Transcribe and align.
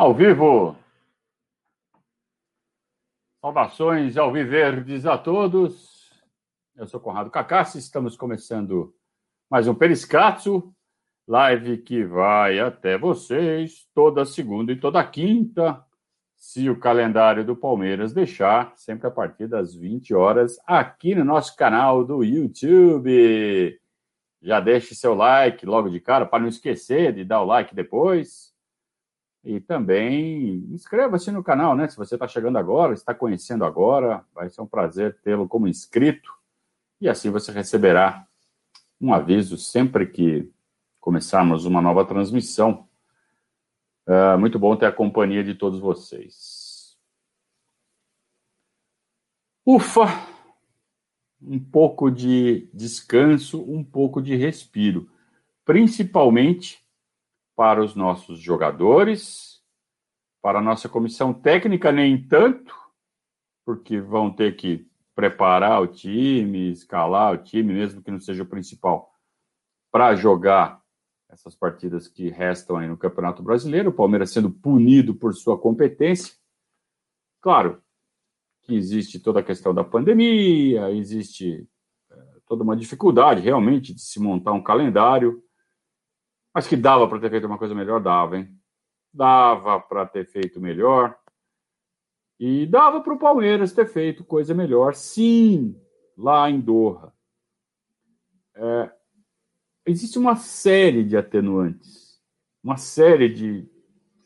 Ao 0.00 0.14
vivo. 0.14 0.74
Saudações 3.42 4.16
ao 4.16 4.32
Viverdes 4.32 5.04
a 5.04 5.18
todos. 5.18 6.10
Eu 6.74 6.86
sou 6.86 6.98
Conrado 6.98 7.30
Cacassi, 7.30 7.76
estamos 7.76 8.16
começando 8.16 8.94
mais 9.50 9.68
um 9.68 9.74
Periscatso, 9.74 10.74
live 11.28 11.76
que 11.82 12.02
vai 12.02 12.58
até 12.58 12.96
vocês 12.96 13.86
toda 13.94 14.24
segunda 14.24 14.72
e 14.72 14.80
toda 14.80 15.06
quinta, 15.06 15.84
se 16.34 16.70
o 16.70 16.80
calendário 16.80 17.44
do 17.44 17.54
Palmeiras 17.54 18.14
deixar, 18.14 18.72
sempre 18.76 19.06
a 19.06 19.10
partir 19.10 19.48
das 19.48 19.74
20 19.74 20.14
horas, 20.14 20.58
aqui 20.66 21.14
no 21.14 21.26
nosso 21.26 21.54
canal 21.54 22.06
do 22.06 22.24
YouTube. 22.24 23.78
Já 24.40 24.60
deixe 24.60 24.94
seu 24.94 25.14
like 25.14 25.66
logo 25.66 25.90
de 25.90 26.00
cara, 26.00 26.24
para 26.24 26.40
não 26.40 26.48
esquecer 26.48 27.12
de 27.12 27.22
dar 27.22 27.42
o 27.42 27.44
like 27.44 27.74
depois. 27.74 28.49
E 29.42 29.60
também 29.60 30.66
inscreva-se 30.70 31.30
no 31.30 31.42
canal, 31.42 31.74
né? 31.74 31.88
Se 31.88 31.96
você 31.96 32.14
está 32.14 32.28
chegando 32.28 32.58
agora, 32.58 32.92
está 32.92 33.14
conhecendo 33.14 33.64
agora, 33.64 34.24
vai 34.34 34.50
ser 34.50 34.60
um 34.60 34.66
prazer 34.66 35.18
tê-lo 35.22 35.48
como 35.48 35.68
inscrito. 35.68 36.30
E 37.00 37.08
assim 37.08 37.30
você 37.30 37.50
receberá 37.50 38.26
um 39.00 39.14
aviso 39.14 39.56
sempre 39.56 40.06
que 40.06 40.50
começarmos 41.00 41.64
uma 41.64 41.80
nova 41.80 42.04
transmissão 42.04 42.86
Uh, 44.10 44.36
muito 44.36 44.58
bom 44.58 44.74
ter 44.74 44.86
a 44.86 44.92
companhia 44.92 45.44
de 45.44 45.54
todos 45.54 45.78
vocês. 45.78 46.98
Ufa! 49.64 50.06
Um 51.40 51.60
pouco 51.60 52.10
de 52.10 52.68
descanso, 52.74 53.62
um 53.62 53.84
pouco 53.84 54.20
de 54.20 54.34
respiro, 54.34 55.08
principalmente 55.64 56.84
para 57.60 57.84
os 57.84 57.94
nossos 57.94 58.40
jogadores, 58.40 59.62
para 60.40 60.60
a 60.60 60.62
nossa 60.62 60.88
comissão 60.88 61.34
técnica, 61.34 61.92
nem 61.92 62.26
tanto, 62.26 62.74
porque 63.66 64.00
vão 64.00 64.30
ter 64.32 64.56
que 64.56 64.88
preparar 65.14 65.82
o 65.82 65.86
time, 65.86 66.72
escalar 66.72 67.34
o 67.34 67.36
time, 67.36 67.74
mesmo 67.74 68.02
que 68.02 68.10
não 68.10 68.18
seja 68.18 68.44
o 68.44 68.46
principal, 68.46 69.12
para 69.92 70.14
jogar 70.14 70.80
essas 71.28 71.54
partidas 71.54 72.08
que 72.08 72.30
restam 72.30 72.78
aí 72.78 72.88
no 72.88 72.96
Campeonato 72.96 73.42
Brasileiro, 73.42 73.90
o 73.90 73.94
Palmeiras 73.94 74.30
sendo 74.30 74.50
punido 74.50 75.14
por 75.14 75.34
sua 75.34 75.58
competência. 75.58 76.34
Claro 77.42 77.82
que 78.62 78.74
existe 78.74 79.20
toda 79.20 79.40
a 79.40 79.44
questão 79.44 79.74
da 79.74 79.84
pandemia, 79.84 80.90
existe 80.92 81.68
é, 82.10 82.16
toda 82.46 82.62
uma 82.62 82.74
dificuldade 82.74 83.42
realmente 83.42 83.92
de 83.92 84.00
se 84.00 84.18
montar 84.18 84.52
um 84.52 84.62
calendário, 84.62 85.44
mas 86.54 86.66
que 86.66 86.76
dava 86.76 87.08
para 87.08 87.20
ter 87.20 87.30
feito 87.30 87.46
uma 87.46 87.58
coisa 87.58 87.74
melhor, 87.74 88.00
dava, 88.00 88.38
hein? 88.38 88.48
Dava 89.12 89.80
para 89.80 90.06
ter 90.06 90.26
feito 90.26 90.60
melhor. 90.60 91.16
E 92.38 92.66
dava 92.66 93.00
para 93.02 93.12
o 93.12 93.18
Palmeiras 93.18 93.72
ter 93.72 93.86
feito 93.86 94.24
coisa 94.24 94.54
melhor, 94.54 94.94
sim, 94.94 95.78
lá 96.16 96.48
em 96.48 96.60
Doha. 96.60 97.12
É, 98.54 98.90
existe 99.86 100.18
uma 100.18 100.36
série 100.36 101.04
de 101.04 101.16
atenuantes, 101.16 102.20
uma 102.62 102.76
série 102.76 103.28
de 103.28 103.68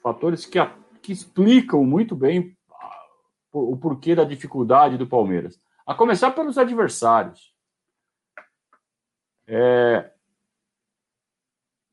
fatores 0.03 0.47
que, 0.47 0.59
que 1.03 1.13
explicam 1.13 1.85
muito 1.85 2.15
bem 2.15 2.57
o 3.53 3.77
porquê 3.77 4.15
da 4.15 4.25
dificuldade 4.25 4.99
do 4.99 5.07
Palmeiras. 5.07 5.61
A 5.87 5.95
começar 5.95 6.33
pelos 6.33 6.59
adversários. 6.59 7.55
É, 9.47 10.14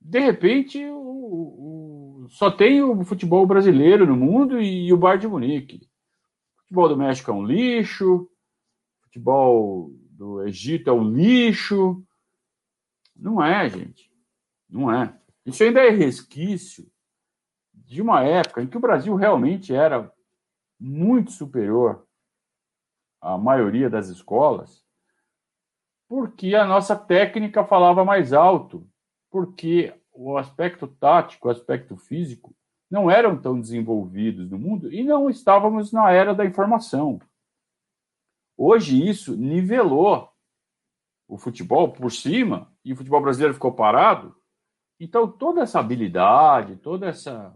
de 0.01 0.19
repente, 0.19 0.83
o, 0.83 2.25
o, 2.25 2.27
só 2.29 2.49
tem 2.49 2.81
o 2.81 3.05
futebol 3.05 3.45
brasileiro 3.45 4.05
no 4.07 4.17
mundo 4.17 4.59
e, 4.59 4.87
e 4.87 4.93
o 4.93 4.97
Bar 4.97 5.17
de 5.17 5.27
Munique. 5.27 5.87
O 6.57 6.61
futebol 6.63 6.89
do 6.89 6.97
México 6.97 7.29
é 7.29 7.33
um 7.33 7.45
lixo, 7.45 8.23
o 8.23 9.03
futebol 9.03 9.91
do 10.09 10.43
Egito 10.43 10.89
é 10.89 10.93
um 10.93 11.11
lixo, 11.13 12.03
não 13.15 13.43
é, 13.43 13.69
gente. 13.69 14.11
Não 14.67 14.91
é. 14.91 15.15
Isso 15.45 15.63
ainda 15.63 15.81
é 15.81 15.89
resquício 15.89 16.91
de 17.73 18.01
uma 18.01 18.23
época 18.23 18.63
em 18.63 18.67
que 18.67 18.77
o 18.77 18.81
Brasil 18.81 19.15
realmente 19.15 19.73
era 19.73 20.11
muito 20.79 21.31
superior 21.31 22.07
à 23.21 23.37
maioria 23.37 23.89
das 23.89 24.07
escolas, 24.07 24.83
porque 26.07 26.55
a 26.55 26.65
nossa 26.65 26.95
técnica 26.95 27.63
falava 27.63 28.03
mais 28.03 28.33
alto, 28.33 28.89
porque 29.31 29.93
o 30.13 30.37
aspecto 30.37 30.87
tático, 30.87 31.47
o 31.47 31.51
aspecto 31.51 31.95
físico 31.95 32.53
não 32.89 33.09
eram 33.09 33.41
tão 33.41 33.59
desenvolvidos 33.59 34.51
no 34.51 34.59
mundo 34.59 34.93
e 34.93 35.01
não 35.03 35.29
estávamos 35.29 35.93
na 35.93 36.11
era 36.11 36.35
da 36.35 36.45
informação. 36.45 37.19
Hoje 38.57 39.07
isso 39.07 39.35
nivelou 39.37 40.29
o 41.27 41.37
futebol 41.37 41.93
por 41.93 42.11
cima 42.11 42.69
e 42.83 42.91
o 42.91 42.95
futebol 42.95 43.21
brasileiro 43.21 43.53
ficou 43.53 43.71
parado. 43.71 44.35
Então, 44.99 45.31
toda 45.31 45.61
essa 45.61 45.79
habilidade, 45.79 46.75
toda 46.75 47.07
essa. 47.07 47.55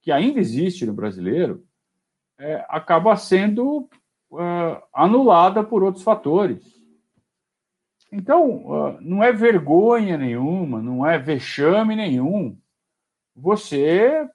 que 0.00 0.12
ainda 0.12 0.38
existe 0.38 0.86
no 0.86 0.94
brasileiro, 0.94 1.66
é, 2.38 2.64
acaba 2.68 3.16
sendo 3.16 3.88
é, 4.32 4.82
anulada 4.94 5.64
por 5.64 5.82
outros 5.82 6.04
fatores. 6.04 6.77
Então, 8.10 8.98
não 9.00 9.22
é 9.22 9.32
vergonha 9.32 10.16
nenhuma, 10.16 10.80
não 10.80 11.06
é 11.06 11.18
vexame 11.18 11.94
nenhum 11.94 12.58
você 13.36 14.28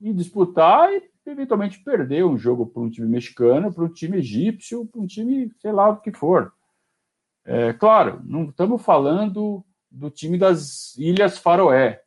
ir 0.00 0.14
disputar 0.14 0.88
e 0.92 1.10
eventualmente 1.26 1.82
perder 1.82 2.24
um 2.24 2.38
jogo 2.38 2.66
para 2.66 2.82
um 2.82 2.88
time 2.88 3.08
mexicano, 3.08 3.72
para 3.72 3.84
um 3.84 3.88
time 3.88 4.18
egípcio, 4.18 4.86
para 4.86 5.00
um 5.00 5.06
time, 5.06 5.52
sei 5.58 5.72
lá 5.72 5.88
o 5.88 6.00
que 6.00 6.12
for. 6.12 6.52
É, 7.44 7.72
claro, 7.72 8.20
não 8.24 8.44
estamos 8.44 8.82
falando 8.82 9.64
do 9.90 10.10
time 10.10 10.38
das 10.38 10.96
Ilhas 10.96 11.38
Faroé, 11.38 12.02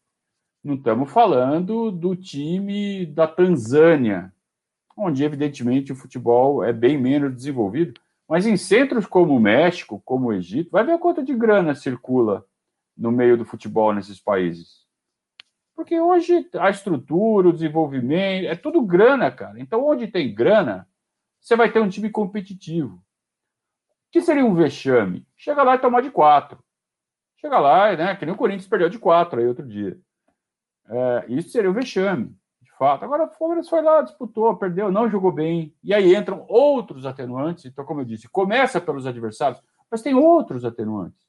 não 0.63 0.75
estamos 0.75 1.11
falando 1.11 1.91
do 1.91 2.15
time 2.15 3.05
da 3.05 3.27
Tanzânia, 3.27 4.33
onde, 4.95 5.23
evidentemente, 5.23 5.91
o 5.91 5.95
futebol 5.95 6.63
é 6.63 6.71
bem 6.71 6.97
menos 6.97 7.35
desenvolvido, 7.35 7.99
mas 8.31 8.47
em 8.47 8.55
centros 8.55 9.05
como 9.05 9.35
o 9.35 9.41
México, 9.41 10.01
como 10.05 10.27
o 10.27 10.33
Egito, 10.33 10.71
vai 10.71 10.85
ver 10.85 10.97
quanto 10.99 11.21
de 11.21 11.35
grana 11.35 11.75
circula 11.75 12.45
no 12.95 13.11
meio 13.11 13.35
do 13.35 13.43
futebol 13.43 13.93
nesses 13.93 14.21
países. 14.21 14.87
Porque 15.75 15.99
hoje 15.99 16.47
a 16.57 16.69
estrutura, 16.69 17.49
o 17.49 17.51
desenvolvimento, 17.51 18.47
é 18.47 18.55
tudo 18.55 18.81
grana, 18.83 19.29
cara. 19.29 19.59
Então, 19.59 19.85
onde 19.85 20.07
tem 20.07 20.33
grana, 20.33 20.87
você 21.41 21.57
vai 21.57 21.69
ter 21.69 21.81
um 21.81 21.89
time 21.89 22.09
competitivo 22.09 23.03
que 24.09 24.21
seria 24.21 24.45
um 24.45 24.55
vexame? 24.55 25.27
Chega 25.35 25.61
lá 25.61 25.75
e 25.75 25.79
tomar 25.79 25.99
de 25.99 26.09
quatro. 26.09 26.57
Chega 27.35 27.59
lá, 27.59 27.93
né? 27.97 28.15
Que 28.15 28.25
nem 28.25 28.33
o 28.33 28.37
Corinthians 28.37 28.69
perdeu 28.69 28.87
de 28.87 28.97
quatro 28.97 29.41
aí 29.41 29.45
outro 29.45 29.67
dia. 29.67 29.99
É, 30.87 31.25
isso 31.27 31.49
seria 31.49 31.69
um 31.69 31.73
vexame, 31.73 32.33
fato. 32.81 33.05
Agora 33.05 33.25
o 33.25 33.27
Palmeiras 33.27 33.69
foi 33.69 33.79
lá, 33.83 34.01
disputou, 34.01 34.57
perdeu, 34.57 34.91
não 34.91 35.07
jogou 35.07 35.31
bem. 35.31 35.71
E 35.83 35.93
aí 35.93 36.15
entram 36.15 36.43
outros 36.49 37.05
atenuantes. 37.05 37.65
Então, 37.65 37.85
como 37.85 38.01
eu 38.01 38.05
disse, 38.05 38.27
começa 38.27 38.81
pelos 38.81 39.05
adversários, 39.05 39.61
mas 39.91 40.01
tem 40.01 40.15
outros 40.15 40.65
atenuantes. 40.65 41.21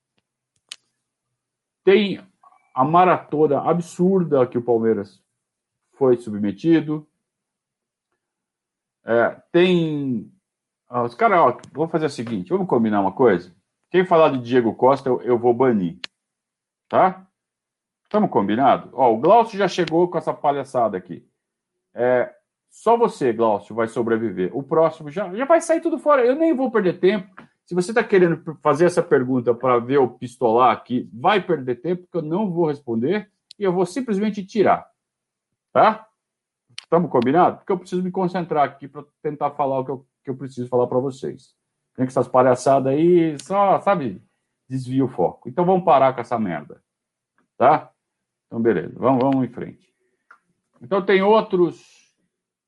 Tem 1.85 2.27
a 2.75 2.85
maratona 2.87 3.61
absurda 3.61 4.47
que 4.47 4.57
o 4.57 4.63
Palmeiras 4.63 5.23
foi 5.93 6.17
submetido. 6.17 7.07
É, 9.05 9.37
tem 9.53 10.33
ah, 10.89 11.03
os 11.03 11.15
caras, 11.15 11.39
ó, 11.39 11.59
vamos 11.71 11.93
fazer 11.93 12.07
o 12.07 12.11
seguinte, 12.11 12.49
vamos 12.49 12.67
combinar 12.67 13.03
uma 13.03 13.13
coisa. 13.13 13.55
Quem 13.91 14.07
falar 14.07 14.31
de 14.31 14.39
Diego 14.39 14.75
Costa, 14.75 15.11
eu, 15.11 15.21
eu 15.21 15.39
vou 15.39 15.53
banir. 15.53 15.99
Tá? 16.89 17.27
Estamos 18.05 18.31
combinados? 18.31 18.91
Ó, 18.95 19.13
o 19.13 19.19
Glaucio 19.19 19.59
já 19.59 19.69
chegou 19.69 20.09
com 20.09 20.17
essa 20.17 20.33
palhaçada 20.33 20.97
aqui. 20.97 21.31
É, 21.95 22.33
só 22.71 22.97
você, 22.97 23.33
Glaucio, 23.33 23.75
vai 23.75 23.89
sobreviver. 23.89 24.57
O 24.57 24.63
próximo 24.63 25.11
já, 25.11 25.33
já 25.35 25.45
vai 25.45 25.61
sair 25.61 25.81
tudo 25.81 25.99
fora. 25.99 26.25
Eu 26.25 26.35
nem 26.35 26.55
vou 26.55 26.71
perder 26.71 26.99
tempo. 26.99 27.29
Se 27.65 27.75
você 27.75 27.91
está 27.91 28.03
querendo 28.03 28.43
fazer 28.63 28.87
essa 28.87 29.03
pergunta 29.03 29.55
para 29.55 29.79
ver 29.79 29.99
o 29.99 30.09
pistolar 30.09 30.73
aqui, 30.73 31.09
vai 31.13 31.41
perder 31.41 31.77
tempo, 31.77 32.03
porque 32.03 32.19
eu 32.19 32.23
não 32.23 32.51
vou 32.51 32.67
responder 32.67 33.31
e 33.59 33.65
eu 33.65 33.73
vou 33.73 33.87
simplesmente 33.87 34.45
tirar. 34.45 34.87
Tá? 35.73 36.07
Estamos 36.83 37.11
combinados? 37.11 37.61
Porque 37.61 37.73
eu 37.73 37.79
preciso 37.79 38.03
me 38.03 38.11
concentrar 38.11 38.65
aqui 38.65 38.89
para 38.89 39.05
tentar 39.23 39.53
falar 39.53 39.79
o 39.81 39.85
que 39.85 39.91
eu 39.91 40.07
que 40.23 40.31
eu 40.31 40.37
preciso 40.37 40.69
falar 40.69 40.87
para 40.87 40.99
vocês. 40.99 41.55
Tem 41.95 42.07
que 42.07 42.11
essas 42.11 42.29
palhaçadas 42.29 42.93
aí, 42.93 43.37
só, 43.41 43.81
sabe, 43.81 44.23
desvia 44.69 45.05
o 45.05 45.09
foco. 45.09 45.49
Então 45.49 45.65
vamos 45.65 45.85
parar 45.85 46.15
com 46.15 46.21
essa 46.21 46.39
merda. 46.39 46.83
Tá? 47.59 47.91
Então, 48.47 48.61
beleza, 48.61 48.95
vamos, 48.97 49.23
vamos 49.23 49.45
em 49.45 49.53
frente. 49.53 49.92
Então 50.83 51.01
tem 51.01 51.23
outros, 51.23 51.81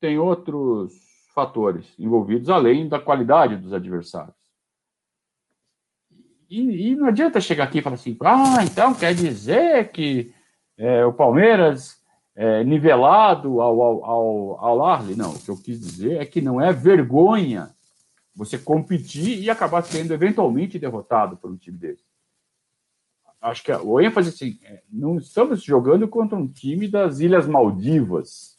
tem 0.00 0.18
outros 0.18 0.94
fatores 1.34 1.92
envolvidos, 1.98 2.48
além 2.48 2.88
da 2.88 3.00
qualidade 3.00 3.56
dos 3.56 3.72
adversários. 3.72 4.36
E, 6.48 6.90
e, 6.90 6.94
não 6.94 7.08
adianta 7.08 7.40
chegar 7.40 7.64
aqui 7.64 7.78
e 7.78 7.82
falar 7.82 7.96
assim, 7.96 8.16
ah, 8.22 8.62
então 8.62 8.94
quer 8.94 9.12
dizer 9.12 9.90
que 9.90 10.32
é, 10.78 11.04
o 11.04 11.12
Palmeiras 11.12 12.00
é, 12.36 12.62
nivelado 12.62 13.60
ao, 13.60 13.82
ao, 13.82 14.04
ao, 14.04 14.64
ao 14.64 14.84
Arley. 14.84 15.16
Não, 15.16 15.32
o 15.32 15.38
que 15.38 15.50
eu 15.50 15.56
quis 15.56 15.80
dizer 15.80 16.20
é 16.20 16.26
que 16.26 16.40
não 16.40 16.60
é 16.60 16.72
vergonha 16.72 17.74
você 18.36 18.56
competir 18.56 19.42
e 19.42 19.50
acabar 19.50 19.82
sendo 19.82 20.12
eventualmente 20.12 20.78
derrotado 20.78 21.36
por 21.36 21.50
um 21.50 21.56
time 21.56 21.78
desse. 21.78 22.03
Acho 23.44 23.62
que 23.62 23.70
o 23.70 24.00
ênfase 24.00 24.30
assim, 24.30 24.58
é, 24.62 24.82
não 24.90 25.18
estamos 25.18 25.62
jogando 25.62 26.08
contra 26.08 26.34
um 26.34 26.48
time 26.48 26.88
das 26.88 27.20
Ilhas 27.20 27.46
Maldivas. 27.46 28.56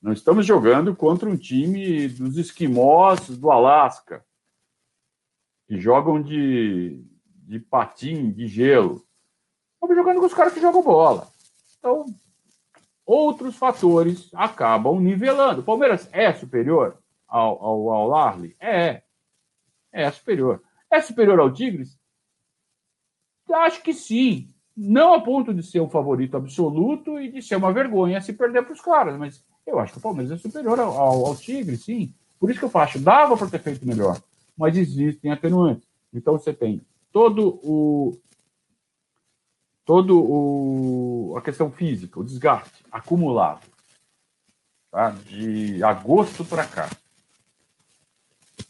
Não 0.00 0.12
estamos 0.12 0.46
jogando 0.46 0.94
contra 0.94 1.28
um 1.28 1.36
time 1.36 2.06
dos 2.06 2.36
esquimós 2.36 3.28
do 3.28 3.50
Alasca, 3.50 4.24
que 5.66 5.80
jogam 5.80 6.22
de, 6.22 7.04
de 7.42 7.58
patim, 7.58 8.30
de 8.30 8.46
gelo. 8.46 9.04
Estamos 9.74 9.96
jogando 9.96 10.20
com 10.20 10.26
os 10.26 10.34
caras 10.34 10.52
que 10.54 10.60
jogam 10.60 10.80
bola. 10.80 11.26
Então, 11.76 12.06
outros 13.04 13.56
fatores 13.56 14.30
acabam 14.32 15.00
nivelando. 15.00 15.62
O 15.62 15.64
Palmeiras 15.64 16.08
é 16.12 16.32
superior 16.32 16.96
ao, 17.26 17.60
ao, 17.60 18.12
ao? 18.12 18.44
É. 18.60 19.02
É 19.90 20.08
superior. 20.12 20.62
É 20.88 21.00
superior 21.00 21.40
ao 21.40 21.52
Tigres? 21.52 21.98
Acho 23.50 23.82
que 23.82 23.92
sim. 23.92 24.48
Não 24.76 25.12
a 25.12 25.20
ponto 25.20 25.52
de 25.52 25.62
ser 25.62 25.80
o 25.80 25.88
favorito 25.88 26.36
absoluto 26.36 27.18
e 27.18 27.30
de 27.32 27.42
ser 27.42 27.56
uma 27.56 27.72
vergonha 27.72 28.20
se 28.20 28.32
perder 28.32 28.62
para 28.62 28.72
os 28.72 28.80
caras, 28.80 29.18
mas 29.18 29.44
eu 29.66 29.78
acho 29.78 29.92
que 29.92 29.98
o 29.98 30.02
Palmeiras 30.02 30.32
é 30.32 30.36
superior 30.36 30.78
ao, 30.78 30.96
ao, 30.96 31.26
ao 31.26 31.36
Tigre, 31.36 31.76
sim. 31.76 32.14
Por 32.38 32.50
isso 32.50 32.60
que 32.60 32.64
eu 32.64 32.70
faço, 32.70 32.98
dava 33.00 33.36
para 33.36 33.48
ter 33.48 33.60
feito 33.60 33.86
melhor, 33.86 34.20
mas 34.56 34.76
existem 34.76 35.32
atenuantes. 35.32 35.88
Então 36.14 36.34
você 36.34 36.52
tem 36.52 36.80
todo 37.12 37.58
o 37.62 38.16
todo 39.84 40.20
o 40.20 41.34
a 41.36 41.42
questão 41.42 41.70
física, 41.70 42.20
o 42.20 42.24
desgaste 42.24 42.84
acumulado, 42.92 43.66
tá? 44.90 45.10
De 45.10 45.82
agosto 45.82 46.44
para 46.44 46.66
cá, 46.66 46.88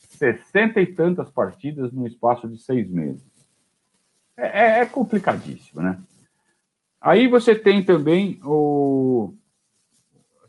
sessenta 0.08 0.81
e 0.81 0.86
tantas 0.86 1.28
partidas 1.31 1.92
no 1.92 2.06
espaço 2.06 2.48
de 2.48 2.58
seis 2.58 2.88
meses. 2.88 3.38
É, 4.38 4.46
é, 4.46 4.81
é 4.81 4.87
complicadíssimo, 4.87 5.82
né? 5.82 6.00
Aí 7.00 7.29
você 7.29 7.55
tem 7.55 7.85
também 7.85 8.40
o 8.43 9.35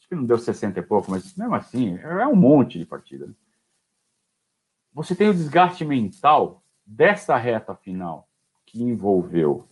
que 0.09 0.15
não 0.15 0.25
deu 0.25 0.39
60 0.39 0.79
e 0.79 0.81
pouco, 0.81 1.11
mas 1.11 1.35
mesmo 1.35 1.53
assim, 1.53 1.97
é 1.99 2.25
um 2.25 2.35
monte 2.35 2.79
de 2.79 2.85
partida. 2.85 3.27
Né? 3.27 3.33
Você 4.91 5.15
tem 5.15 5.29
o 5.29 5.33
desgaste 5.33 5.85
mental 5.85 6.63
dessa 6.83 7.37
reta 7.37 7.75
final, 7.75 8.27
que 8.65 8.81
envolveu 8.81 9.67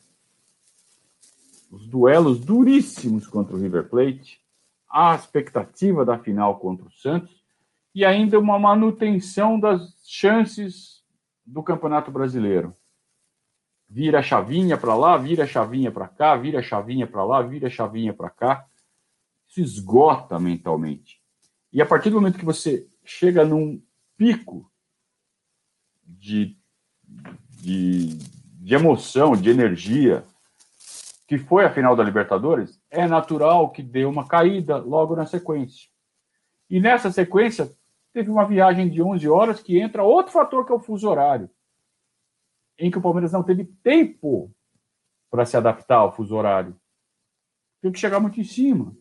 os 1.71 1.87
duelos 1.87 2.39
duríssimos 2.39 3.25
contra 3.25 3.55
o 3.55 3.59
River 3.59 3.89
Plate, 3.89 4.39
a 4.87 5.15
expectativa 5.15 6.05
da 6.05 6.19
final 6.19 6.59
contra 6.59 6.85
o 6.85 6.91
Santos 6.91 7.43
e 7.93 8.05
ainda 8.05 8.39
uma 8.39 8.59
manutenção 8.59 9.59
das 9.59 9.95
chances 10.05 11.03
do 11.43 11.63
Campeonato 11.63 12.11
Brasileiro. 12.11 12.73
Vira 13.89 14.19
a 14.19 14.23
chavinha 14.23 14.77
para 14.77 14.95
lá, 14.95 15.17
vira 15.17 15.43
a 15.43 15.47
chavinha 15.47 15.91
para 15.91 16.07
cá, 16.07 16.35
vira 16.35 16.59
a 16.59 16.63
chavinha 16.63 17.07
para 17.07 17.23
lá, 17.23 17.41
vira 17.41 17.67
a 17.67 17.71
chavinha 17.71 18.13
para 18.13 18.29
cá 18.29 18.67
se 19.47 19.61
esgota 19.61 20.39
mentalmente. 20.39 21.21
E 21.71 21.81
a 21.81 21.85
partir 21.85 22.09
do 22.09 22.17
momento 22.17 22.37
que 22.37 22.45
você 22.45 22.87
chega 23.03 23.45
num 23.45 23.81
pico 24.17 24.69
de, 26.03 26.57
de, 27.61 28.17
de 28.17 28.75
emoção, 28.75 29.33
de 29.33 29.49
energia, 29.49 30.23
que 31.27 31.37
foi 31.37 31.65
a 31.65 31.71
final 31.71 31.95
da 31.95 32.03
Libertadores, 32.03 32.79
é 32.89 33.07
natural 33.07 33.71
que 33.71 33.81
dê 33.81 34.05
uma 34.05 34.27
caída 34.27 34.77
logo 34.77 35.15
na 35.15 35.25
sequência. 35.25 35.89
E 36.69 36.79
nessa 36.79 37.11
sequência, 37.11 37.71
teve 38.13 38.29
uma 38.29 38.45
viagem 38.45 38.89
de 38.89 39.01
11 39.01 39.27
horas 39.27 39.61
que 39.61 39.79
entra 39.79 40.03
outro 40.03 40.31
fator 40.31 40.65
que 40.65 40.71
é 40.71 40.75
o 40.75 40.79
fuso 40.79 41.09
horário, 41.09 41.49
em 42.77 42.91
que 42.91 42.97
o 42.97 43.01
Palmeiras 43.01 43.31
não 43.31 43.43
teve 43.43 43.65
tempo 43.83 44.51
para 45.29 45.45
se 45.45 45.57
adaptar 45.57 45.97
ao 45.97 46.15
fuso 46.15 46.35
horário. 46.35 46.75
Teve 47.81 47.93
que 47.93 47.99
chegar 47.99 48.19
muito 48.19 48.39
em 48.39 48.43
cima. 48.43 48.95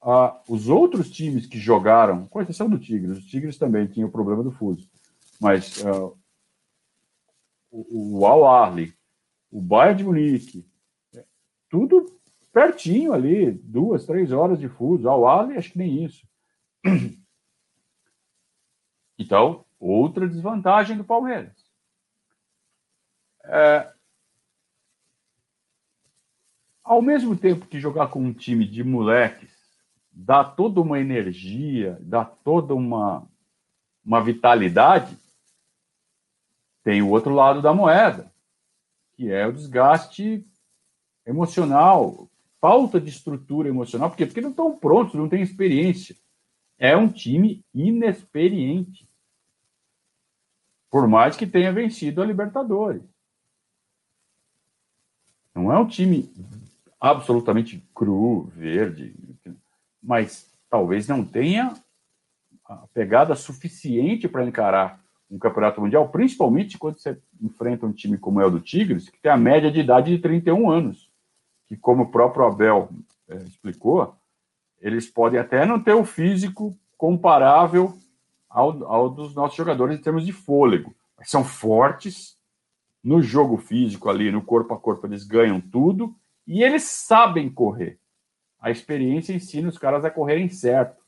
Ah, 0.00 0.40
os 0.48 0.68
outros 0.68 1.10
times 1.10 1.46
que 1.46 1.58
jogaram, 1.58 2.26
com 2.26 2.40
exceção 2.40 2.68
do 2.68 2.78
Tigres, 2.78 3.18
os 3.18 3.24
Tigres 3.24 3.56
também 3.56 3.86
tinham 3.86 4.08
o 4.08 4.12
problema 4.12 4.42
do 4.42 4.50
fuso, 4.50 4.88
mas 5.40 5.82
uh, 5.82 6.16
o, 7.70 8.18
o 8.18 8.26
Al 8.26 8.46
Arli, 8.46 8.94
o 9.50 9.62
Bayern 9.62 9.96
de 9.96 10.04
Munique, 10.04 10.66
é, 11.14 11.24
tudo 11.70 12.06
pertinho 12.52 13.12
ali, 13.12 13.50
duas, 13.50 14.04
três 14.04 14.30
horas 14.30 14.58
de 14.58 14.68
fuso. 14.68 15.08
Al 15.08 15.26
Arli, 15.26 15.56
acho 15.56 15.72
que 15.72 15.78
nem 15.78 16.04
isso. 16.04 16.26
Então, 19.16 19.64
outra 19.78 20.28
desvantagem 20.28 20.96
do 20.96 21.04
Palmeiras. 21.04 21.63
É, 23.44 23.92
ao 26.82 27.00
mesmo 27.00 27.36
tempo 27.36 27.66
que 27.66 27.80
jogar 27.80 28.08
com 28.08 28.20
um 28.20 28.32
time 28.32 28.66
de 28.66 28.84
moleques 28.84 29.52
dá 30.10 30.44
toda 30.44 30.80
uma 30.80 31.00
energia, 31.00 31.98
dá 32.00 32.24
toda 32.24 32.74
uma, 32.74 33.26
uma 34.04 34.22
vitalidade, 34.22 35.16
tem 36.82 37.02
o 37.02 37.08
outro 37.08 37.34
lado 37.34 37.60
da 37.62 37.72
moeda, 37.72 38.32
que 39.14 39.30
é 39.32 39.46
o 39.46 39.52
desgaste 39.52 40.46
emocional, 41.26 42.28
falta 42.60 43.00
de 43.00 43.08
estrutura 43.08 43.68
emocional, 43.68 44.10
por 44.10 44.16
quê? 44.16 44.26
Porque 44.26 44.40
não 44.40 44.50
estão 44.50 44.76
prontos, 44.76 45.14
não 45.14 45.28
têm 45.28 45.42
experiência. 45.42 46.16
É 46.78 46.96
um 46.96 47.08
time 47.08 47.64
inexperiente. 47.72 49.08
Por 50.90 51.08
mais 51.08 51.36
que 51.36 51.46
tenha 51.46 51.72
vencido 51.72 52.22
a 52.22 52.26
Libertadores. 52.26 53.13
Não 55.54 55.72
é 55.72 55.78
um 55.78 55.86
time 55.86 56.32
absolutamente 57.00 57.82
cru, 57.94 58.50
verde 58.54 59.14
mas 60.04 60.46
talvez 60.68 61.08
não 61.08 61.24
tenha 61.24 61.72
a 62.66 62.86
pegada 62.92 63.34
suficiente 63.34 64.28
para 64.28 64.44
encarar 64.44 65.00
um 65.30 65.38
campeonato 65.38 65.80
mundial, 65.80 66.08
principalmente 66.10 66.78
quando 66.78 66.98
você 66.98 67.18
enfrenta 67.42 67.86
um 67.86 67.92
time 67.92 68.18
como 68.18 68.40
é 68.40 68.46
o 68.46 68.50
do 68.50 68.60
Tigres, 68.60 69.08
que 69.08 69.20
tem 69.20 69.32
a 69.32 69.36
média 69.36 69.70
de 69.70 69.80
idade 69.80 70.14
de 70.14 70.22
31 70.22 70.70
anos, 70.70 71.10
que 71.66 71.76
como 71.76 72.04
o 72.04 72.10
próprio 72.10 72.44
Abel 72.44 72.90
é, 73.28 73.36
explicou, 73.38 74.14
eles 74.80 75.08
podem 75.08 75.40
até 75.40 75.64
não 75.64 75.82
ter 75.82 75.94
o 75.94 76.04
físico 76.04 76.76
comparável 76.98 77.96
ao, 78.48 78.84
ao 78.84 79.10
dos 79.10 79.34
nossos 79.34 79.56
jogadores 79.56 79.98
em 79.98 80.02
termos 80.02 80.26
de 80.26 80.32
fôlego, 80.32 80.94
mas 81.16 81.30
são 81.30 81.42
fortes 81.42 82.33
no 83.04 83.20
jogo 83.20 83.58
físico 83.58 84.08
ali, 84.08 84.32
no 84.32 84.42
corpo 84.42 84.74
a 84.74 84.80
corpo, 84.80 85.06
eles 85.06 85.24
ganham 85.24 85.60
tudo 85.60 86.16
e 86.46 86.62
eles 86.62 86.82
sabem 86.82 87.48
correr 87.48 88.00
a 88.64 88.70
experiência 88.70 89.34
ensina 89.34 89.68
os 89.68 89.76
caras 89.76 90.06
a 90.06 90.10
correrem 90.10 90.48
certo. 90.48 91.04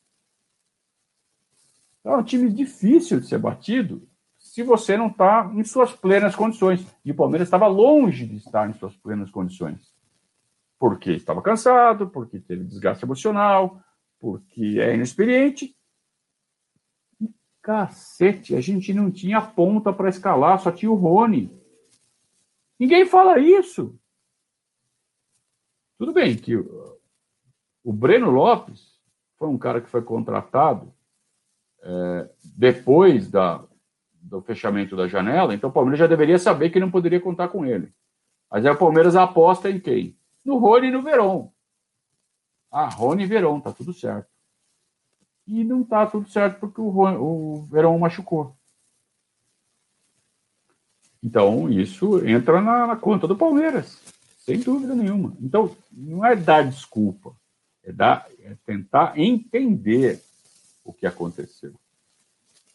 Então, 1.98 2.12
é 2.12 2.16
um 2.18 2.22
time 2.22 2.50
difícil 2.50 3.18
de 3.18 3.26
ser 3.26 3.38
batido 3.38 4.06
se 4.38 4.62
você 4.62 4.94
não 4.94 5.06
está 5.06 5.50
em 5.54 5.64
suas 5.64 5.90
plenas 5.90 6.36
condições. 6.36 6.86
E 7.02 7.12
o 7.12 7.14
Palmeiras 7.14 7.46
estava 7.46 7.66
longe 7.66 8.26
de 8.26 8.36
estar 8.36 8.68
em 8.68 8.74
suas 8.74 8.94
plenas 8.98 9.30
condições. 9.30 9.90
Porque 10.78 11.12
estava 11.12 11.40
cansado, 11.40 12.10
porque 12.10 12.38
teve 12.38 12.62
desgaste 12.62 13.06
emocional, 13.06 13.80
porque 14.20 14.78
é 14.78 14.94
inexperiente. 14.94 15.74
E, 17.18 17.30
cacete, 17.62 18.54
a 18.54 18.60
gente 18.60 18.92
não 18.92 19.10
tinha 19.10 19.40
ponta 19.40 19.94
para 19.94 20.10
escalar, 20.10 20.60
só 20.60 20.70
tinha 20.70 20.92
o 20.92 20.94
Rony. 20.94 21.50
Ninguém 22.78 23.06
fala 23.06 23.38
isso. 23.38 23.98
Tudo 25.98 26.12
bem 26.12 26.36
que 26.36 26.56
o 26.56 27.92
Breno 27.92 28.30
Lopes 28.30 29.00
foi 29.36 29.48
um 29.48 29.56
cara 29.56 29.80
que 29.80 29.88
foi 29.88 30.02
contratado 30.02 30.92
é, 31.82 32.30
depois 32.56 33.30
da, 33.30 33.64
do 34.12 34.42
fechamento 34.42 34.96
da 34.96 35.06
janela, 35.06 35.54
então 35.54 35.70
o 35.70 35.72
Palmeiras 35.72 36.00
já 36.00 36.06
deveria 36.06 36.38
saber 36.38 36.70
que 36.70 36.80
não 36.80 36.90
poderia 36.90 37.20
contar 37.20 37.48
com 37.48 37.64
ele. 37.64 37.92
Mas 38.50 38.64
aí 38.64 38.72
o 38.72 38.78
Palmeiras 38.78 39.14
aposta 39.16 39.70
em 39.70 39.78
quem? 39.78 40.18
No 40.44 40.58
Rony 40.58 40.88
e 40.88 40.90
no 40.90 41.02
Verón. 41.02 41.50
Ah, 42.70 42.88
Rony 42.88 43.22
e 43.22 43.26
Verón, 43.26 43.60
tá 43.60 43.72
tudo 43.72 43.92
certo. 43.92 44.28
E 45.46 45.62
não 45.62 45.84
tá 45.84 46.06
tudo 46.06 46.28
certo 46.28 46.58
porque 46.58 46.80
o, 46.80 46.88
Rony, 46.88 47.16
o 47.18 47.66
Verón 47.70 47.98
machucou. 47.98 48.55
Então, 51.26 51.68
isso 51.68 52.24
entra 52.24 52.60
na, 52.60 52.86
na 52.86 52.96
conta 52.96 53.26
do 53.26 53.34
Palmeiras, 53.34 53.98
sem 54.38 54.60
dúvida 54.60 54.94
nenhuma. 54.94 55.36
Então, 55.40 55.74
não 55.92 56.24
é 56.24 56.36
dar 56.36 56.62
desculpa 56.62 57.34
é, 57.82 57.90
dar, 57.90 58.26
é 58.44 58.54
tentar 58.64 59.18
entender 59.18 60.20
o 60.84 60.92
que 60.92 61.04
aconteceu. 61.04 61.72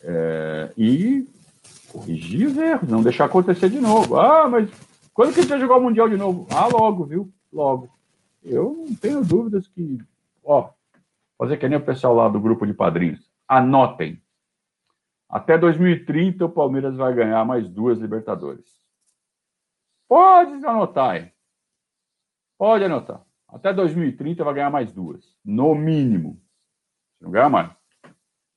É, 0.01 0.71
e 0.77 1.25
corrigir 1.89 2.47
os 2.47 2.57
erros, 2.57 2.89
não 2.89 3.01
deixar 3.01 3.25
acontecer 3.25 3.69
de 3.69 3.79
novo. 3.79 4.19
Ah, 4.19 4.49
mas 4.49 4.69
quando 5.13 5.33
que 5.33 5.39
a 5.39 5.43
gente 5.43 5.51
vai 5.51 5.59
jogar 5.59 5.77
o 5.77 5.81
Mundial 5.81 6.09
de 6.09 6.17
novo? 6.17 6.45
Ah, 6.49 6.67
logo, 6.67 7.05
viu? 7.05 7.31
Logo. 7.53 7.89
Eu 8.43 8.85
não 8.87 8.95
tenho 8.95 9.23
dúvidas 9.23 9.65
que, 9.67 9.97
ó, 10.43 10.71
fazer 11.37 11.55
que 11.55 11.69
nem 11.69 11.77
o 11.77 11.85
pessoal 11.85 12.15
lá 12.15 12.27
do 12.27 12.39
grupo 12.39 12.67
de 12.67 12.73
padrinhos. 12.73 13.19
Anotem. 13.47 14.19
Até 15.31 15.57
2030 15.57 16.45
o 16.45 16.49
Palmeiras 16.49 16.97
vai 16.97 17.13
ganhar 17.13 17.45
mais 17.45 17.69
duas 17.69 17.97
Libertadores. 17.99 18.69
Pode 20.05 20.53
anotar, 20.65 21.15
hein? 21.15 21.31
Pode 22.57 22.83
anotar. 22.83 23.25
Até 23.47 23.73
2030 23.73 24.43
vai 24.43 24.53
ganhar 24.53 24.69
mais 24.69 24.91
duas. 24.91 25.39
No 25.43 25.73
mínimo. 25.73 26.41
Se 27.17 27.23
não 27.23 27.31
ganhar 27.31 27.49
mais. 27.49 27.71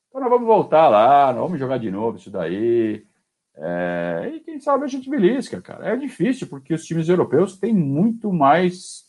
Então 0.08 0.20
nós 0.20 0.28
vamos 0.28 0.48
voltar 0.48 0.88
lá, 0.88 1.32
nós 1.32 1.42
vamos 1.42 1.60
jogar 1.60 1.78
de 1.78 1.92
novo 1.92 2.18
isso 2.18 2.30
daí. 2.30 3.06
É, 3.54 4.32
e 4.34 4.40
quem 4.40 4.58
sabe 4.58 4.84
a 4.84 4.88
gente 4.88 5.08
belisca, 5.08 5.62
cara. 5.62 5.86
É 5.92 5.96
difícil, 5.96 6.48
porque 6.48 6.74
os 6.74 6.84
times 6.84 7.08
europeus 7.08 7.56
têm 7.56 7.72
muito 7.72 8.32
mais 8.32 9.04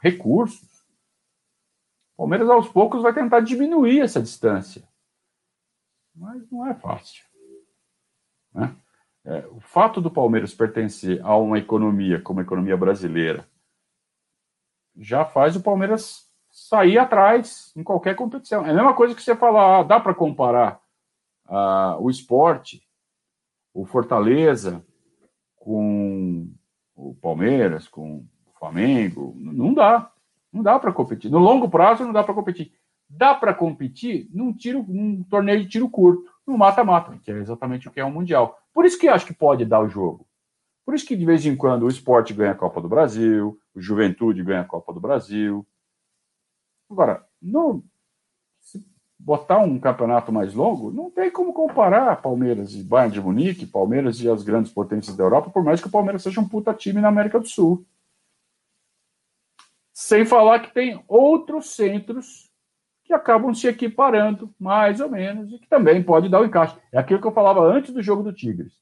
recursos. 0.00 0.86
O 2.14 2.18
Palmeiras, 2.18 2.48
aos 2.48 2.68
poucos, 2.68 3.02
vai 3.02 3.12
tentar 3.12 3.40
diminuir 3.40 4.00
essa 4.00 4.22
distância. 4.22 4.87
Mas 6.18 6.50
não 6.50 6.66
é 6.66 6.74
fácil. 6.74 7.24
Né? 8.52 8.74
É, 9.24 9.46
o 9.48 9.60
fato 9.60 10.00
do 10.00 10.10
Palmeiras 10.10 10.54
pertencer 10.54 11.20
a 11.24 11.36
uma 11.36 11.58
economia 11.58 12.20
como 12.20 12.40
a 12.40 12.42
economia 12.42 12.76
brasileira 12.76 13.48
já 14.96 15.24
faz 15.24 15.54
o 15.54 15.62
Palmeiras 15.62 16.28
sair 16.50 16.98
atrás 16.98 17.72
em 17.76 17.84
qualquer 17.84 18.16
competição. 18.16 18.66
É 18.66 18.70
a 18.70 18.74
mesma 18.74 18.94
coisa 18.94 19.14
que 19.14 19.22
você 19.22 19.36
falar, 19.36 19.78
ah, 19.78 19.82
dá 19.82 20.00
para 20.00 20.14
comparar 20.14 20.80
ah, 21.46 21.96
o 22.00 22.10
esporte, 22.10 22.82
o 23.72 23.84
Fortaleza, 23.84 24.84
com 25.56 26.50
o 26.96 27.14
Palmeiras, 27.14 27.86
com 27.86 28.26
o 28.46 28.58
Flamengo. 28.58 29.34
Não 29.36 29.72
dá. 29.72 30.10
Não 30.52 30.62
dá 30.62 30.78
para 30.78 30.92
competir. 30.92 31.30
No 31.30 31.38
longo 31.38 31.68
prazo, 31.68 32.04
não 32.04 32.12
dá 32.12 32.24
para 32.24 32.34
competir. 32.34 32.72
Dá 33.08 33.34
para 33.34 33.54
competir 33.54 34.28
num, 34.32 34.52
tiro, 34.52 34.84
num 34.86 35.22
torneio 35.24 35.62
de 35.62 35.68
tiro 35.68 35.88
curto, 35.88 36.30
no 36.46 36.58
mata-mata, 36.58 37.18
que 37.22 37.30
é 37.30 37.38
exatamente 37.38 37.88
o 37.88 37.90
que 37.90 38.00
é 38.00 38.04
o 38.04 38.10
Mundial. 38.10 38.58
Por 38.72 38.84
isso 38.84 38.98
que 38.98 39.06
eu 39.06 39.14
acho 39.14 39.26
que 39.26 39.34
pode 39.34 39.64
dar 39.64 39.80
o 39.80 39.88
jogo. 39.88 40.26
Por 40.84 40.94
isso 40.94 41.06
que 41.06 41.16
de 41.16 41.24
vez 41.24 41.44
em 41.44 41.54
quando 41.54 41.82
o 41.82 41.88
esporte 41.88 42.32
ganha 42.32 42.52
a 42.52 42.54
Copa 42.54 42.80
do 42.80 42.88
Brasil, 42.88 43.58
o 43.74 43.80
Juventude 43.80 44.42
ganha 44.42 44.62
a 44.62 44.64
Copa 44.64 44.92
do 44.92 45.00
Brasil. 45.00 45.66
Agora, 46.90 47.26
no, 47.40 47.84
se 48.60 48.82
botar 49.18 49.58
um 49.58 49.78
campeonato 49.78 50.32
mais 50.32 50.54
longo, 50.54 50.90
não 50.90 51.10
tem 51.10 51.30
como 51.30 51.52
comparar 51.52 52.22
Palmeiras 52.22 52.74
e 52.74 52.82
Bayern 52.82 53.12
de 53.12 53.20
Munique, 53.20 53.66
Palmeiras 53.66 54.20
e 54.20 54.30
as 54.30 54.42
grandes 54.42 54.72
potências 54.72 55.16
da 55.16 55.24
Europa, 55.24 55.50
por 55.50 55.62
mais 55.62 55.80
que 55.80 55.88
o 55.88 55.90
Palmeiras 55.90 56.22
seja 56.22 56.40
um 56.40 56.48
puta 56.48 56.72
time 56.72 57.00
na 57.00 57.08
América 57.08 57.38
do 57.38 57.46
Sul. 57.46 57.86
Sem 59.92 60.24
falar 60.24 60.60
que 60.60 60.72
tem 60.72 61.04
outros 61.06 61.74
centros 61.74 62.47
que 63.08 63.14
acabam 63.14 63.54
se 63.54 63.66
equiparando, 63.66 64.54
mais 64.60 65.00
ou 65.00 65.08
menos, 65.08 65.50
e 65.50 65.58
que 65.58 65.66
também 65.66 66.02
pode 66.02 66.28
dar 66.28 66.42
o 66.42 66.44
encaixe. 66.44 66.76
É 66.92 66.98
aquilo 66.98 67.18
que 67.18 67.26
eu 67.26 67.32
falava 67.32 67.62
antes 67.62 67.90
do 67.90 68.02
jogo 68.02 68.22
do 68.22 68.34
Tigres. 68.34 68.74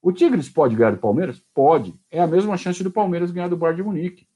O 0.00 0.10
Tigres 0.10 0.48
pode 0.48 0.74
ganhar 0.74 0.92
do 0.92 0.96
Palmeiras? 0.96 1.44
Pode. 1.52 1.94
É 2.10 2.18
a 2.18 2.26
mesma 2.26 2.56
chance 2.56 2.82
do 2.82 2.90
Palmeiras 2.90 3.30
ganhar 3.30 3.48
do 3.48 3.56
Bayern 3.56 3.76
de 3.76 3.86
Munique. 3.86 4.26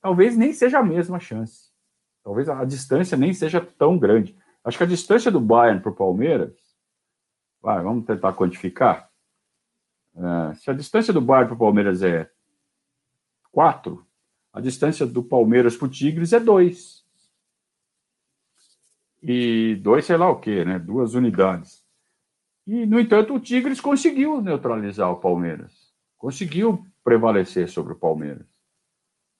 Talvez 0.00 0.34
nem 0.38 0.54
seja 0.54 0.78
a 0.78 0.82
mesma 0.82 1.20
chance. 1.20 1.70
Talvez 2.24 2.48
a 2.48 2.64
distância 2.64 3.14
nem 3.14 3.34
seja 3.34 3.60
tão 3.60 3.98
grande. 3.98 4.34
Acho 4.64 4.78
que 4.78 4.84
a 4.84 4.86
distância 4.86 5.30
do 5.30 5.40
Bayern 5.40 5.82
para 5.82 5.92
o 5.92 5.94
Palmeiras. 5.94 6.54
Vai, 7.60 7.82
vamos 7.82 8.06
tentar 8.06 8.32
quantificar. 8.32 9.10
Uh, 10.14 10.54
se 10.56 10.70
a 10.70 10.72
distância 10.74 11.12
do 11.12 11.20
Bayern 11.20 11.48
para 11.48 11.56
o 11.56 11.58
Palmeiras 11.58 12.02
é 12.02 12.30
4, 13.50 14.02
a 14.50 14.60
distância 14.62 15.04
do 15.04 15.22
Palmeiras 15.22 15.76
para 15.76 15.86
o 15.86 15.90
Tigres 15.90 16.32
é 16.32 16.40
2. 16.40 17.01
E 19.22 19.76
dois, 19.76 20.04
sei 20.04 20.16
lá 20.16 20.28
o 20.28 20.40
quê, 20.40 20.64
né? 20.64 20.78
Duas 20.78 21.14
unidades. 21.14 21.84
E, 22.66 22.86
no 22.86 22.98
entanto, 22.98 23.34
o 23.34 23.40
Tigres 23.40 23.80
conseguiu 23.80 24.40
neutralizar 24.40 25.10
o 25.10 25.20
Palmeiras. 25.20 25.92
Conseguiu 26.18 26.84
prevalecer 27.04 27.68
sobre 27.68 27.92
o 27.92 27.98
Palmeiras. 27.98 28.46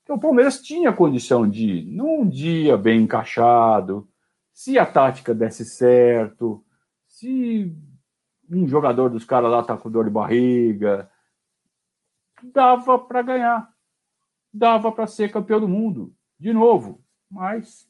Então, 0.03 0.17
o 0.17 0.21
Palmeiras 0.21 0.61
tinha 0.61 0.93
condição 0.93 1.49
de, 1.49 1.85
num 1.85 2.29
dia 2.29 2.77
bem 2.77 3.03
encaixado, 3.03 4.09
se 4.53 4.79
a 4.79 4.85
tática 4.85 5.35
desse 5.35 5.65
certo, 5.65 6.65
se 7.07 7.75
um 8.51 8.69
jogador 8.69 9.09
dos 9.09 9.25
caras 9.25 9.51
lá 9.51 9.63
tá 9.63 9.77
com 9.77 9.91
dor 9.91 10.05
de 10.05 10.11
barriga, 10.11 11.11
dava 12.43 12.99
para 12.99 13.23
ganhar. 13.23 13.73
Dava 14.53 14.93
para 14.93 15.07
ser 15.07 15.33
campeão 15.33 15.61
do 15.61 15.69
mundo, 15.69 16.15
de 16.39 16.53
novo. 16.53 17.03
Mas 17.31 17.89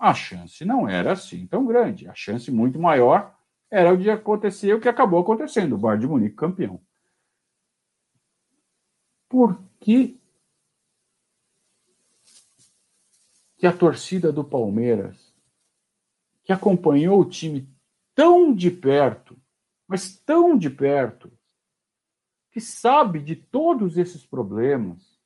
a 0.00 0.14
chance 0.14 0.64
não 0.64 0.88
era 0.88 1.12
assim 1.12 1.46
tão 1.46 1.66
grande. 1.66 2.08
A 2.08 2.14
chance 2.14 2.50
muito 2.50 2.78
maior 2.78 3.38
era 3.70 3.92
o 3.92 3.98
de 3.98 4.10
acontecer 4.10 4.72
o 4.72 4.80
que 4.80 4.88
acabou 4.88 5.20
acontecendo, 5.20 5.74
o 5.74 5.78
Bayern 5.78 6.00
de 6.00 6.06
Munique 6.08 6.36
campeão. 6.36 6.80
Por 9.28 9.62
que, 9.78 10.18
que 13.58 13.66
a 13.66 13.76
torcida 13.76 14.32
do 14.32 14.42
Palmeiras, 14.42 15.34
que 16.44 16.52
acompanhou 16.52 17.20
o 17.20 17.28
time 17.28 17.68
tão 18.14 18.54
de 18.54 18.70
perto, 18.70 19.38
mas 19.86 20.18
tão 20.18 20.56
de 20.56 20.70
perto, 20.70 21.30
que 22.50 22.60
sabe 22.60 23.20
de 23.20 23.36
todos 23.36 23.98
esses 23.98 24.24
problemas, 24.24 25.20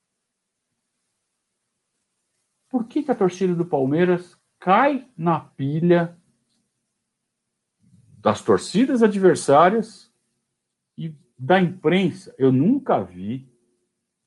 por 2.69 2.89
que, 2.89 3.05
que 3.05 3.11
a 3.13 3.15
torcida 3.15 3.55
do 3.55 3.65
Palmeiras 3.65 4.37
cai 4.65 5.07
na 5.15 5.39
pilha 5.39 6.17
das 8.19 8.41
torcidas 8.41 9.03
adversárias 9.03 10.11
e 10.97 11.15
da 11.39 11.61
imprensa. 11.61 12.35
Eu 12.39 12.51
nunca 12.51 13.05
vi. 13.05 13.47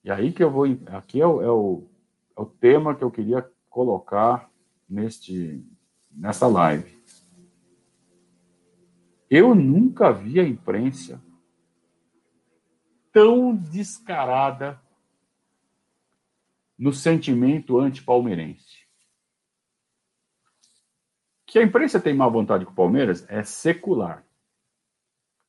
E 0.03 0.11
aí 0.11 0.31
que 0.31 0.43
eu 0.43 0.51
vou. 0.51 0.65
Aqui 0.91 1.19
é 1.19 1.25
o, 1.25 1.41
é 1.41 1.49
o, 1.49 1.89
é 2.37 2.41
o 2.41 2.45
tema 2.45 2.93
que 2.93 3.03
eu 3.03 3.09
queria 3.09 3.49
colocar 3.67 4.47
neste, 4.87 5.65
nessa 6.11 6.45
live. 6.45 6.95
Eu 9.27 9.55
nunca 9.55 10.11
vi 10.11 10.39
a 10.39 10.47
imprensa 10.47 11.19
tão 13.11 13.55
descarada 13.55 14.79
no 16.77 16.93
sentimento 16.93 17.79
anti-palmeirense. 17.79 18.76
Que 21.47 21.59
a 21.59 21.63
imprensa 21.63 21.99
tem 21.99 22.13
má 22.13 22.27
vontade 22.27 22.65
com 22.65 22.73
o 22.73 22.75
Palmeiras 22.75 23.25
é 23.29 23.41
secular. 23.41 24.23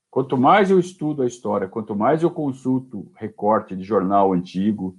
Quanto 0.08 0.38
mais 0.38 0.70
eu 0.70 0.78
estudo 0.78 1.22
a 1.22 1.26
história, 1.26 1.68
quanto 1.68 1.94
mais 1.94 2.22
eu 2.22 2.30
consulto 2.30 3.10
recorte 3.16 3.76
de 3.76 3.82
jornal 3.82 4.32
antigo, 4.32 4.96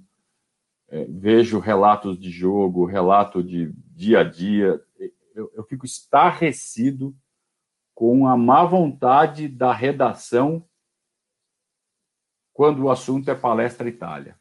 é, 0.88 1.04
vejo 1.06 1.58
relatos 1.58 2.18
de 2.18 2.30
jogo, 2.30 2.84
relato 2.84 3.42
de 3.42 3.72
dia 3.94 4.20
a 4.20 4.24
dia, 4.24 4.80
eu, 5.34 5.50
eu 5.54 5.64
fico 5.64 5.86
estarrecido 5.86 7.16
com 7.94 8.26
a 8.26 8.36
má 8.36 8.64
vontade 8.64 9.48
da 9.48 9.72
redação 9.72 10.64
quando 12.52 12.84
o 12.84 12.90
assunto 12.90 13.30
é 13.30 13.34
palestra 13.34 13.88
Itália. 13.88 14.38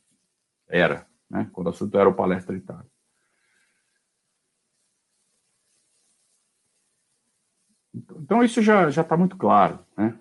Era, 0.68 1.08
né? 1.30 1.50
Quando 1.54 1.68
o 1.68 1.70
assunto 1.70 1.98
era 1.98 2.10
o 2.10 2.14
palestra 2.14 2.56
Itália. 2.56 2.89
Então, 7.94 8.44
isso 8.44 8.62
já 8.62 8.90
está 8.90 9.18
muito 9.18 9.38
claro. 9.38 9.86
Né? 9.98 10.18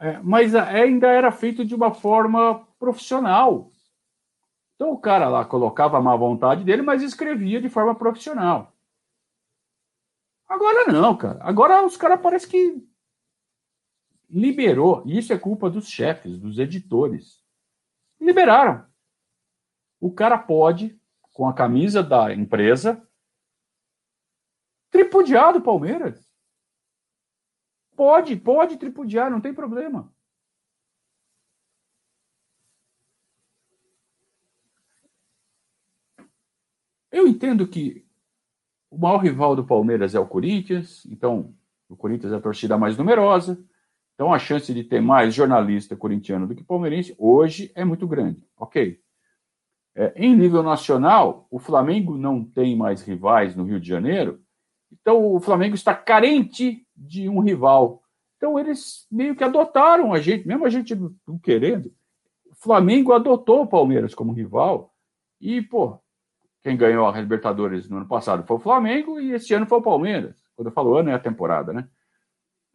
É, 0.00 0.18
mas 0.20 0.54
ainda 0.54 1.08
era 1.08 1.30
feito 1.30 1.64
de 1.64 1.74
uma 1.74 1.92
forma 1.92 2.66
profissional. 2.78 3.70
Então, 4.74 4.90
o 4.90 4.98
cara 4.98 5.28
lá 5.28 5.44
colocava 5.44 5.98
a 5.98 6.00
má 6.00 6.16
vontade 6.16 6.64
dele, 6.64 6.80
mas 6.80 7.02
escrevia 7.02 7.60
de 7.60 7.68
forma 7.68 7.94
profissional. 7.94 8.74
Agora 10.48 10.90
não, 10.90 11.16
cara. 11.16 11.38
Agora 11.42 11.84
os 11.84 11.96
caras 11.96 12.20
parece 12.20 12.48
que 12.48 12.82
liberou. 14.28 15.02
E 15.04 15.18
isso 15.18 15.32
é 15.32 15.38
culpa 15.38 15.68
dos 15.68 15.88
chefes, 15.88 16.38
dos 16.38 16.58
editores. 16.58 17.44
Liberaram. 18.18 18.86
O 20.00 20.10
cara 20.10 20.38
pode, 20.38 20.98
com 21.32 21.46
a 21.46 21.52
camisa 21.52 22.02
da 22.02 22.32
empresa, 22.32 23.06
tripudiar 24.90 25.52
do 25.52 25.60
Palmeiras. 25.60 26.29
Pode, 28.00 28.34
pode 28.34 28.78
tripudiar, 28.78 29.30
não 29.30 29.42
tem 29.42 29.52
problema. 29.52 30.10
Eu 37.12 37.28
entendo 37.28 37.68
que 37.68 38.06
o 38.90 38.96
maior 38.96 39.18
rival 39.18 39.54
do 39.54 39.66
Palmeiras 39.66 40.14
é 40.14 40.18
o 40.18 40.26
Corinthians, 40.26 41.04
então 41.10 41.54
o 41.90 41.94
Corinthians 41.94 42.32
é 42.32 42.36
a 42.36 42.40
torcida 42.40 42.78
mais 42.78 42.96
numerosa, 42.96 43.62
então 44.14 44.32
a 44.32 44.38
chance 44.38 44.72
de 44.72 44.82
ter 44.82 45.02
mais 45.02 45.34
jornalista 45.34 45.94
corintiano 45.94 46.46
do 46.46 46.54
que 46.54 46.64
palmeirense 46.64 47.14
hoje 47.18 47.70
é 47.74 47.84
muito 47.84 48.08
grande, 48.08 48.48
ok? 48.56 48.98
É, 49.94 50.14
em 50.16 50.34
nível 50.34 50.62
nacional, 50.62 51.46
o 51.50 51.58
Flamengo 51.58 52.16
não 52.16 52.42
tem 52.42 52.74
mais 52.74 53.02
rivais 53.02 53.54
no 53.54 53.64
Rio 53.64 53.78
de 53.78 53.86
Janeiro, 53.86 54.42
então 54.92 55.34
o 55.34 55.40
Flamengo 55.40 55.74
está 55.74 55.94
carente 55.94 56.86
de 56.96 57.28
um 57.28 57.40
rival. 57.40 58.02
Então 58.36 58.58
eles 58.58 59.06
meio 59.10 59.36
que 59.36 59.44
adotaram 59.44 60.12
a 60.12 60.20
gente, 60.20 60.46
mesmo 60.46 60.64
a 60.64 60.70
gente 60.70 60.94
não 61.26 61.38
querendo. 61.38 61.92
O 62.50 62.54
Flamengo 62.54 63.12
adotou 63.12 63.62
o 63.62 63.66
Palmeiras 63.66 64.14
como 64.14 64.32
rival 64.32 64.94
e, 65.40 65.62
pô, 65.62 65.98
quem 66.62 66.76
ganhou 66.76 67.06
a 67.06 67.20
Libertadores 67.20 67.88
no 67.88 67.98
ano 67.98 68.08
passado 68.08 68.46
foi 68.46 68.56
o 68.56 68.60
Flamengo 68.60 69.18
e 69.20 69.32
esse 69.32 69.54
ano 69.54 69.66
foi 69.66 69.78
o 69.78 69.82
Palmeiras. 69.82 70.42
Quando 70.54 70.68
eu 70.68 70.72
falo 70.72 70.96
ano 70.96 71.10
é 71.10 71.14
a 71.14 71.18
temporada, 71.18 71.72
né? 71.72 71.88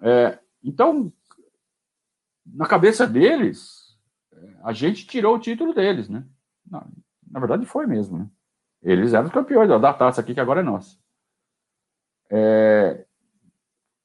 É, 0.01 0.39
então, 0.63 1.11
na 2.45 2.65
cabeça 2.65 3.05
deles, 3.05 3.97
a 4.63 4.73
gente 4.73 5.05
tirou 5.05 5.35
o 5.35 5.39
título 5.39 5.73
deles, 5.73 6.09
né? 6.09 6.25
Na, 6.65 6.85
na 7.29 7.39
verdade, 7.39 7.65
foi 7.65 7.85
mesmo, 7.85 8.17
né? 8.17 8.29
Eles 8.81 9.13
eram 9.13 9.25
os 9.25 9.31
campeões 9.31 9.69
da 9.69 9.93
taça 9.93 10.21
aqui, 10.21 10.33
que 10.33 10.39
agora 10.39 10.61
é 10.61 10.63
nossa. 10.63 10.97
É, 12.37 13.05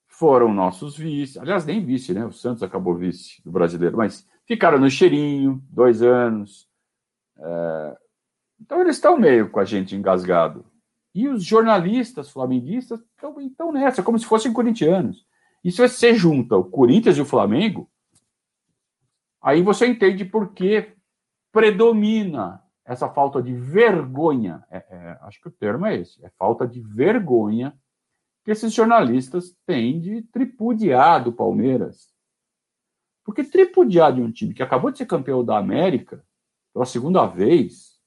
foram 0.07 0.53
nossos 0.53 0.95
vice, 0.95 1.37
aliás, 1.37 1.65
nem 1.65 1.83
vice, 1.83 2.13
né? 2.13 2.25
O 2.25 2.31
Santos 2.31 2.63
acabou 2.63 2.95
vice 2.95 3.41
do 3.43 3.51
brasileiro, 3.51 3.97
mas 3.97 4.25
ficaram 4.45 4.79
no 4.79 4.89
cheirinho, 4.89 5.61
dois 5.69 6.01
anos. 6.01 6.69
É, 7.37 7.97
então 8.61 8.79
eles 8.79 8.95
estão 8.95 9.17
meio 9.17 9.49
com 9.49 9.59
a 9.59 9.65
gente 9.65 9.97
engasgado. 9.97 10.65
E 11.13 11.27
os 11.27 11.43
jornalistas 11.43 12.29
flamenguistas 12.29 13.01
estão 13.41 13.69
nessa, 13.73 14.01
como 14.01 14.17
se 14.17 14.25
fossem 14.25 14.53
corintianos. 14.53 15.25
E 15.61 15.69
se 15.69 15.85
você 15.85 16.13
junta 16.13 16.55
o 16.55 16.63
Corinthians 16.63 17.17
e 17.17 17.21
o 17.21 17.25
Flamengo, 17.25 17.91
aí 19.41 19.61
você 19.61 19.87
entende 19.87 20.23
por 20.23 20.53
que 20.53 20.93
predomina 21.51 22.63
essa 22.85 23.09
falta 23.09 23.43
de 23.43 23.53
vergonha. 23.53 24.63
É, 24.71 24.77
é, 24.89 25.17
acho 25.23 25.41
que 25.41 25.49
o 25.49 25.51
termo 25.51 25.85
é 25.85 25.97
esse: 25.97 26.23
é 26.23 26.29
falta 26.37 26.65
de 26.65 26.79
vergonha 26.79 27.77
que 28.43 28.51
esses 28.51 28.73
jornalistas 28.73 29.55
têm 29.65 29.99
de 29.99 30.21
tripudiar 30.23 31.23
do 31.23 31.31
Palmeiras. 31.31 32.11
Porque 33.23 33.43
tripudiar 33.43 34.13
de 34.13 34.21
um 34.21 34.31
time 34.31 34.53
que 34.53 34.63
acabou 34.63 34.91
de 34.91 34.97
ser 34.97 35.05
campeão 35.05 35.43
da 35.43 35.57
América 35.57 36.25
pela 36.73 36.85
segunda 36.85 37.25
vez 37.25 37.99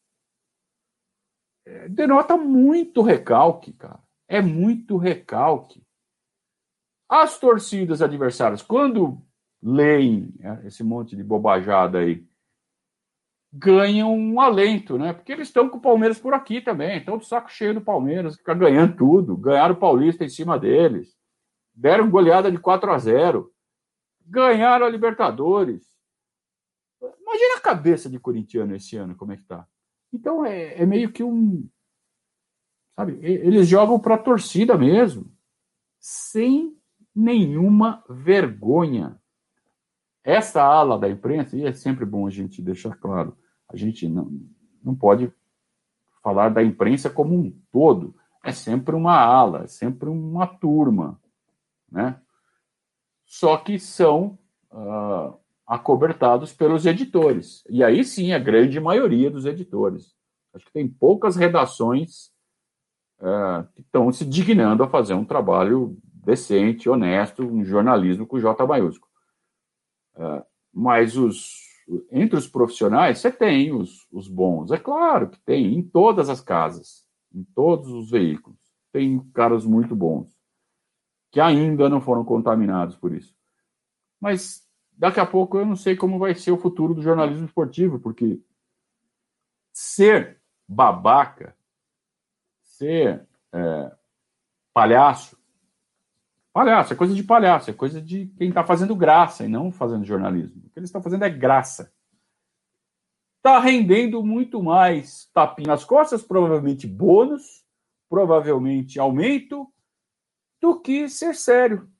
é, 1.67 1.88
denota 1.88 2.37
muito 2.37 3.00
recalque, 3.03 3.73
cara. 3.73 4.03
É 4.29 4.41
muito 4.41 4.97
recalque. 4.97 5.83
As 7.09 7.38
torcidas 7.38 8.03
adversárias, 8.03 8.62
quando 8.62 9.23
leem 9.62 10.35
é, 10.41 10.67
esse 10.67 10.83
monte 10.83 11.14
de 11.14 11.23
bobajada 11.23 11.99
aí, 11.99 12.26
ganham 13.56 14.12
um 14.12 14.40
alento, 14.40 14.99
né? 14.99 15.12
Porque 15.12 15.30
eles 15.30 15.46
estão 15.46 15.68
com 15.68 15.78
o 15.78 15.80
Palmeiras 15.80 16.18
por 16.18 16.34
aqui 16.34 16.61
também, 16.61 16.99
estão 16.99 17.16
do 17.16 17.25
saco 17.25 17.49
cheio 17.50 17.73
do 17.73 17.80
Palmeiras, 17.80 18.37
fica 18.37 18.52
ganhando 18.52 18.96
tudo, 18.96 19.37
ganharam 19.37 19.75
o 19.75 19.78
Paulista 19.78 20.25
em 20.25 20.28
cima 20.28 20.58
deles, 20.58 21.16
deram 21.73 22.11
goleada 22.11 22.50
de 22.50 22.58
4 22.58 22.90
a 22.90 22.99
0, 22.99 23.52
ganharam 24.26 24.84
a 24.84 24.90
Libertadores. 24.90 25.87
Imagina 27.00 27.58
a 27.58 27.61
cabeça 27.61 28.11
de 28.11 28.18
corintiano 28.18 28.75
esse 28.75 28.96
ano, 28.96 29.14
como 29.14 29.32
é 29.32 29.37
que 29.37 29.44
tá. 29.44 29.64
Então 30.12 30.44
é, 30.44 30.82
é 30.82 30.84
meio 30.84 31.12
que 31.12 31.23
um. 31.23 31.68
Sabe, 32.96 33.18
eles 33.23 33.68
jogam 33.68 34.00
para 34.00 34.16
a 34.16 34.18
torcida 34.18 34.76
mesmo, 34.76 35.32
sem 36.00 36.76
nenhuma 37.14 38.04
vergonha. 38.08 39.16
Essa 40.25 40.62
ala 40.62 40.99
da 40.99 41.08
imprensa, 41.08 41.56
e 41.56 41.66
é 41.66 41.73
sempre 41.73 42.04
bom 42.04 42.26
a 42.26 42.30
gente 42.30 42.62
deixar 42.62 42.96
claro, 42.96 43.37
a 43.75 43.76
gente 43.76 44.09
não, 44.09 44.31
não 44.83 44.95
pode 44.95 45.33
falar 46.23 46.49
da 46.49 46.62
imprensa 46.62 47.11
como 47.11 47.35
um 47.35 47.50
todo. 47.73 48.14
É 48.43 48.52
sempre 48.52 48.95
uma 48.95 49.19
ala, 49.19 49.64
é 49.64 49.66
sempre 49.66 50.09
uma 50.09 50.47
turma, 50.47 51.21
né? 51.91 52.21
Só 53.26 53.56
que 53.56 53.78
são 53.78 54.39
uh, 54.71 55.37
acobertados 55.67 56.52
pelos 56.52 56.87
editores. 56.87 57.65
E 57.69 57.82
aí 57.82 58.04
sim, 58.04 58.32
a 58.32 58.39
grande 58.39 58.78
maioria 58.78 59.28
dos 59.28 59.45
editores. 59.45 60.15
Acho 60.54 60.67
que 60.67 60.73
tem 60.73 60.87
poucas 60.87 61.34
redações 61.34 62.30
uh, 63.19 63.67
que 63.75 63.80
estão 63.80 64.13
se 64.13 64.25
dignando 64.25 64.84
a 64.84 64.89
fazer 64.89 65.15
um 65.15 65.25
trabalho 65.25 65.99
decente, 66.04 66.89
honesto, 66.89 67.43
um 67.43 67.65
jornalismo 67.65 68.25
com 68.25 68.39
J 68.39 68.65
maiúsculo. 68.67 69.10
Uh, 70.15 70.45
mas 70.73 71.17
os, 71.17 71.64
entre 72.10 72.38
os 72.38 72.49
profissionais, 72.49 73.18
você 73.18 73.30
tem 73.30 73.73
os, 73.73 74.06
os 74.10 74.28
bons. 74.28 74.70
É 74.70 74.78
claro 74.78 75.28
que 75.28 75.38
tem, 75.40 75.75
em 75.75 75.82
todas 75.82 76.28
as 76.28 76.40
casas, 76.40 77.06
em 77.32 77.44
todos 77.54 77.90
os 77.90 78.10
veículos. 78.10 78.58
Tem 78.92 79.18
caras 79.32 79.64
muito 79.64 79.94
bons, 79.94 80.34
que 81.30 81.40
ainda 81.40 81.88
não 81.88 82.00
foram 82.00 82.25
contaminados 82.25 82.97
por 82.97 83.14
isso. 83.14 83.34
Mas 84.20 84.66
daqui 84.92 85.20
a 85.20 85.26
pouco 85.26 85.58
eu 85.58 85.66
não 85.66 85.76
sei 85.76 85.97
como 85.97 86.18
vai 86.18 86.34
ser 86.34 86.52
o 86.52 86.58
futuro 86.58 86.94
do 86.94 87.02
jornalismo 87.02 87.47
esportivo, 87.47 87.99
porque 87.99 88.40
ser 89.73 90.40
babaca, 90.66 91.56
ser 92.62 93.26
é, 93.52 93.97
palhaço, 94.73 95.36
palhaço, 96.54 96.93
é 96.93 96.97
coisa 96.97 97.12
de 97.12 97.25
palhaço, 97.25 97.69
é 97.69 97.75
coisa 97.75 98.00
de 98.00 98.28
quem 98.38 98.49
está 98.49 98.64
fazendo 98.64 98.95
graça 98.95 99.45
e 99.45 99.49
não 99.49 99.73
fazendo 99.73 100.04
jornalismo. 100.04 100.62
O 100.64 100.71
que 100.71 100.78
eles 100.78 100.88
estão 100.88 101.02
fazendo 101.02 101.25
é 101.25 101.28
graça. 101.28 101.93
Está 103.38 103.58
rendendo 103.58 104.25
muito 104.25 104.62
mais 104.62 105.28
tapinha 105.34 105.67
nas 105.67 105.84
costas, 105.84 106.23
provavelmente 106.23 106.86
bônus, 106.86 107.67
provavelmente 108.08 109.00
aumento, 109.00 109.69
do 110.60 110.80
que 110.80 111.08
ser 111.08 111.34
sério. 111.34 111.90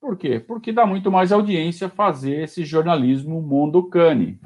Por 0.00 0.18
quê? 0.18 0.40
Porque 0.40 0.72
dá 0.72 0.84
muito 0.84 1.10
mais 1.10 1.30
audiência 1.30 1.88
fazer 1.88 2.42
esse 2.42 2.64
jornalismo 2.64 3.40
mondocane. 3.40 4.40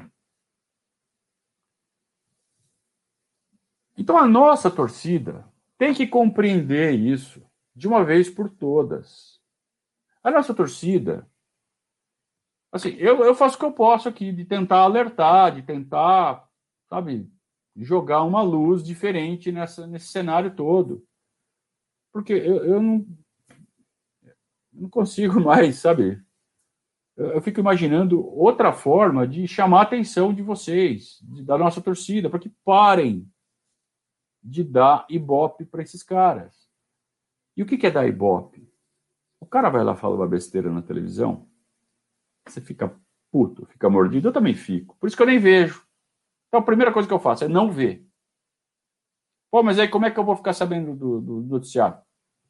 Então 3.97 4.17
a 4.17 4.27
nossa 4.27 4.69
torcida 4.69 5.51
tem 5.79 5.95
que 5.95 6.05
compreender 6.05 6.93
isso 6.93 7.41
de 7.75 7.87
uma 7.87 8.03
vez 8.03 8.29
por 8.29 8.49
todas. 8.49 9.39
A 10.23 10.31
nossa 10.31 10.53
torcida, 10.53 11.29
assim, 12.71 12.89
eu, 12.95 13.23
eu 13.23 13.35
faço 13.35 13.57
o 13.57 13.59
que 13.59 13.65
eu 13.65 13.73
posso 13.73 14.07
aqui, 14.07 14.31
de 14.31 14.45
tentar 14.45 14.79
alertar, 14.79 15.53
de 15.53 15.61
tentar, 15.61 16.47
sabe, 16.89 17.29
jogar 17.75 18.23
uma 18.23 18.41
luz 18.41 18.83
diferente 18.83 19.51
nessa, 19.51 19.85
nesse 19.85 20.07
cenário 20.07 20.55
todo. 20.55 21.05
Porque 22.13 22.33
eu, 22.33 22.63
eu 22.63 22.81
não, 22.81 23.05
não 24.71 24.89
consigo 24.89 25.39
mais, 25.43 25.75
sabe? 25.77 26.23
Eu, 27.17 27.31
eu 27.31 27.41
fico 27.41 27.59
imaginando 27.59 28.25
outra 28.25 28.71
forma 28.71 29.27
de 29.27 29.47
chamar 29.47 29.79
a 29.79 29.83
atenção 29.83 30.33
de 30.33 30.41
vocês, 30.41 31.19
de, 31.21 31.43
da 31.43 31.57
nossa 31.57 31.81
torcida, 31.81 32.29
para 32.29 32.39
que 32.39 32.49
parem 32.63 33.29
de 34.41 34.63
dar 34.63 35.05
ibope 35.09 35.65
para 35.65 35.81
esses 35.81 36.03
caras. 36.03 36.64
E 37.55 37.63
o 37.63 37.65
que 37.65 37.85
é 37.85 37.91
dar 37.91 38.07
ibope? 38.07 38.69
O 39.39 39.45
cara 39.45 39.69
vai 39.69 39.83
lá 39.83 39.95
falar 39.95 40.15
uma 40.15 40.27
besteira 40.27 40.69
na 40.71 40.81
televisão, 40.81 41.47
você 42.47 42.61
fica 42.61 42.95
puto, 43.31 43.65
fica 43.65 43.89
mordido, 43.89 44.29
eu 44.29 44.33
também 44.33 44.53
fico. 44.53 44.95
Por 44.99 45.07
isso 45.07 45.15
que 45.15 45.21
eu 45.21 45.27
nem 45.27 45.39
vejo. 45.39 45.85
Então 46.47 46.59
a 46.59 46.63
primeira 46.63 46.91
coisa 46.91 47.07
que 47.07 47.13
eu 47.13 47.19
faço 47.19 47.43
é 47.43 47.47
não 47.47 47.71
ver. 47.71 48.05
Pô, 49.51 49.63
mas 49.63 49.79
aí 49.79 49.87
como 49.87 50.05
é 50.05 50.11
que 50.11 50.19
eu 50.19 50.23
vou 50.23 50.35
ficar 50.35 50.53
sabendo 50.53 50.95
do, 50.95 51.21
do, 51.21 51.41
do 51.41 51.49
noticiário? 51.49 51.97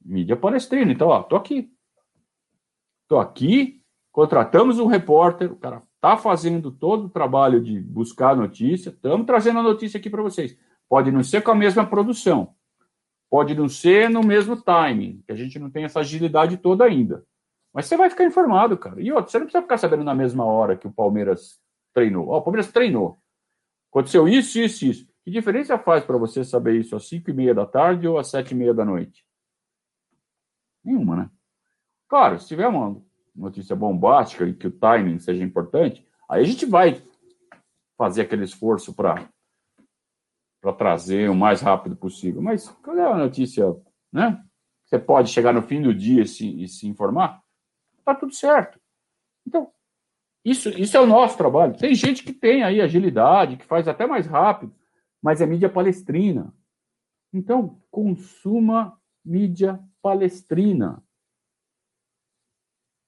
Mídia 0.03 0.35
palestrina. 0.35 0.91
Então, 0.91 1.07
ó, 1.07 1.23
tô 1.23 1.35
aqui. 1.35 1.71
Tô 3.07 3.19
aqui, 3.19 3.83
contratamos 4.11 4.79
um 4.79 4.87
repórter, 4.87 5.51
o 5.51 5.55
cara 5.55 5.83
tá 6.01 6.17
fazendo 6.17 6.71
todo 6.71 7.05
o 7.05 7.09
trabalho 7.09 7.61
de 7.61 7.79
buscar 7.79 8.35
notícia, 8.35 8.89
estamos 8.89 9.27
trazendo 9.27 9.59
a 9.59 9.63
notícia 9.63 9.99
aqui 9.99 10.09
para 10.09 10.23
vocês. 10.23 10.57
Pode 10.89 11.11
não 11.11 11.23
ser 11.23 11.43
com 11.43 11.51
a 11.51 11.55
mesma 11.55 11.85
produção, 11.85 12.55
Pode 13.35 13.53
não 13.53 13.67
ser 13.67 14.09
no 14.09 14.23
mesmo 14.23 14.55
timing, 14.55 15.21
que 15.25 15.33
a 15.33 15.35
gente 15.35 15.59
não 15.59 15.69
tem 15.69 15.83
essa 15.83 15.99
agilidade 15.99 16.55
toda 16.55 16.85
ainda. 16.85 17.25
Mas 17.73 17.85
você 17.85 17.97
vai 17.97 18.09
ficar 18.09 18.23
informado, 18.23 18.77
cara. 18.77 19.01
E 19.01 19.11
outro, 19.11 19.29
você 19.29 19.37
não 19.37 19.45
precisa 19.45 19.61
ficar 19.61 19.77
sabendo 19.77 20.05
na 20.05 20.15
mesma 20.15 20.45
hora 20.45 20.77
que 20.77 20.87
o 20.87 20.93
Palmeiras 20.93 21.59
treinou. 21.93 22.29
Ó, 22.29 22.37
o 22.37 22.41
Palmeiras 22.41 22.71
treinou. 22.71 23.19
Aconteceu 23.91 24.25
isso, 24.25 24.57
isso, 24.57 24.85
isso. 24.85 25.07
Que 25.21 25.29
diferença 25.29 25.77
faz 25.77 26.05
para 26.05 26.17
você 26.17 26.45
saber 26.45 26.79
isso 26.79 26.95
às 26.95 27.09
5 27.09 27.29
e 27.29 27.33
meia 27.33 27.53
da 27.53 27.65
tarde 27.65 28.07
ou 28.07 28.17
às 28.17 28.29
7 28.29 28.51
e 28.51 28.55
meia 28.55 28.73
da 28.73 28.85
noite? 28.85 29.25
Nenhuma, 30.81 31.17
né? 31.17 31.29
Claro, 32.07 32.39
se 32.39 32.47
tiver 32.47 32.69
uma 32.69 33.01
notícia 33.35 33.75
bombástica 33.75 34.45
e 34.45 34.53
que 34.53 34.67
o 34.67 34.71
timing 34.71 35.19
seja 35.19 35.43
importante, 35.43 36.07
aí 36.29 36.41
a 36.41 36.47
gente 36.47 36.65
vai 36.65 37.03
fazer 37.97 38.21
aquele 38.21 38.45
esforço 38.45 38.93
para 38.93 39.27
para 40.65 40.73
trazer 40.73 41.29
o 41.29 41.35
mais 41.35 41.61
rápido 41.61 41.95
possível. 41.95 42.41
Mas 42.41 42.67
qual 42.67 42.97
é 42.97 43.05
a 43.05 43.15
notícia, 43.15 43.65
né? 44.11 44.43
Você 44.83 44.97
pode 44.97 45.29
chegar 45.29 45.53
no 45.53 45.61
fim 45.61 45.79
do 45.79 45.93
dia 45.93 46.23
e 46.23 46.27
se, 46.27 46.63
e 46.63 46.67
se 46.67 46.87
informar? 46.87 47.43
Tá 48.03 48.15
tudo 48.15 48.33
certo. 48.33 48.79
Então, 49.45 49.71
isso, 50.43 50.69
isso 50.69 50.97
é 50.97 50.99
o 50.99 51.05
nosso 51.05 51.37
trabalho. 51.37 51.77
Tem 51.77 51.93
gente 51.93 52.23
que 52.23 52.33
tem 52.33 52.63
aí 52.63 52.81
agilidade, 52.81 53.57
que 53.57 53.65
faz 53.65 53.87
até 53.87 54.07
mais 54.07 54.25
rápido. 54.25 54.73
mas 55.21 55.39
é 55.39 55.45
mídia 55.45 55.69
palestrina. 55.69 56.51
Então, 57.31 57.79
consuma 57.91 58.99
mídia 59.23 59.79
palestrina. 60.01 61.03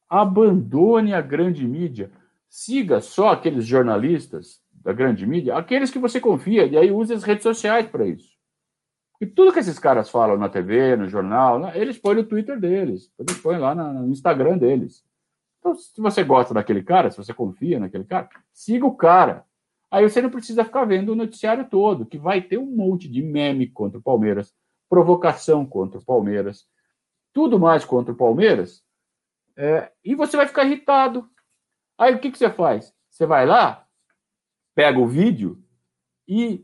Abandone 0.08 1.14
a 1.14 1.22
grande 1.22 1.68
mídia. 1.68 2.12
Siga 2.48 3.02
só 3.02 3.30
aqueles 3.30 3.66
jornalistas 3.66 4.64
da 4.88 4.94
grande 4.94 5.28
mídia, 5.28 5.58
aqueles 5.58 5.92
que 5.92 6.00
você 6.00 6.18
confia, 6.18 6.66
e 6.66 6.78
aí 6.78 6.90
use 6.90 7.14
as 7.14 7.22
redes 7.22 7.44
sociais 7.44 7.90
para 7.90 8.08
isso. 8.08 8.38
E 9.20 9.26
tudo 9.26 9.52
que 9.52 9.60
esses 9.60 9.78
caras 9.78 10.10
falam 10.10 10.38
na 10.38 10.48
TV, 10.48 10.96
no 10.96 11.10
jornal, 11.10 11.60
né, 11.60 11.74
eles 11.76 11.98
põem 11.98 12.16
no 12.16 12.24
Twitter 12.24 12.58
deles, 12.58 13.12
eles 13.20 13.38
põem 13.38 13.58
lá 13.58 13.76
no 13.76 14.08
Instagram 14.10 14.58
deles. 14.58 15.04
Então, 15.60 15.76
se 15.76 16.00
você 16.00 16.24
gosta 16.24 16.54
daquele 16.54 16.82
cara, 16.82 17.12
se 17.12 17.18
você 17.18 17.34
confia 17.34 17.82
naquele 17.82 18.06
cara, 18.06 18.30
siga 18.54 18.86
o 18.86 18.96
cara. 18.96 19.44
Aí 19.92 20.08
você 20.08 20.22
não 20.22 20.30
precisa 20.30 20.64
ficar 20.64 20.86
vendo 20.86 21.12
o 21.12 21.16
noticiário 21.18 21.68
todo, 21.70 22.06
que 22.06 22.18
vai 22.18 22.42
ter 22.42 22.58
um 22.58 22.74
monte 22.74 23.10
de 23.10 23.22
meme 23.22 23.68
contra 23.68 24.00
o 24.00 24.02
Palmeiras, 24.02 24.56
provocação 24.90 25.66
contra 25.66 26.00
o 26.00 26.06
Palmeiras, 26.06 26.66
tudo 27.34 27.60
mais 27.60 27.84
contra 27.84 28.14
o 28.14 28.18
Palmeiras, 28.18 28.82
é, 29.58 29.92
e 30.02 30.16
você 30.16 30.38
vai 30.38 30.48
ficar 30.48 30.64
irritado. 30.64 31.30
Aí 31.98 32.16
o 32.16 32.20
que, 32.20 32.32
que 32.32 32.38
você 32.38 32.50
faz? 32.50 32.96
Você 33.10 33.26
vai 33.26 33.46
lá, 33.46 33.87
pega 34.78 35.00
o 35.00 35.08
vídeo 35.08 35.60
e 36.28 36.64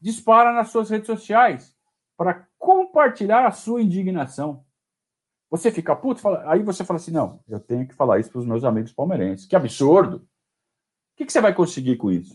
dispara 0.00 0.50
nas 0.50 0.70
suas 0.70 0.88
redes 0.88 1.06
sociais 1.06 1.76
para 2.16 2.48
compartilhar 2.58 3.46
a 3.46 3.50
sua 3.50 3.82
indignação. 3.82 4.64
Você 5.50 5.70
fica 5.70 5.94
puto, 5.94 6.22
fala, 6.22 6.50
aí 6.50 6.62
você 6.62 6.86
fala 6.86 6.96
assim: 6.96 7.10
não, 7.10 7.44
eu 7.46 7.60
tenho 7.60 7.86
que 7.86 7.94
falar 7.94 8.18
isso 8.18 8.30
para 8.30 8.38
os 8.38 8.46
meus 8.46 8.64
amigos 8.64 8.94
palmeirenses. 8.94 9.44
Que 9.44 9.54
absurdo! 9.54 10.16
O 10.16 11.16
que, 11.16 11.26
que 11.26 11.32
você 11.32 11.42
vai 11.42 11.54
conseguir 11.54 11.98
com 11.98 12.10
isso? 12.10 12.34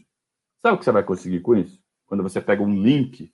Sabe 0.62 0.76
o 0.76 0.78
que 0.78 0.86
você 0.86 0.92
vai 0.92 1.04
conseguir 1.04 1.40
com 1.40 1.56
isso? 1.56 1.82
Quando 2.06 2.22
você 2.22 2.40
pega 2.40 2.62
um 2.62 2.80
link 2.80 3.34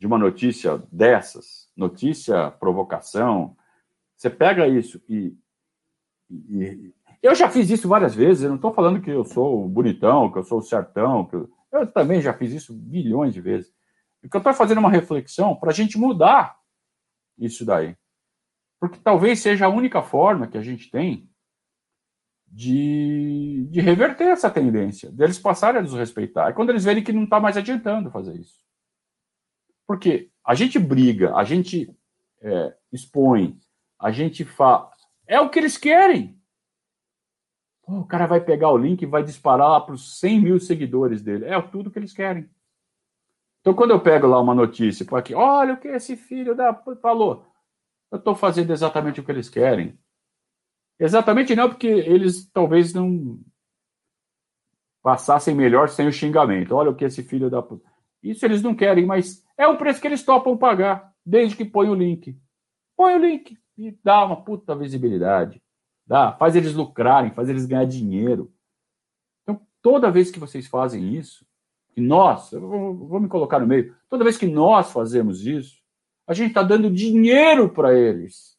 de 0.00 0.06
uma 0.06 0.16
notícia 0.16 0.78
dessas, 0.90 1.70
notícia, 1.76 2.50
provocação, 2.52 3.54
você 4.16 4.30
pega 4.30 4.66
isso 4.66 5.02
e, 5.06 5.36
e, 6.30 6.94
eu 7.22 7.34
já 7.34 7.50
fiz 7.50 7.68
isso 7.70 7.88
várias 7.88 8.14
vezes. 8.14 8.42
Eu 8.42 8.50
não 8.50 8.56
estou 8.56 8.72
falando 8.72 9.00
que 9.00 9.10
eu 9.10 9.24
sou 9.24 9.68
bonitão, 9.68 10.30
que 10.30 10.38
eu 10.38 10.44
sou 10.44 10.62
certão, 10.62 11.24
que 11.26 11.36
eu, 11.36 11.50
eu 11.72 11.86
também 11.86 12.20
já 12.20 12.32
fiz 12.32 12.52
isso 12.52 12.72
bilhões 12.72 13.34
de 13.34 13.40
vezes. 13.40 13.72
O 14.22 14.28
que 14.28 14.36
eu 14.36 14.38
estou 14.38 14.54
fazendo 14.54 14.78
uma 14.78 14.90
reflexão 14.90 15.54
para 15.56 15.70
a 15.70 15.74
gente 15.74 15.98
mudar 15.98 16.56
isso 17.38 17.64
daí. 17.64 17.96
Porque 18.80 18.98
talvez 18.98 19.40
seja 19.40 19.66
a 19.66 19.70
única 19.70 20.02
forma 20.02 20.46
que 20.46 20.58
a 20.58 20.62
gente 20.62 20.90
tem 20.90 21.28
de, 22.46 23.68
de 23.70 23.80
reverter 23.80 24.28
essa 24.28 24.50
tendência, 24.50 25.10
deles 25.10 25.38
passarem 25.38 25.80
a 25.80 25.82
nos 25.82 25.94
respeitar. 25.94 26.48
É 26.48 26.52
quando 26.52 26.70
eles 26.70 26.84
verem 26.84 27.02
que 27.02 27.12
não 27.12 27.24
está 27.24 27.38
mais 27.38 27.56
adiantando 27.56 28.10
fazer 28.10 28.34
isso. 28.36 28.58
Porque 29.86 30.30
a 30.44 30.54
gente 30.54 30.78
briga, 30.78 31.34
a 31.34 31.44
gente 31.44 31.94
é, 32.40 32.74
expõe, 32.92 33.58
a 33.98 34.10
gente 34.10 34.44
fala. 34.44 34.90
É 35.26 35.40
o 35.40 35.50
que 35.50 35.58
eles 35.58 35.76
querem. 35.76 36.37
O 37.88 38.04
cara 38.04 38.26
vai 38.26 38.38
pegar 38.38 38.70
o 38.70 38.76
link 38.76 39.00
e 39.00 39.06
vai 39.06 39.22
disparar 39.22 39.70
lá 39.70 39.80
para 39.80 39.94
os 39.94 40.18
100 40.20 40.40
mil 40.40 40.60
seguidores 40.60 41.22
dele. 41.22 41.46
É 41.46 41.60
tudo 41.62 41.90
que 41.90 41.98
eles 41.98 42.12
querem. 42.12 42.48
Então, 43.60 43.72
quando 43.72 43.92
eu 43.92 44.00
pego 44.00 44.26
lá 44.26 44.38
uma 44.38 44.54
notícia, 44.54 45.06
aqui, 45.16 45.34
olha 45.34 45.72
o 45.72 45.76
que 45.78 45.88
esse 45.88 46.14
filho 46.14 46.54
da 46.54 46.74
falou. 47.00 47.46
Eu 48.10 48.18
estou 48.18 48.34
fazendo 48.34 48.72
exatamente 48.72 49.20
o 49.20 49.24
que 49.24 49.32
eles 49.32 49.48
querem. 49.48 49.98
Exatamente 50.98 51.56
não, 51.56 51.68
porque 51.68 51.86
eles 51.86 52.50
talvez 52.50 52.92
não 52.92 53.40
passassem 55.02 55.54
melhor 55.54 55.88
sem 55.88 56.06
o 56.06 56.12
xingamento. 56.12 56.74
Olha 56.74 56.90
o 56.90 56.94
que 56.94 57.06
esse 57.06 57.22
filho 57.22 57.48
da. 57.48 57.66
Isso 58.22 58.44
eles 58.44 58.62
não 58.62 58.74
querem, 58.74 59.06
mas 59.06 59.42
é 59.56 59.66
o 59.66 59.78
preço 59.78 60.00
que 60.00 60.06
eles 60.06 60.22
topam 60.22 60.58
pagar, 60.58 61.14
desde 61.24 61.56
que 61.56 61.64
põe 61.64 61.88
o 61.88 61.94
link. 61.94 62.38
Põe 62.94 63.14
o 63.14 63.18
link 63.18 63.58
e 63.78 63.96
dá 64.04 64.24
uma 64.24 64.44
puta 64.44 64.74
visibilidade. 64.76 65.62
Dá, 66.08 66.32
faz 66.32 66.56
eles 66.56 66.72
lucrarem, 66.72 67.32
faz 67.32 67.50
eles 67.50 67.66
ganhar 67.66 67.84
dinheiro. 67.84 68.50
Então, 69.42 69.60
toda 69.82 70.10
vez 70.10 70.30
que 70.30 70.38
vocês 70.38 70.66
fazem 70.66 71.14
isso, 71.14 71.46
e 71.94 72.00
nós, 72.00 72.50
eu 72.50 72.62
vou, 72.62 72.96
vou 72.96 73.20
me 73.20 73.28
colocar 73.28 73.58
no 73.58 73.66
meio, 73.66 73.94
toda 74.08 74.24
vez 74.24 74.38
que 74.38 74.46
nós 74.46 74.90
fazemos 74.90 75.46
isso, 75.46 75.82
a 76.26 76.32
gente 76.32 76.48
está 76.48 76.62
dando 76.62 76.90
dinheiro 76.90 77.68
para 77.68 77.92
eles. 77.94 78.58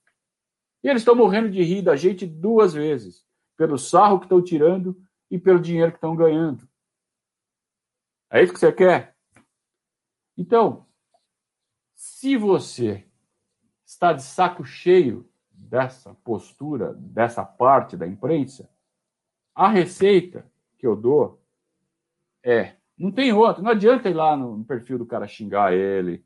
E 0.83 0.87
eles 0.87 1.01
estão 1.01 1.15
morrendo 1.15 1.49
de 1.49 1.63
rir 1.63 1.81
da 1.81 1.95
gente 1.95 2.27
duas 2.27 2.73
vezes, 2.73 3.25
pelo 3.57 3.79
sarro 3.79 4.19
que 4.19 4.25
estão 4.25 4.43
tirando 4.43 4.95
e 5.31 5.39
pelo 5.39 5.59
dinheiro 5.59 5.91
que 5.91 5.97
estão 5.97 6.15
ganhando. 6.15 6.69
É 8.29 8.43
isso 8.43 8.53
que 8.53 8.59
você 8.59 8.71
quer? 8.71 9.15
Então, 10.37 10.85
se 11.95 12.37
você 12.37 13.07
está 13.83 14.13
de 14.13 14.21
saco 14.21 14.63
cheio 14.63 15.27
dessa 15.69 16.15
postura, 16.23 16.93
dessa 16.95 17.45
parte 17.45 17.95
da 17.95 18.07
imprensa, 18.07 18.67
a 19.53 19.67
receita 19.67 20.45
que 20.77 20.87
eu 20.87 20.95
dou 20.95 21.39
é: 22.43 22.75
não 22.97 23.11
tem 23.11 23.31
outra, 23.31 23.61
não 23.61 23.71
adianta 23.71 24.09
ir 24.09 24.13
lá 24.13 24.35
no 24.35 24.63
perfil 24.65 24.97
do 24.97 25.05
cara 25.05 25.27
xingar 25.27 25.73
ele. 25.73 26.25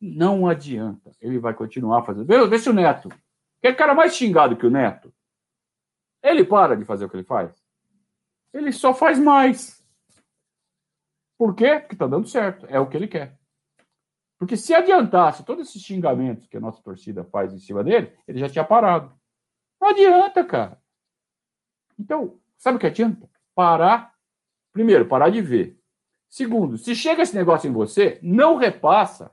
Não 0.00 0.46
adianta. 0.46 1.12
Ele 1.20 1.38
vai 1.38 1.52
continuar 1.52 2.02
fazendo. 2.02 2.26
Vê, 2.26 2.46
vê 2.46 2.58
se 2.58 2.70
o 2.70 2.72
Neto. 2.72 3.10
Que 3.60 3.68
é 3.68 3.74
cara 3.74 3.94
mais 3.94 4.14
xingado 4.14 4.56
que 4.56 4.66
o 4.66 4.70
Neto. 4.70 5.12
Ele 6.22 6.42
para 6.42 6.74
de 6.74 6.86
fazer 6.86 7.04
o 7.04 7.10
que 7.10 7.16
ele 7.16 7.24
faz. 7.24 7.52
Ele 8.52 8.72
só 8.72 8.94
faz 8.94 9.18
mais. 9.18 9.84
Por 11.38 11.54
quê? 11.54 11.78
Porque 11.80 11.94
está 11.94 12.06
dando 12.06 12.26
certo. 12.26 12.66
É 12.66 12.80
o 12.80 12.86
que 12.86 12.96
ele 12.96 13.08
quer. 13.08 13.38
Porque 14.40 14.56
se 14.56 14.72
adiantasse 14.72 15.44
todos 15.44 15.68
esses 15.68 15.82
xingamentos 15.82 16.48
que 16.48 16.56
a 16.56 16.60
nossa 16.60 16.82
torcida 16.82 17.22
faz 17.24 17.52
em 17.52 17.58
cima 17.58 17.84
dele, 17.84 18.10
ele 18.26 18.38
já 18.38 18.48
tinha 18.48 18.64
parado. 18.64 19.14
Não 19.78 19.90
adianta, 19.90 20.42
cara. 20.42 20.80
Então, 21.98 22.40
sabe 22.56 22.78
o 22.78 22.80
que 22.80 22.86
adianta? 22.86 23.28
Parar. 23.54 24.14
Primeiro, 24.72 25.06
parar 25.06 25.28
de 25.28 25.42
ver. 25.42 25.78
Segundo, 26.26 26.78
se 26.78 26.94
chega 26.94 27.22
esse 27.22 27.36
negócio 27.36 27.68
em 27.68 27.72
você, 27.72 28.18
não 28.22 28.56
repassa. 28.56 29.30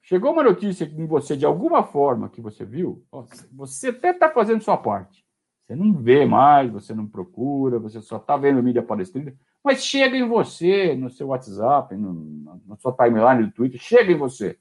Chegou 0.00 0.32
uma 0.32 0.42
notícia 0.42 0.86
em 0.86 1.06
você 1.06 1.36
de 1.36 1.44
alguma 1.44 1.82
forma 1.82 2.30
que 2.30 2.40
você 2.40 2.64
viu, 2.64 3.04
você 3.52 3.88
até 3.88 4.12
está 4.12 4.30
fazendo 4.30 4.62
sua 4.62 4.78
parte. 4.78 5.26
Você 5.66 5.76
não 5.76 5.92
vê 5.92 6.24
mais, 6.24 6.72
você 6.72 6.94
não 6.94 7.06
procura, 7.06 7.78
você 7.78 8.00
só 8.00 8.16
está 8.16 8.34
vendo 8.38 8.62
mídia 8.62 8.82
palestrina, 8.82 9.36
mas 9.66 9.84
chega 9.84 10.16
em 10.16 10.28
você, 10.28 10.94
no 10.94 11.10
seu 11.10 11.26
WhatsApp, 11.26 11.92
no, 11.96 12.62
na 12.64 12.76
sua 12.76 12.92
timeline 12.92 13.46
do 13.46 13.50
Twitter, 13.50 13.80
chega 13.80 14.12
em 14.12 14.16
você. 14.16 14.56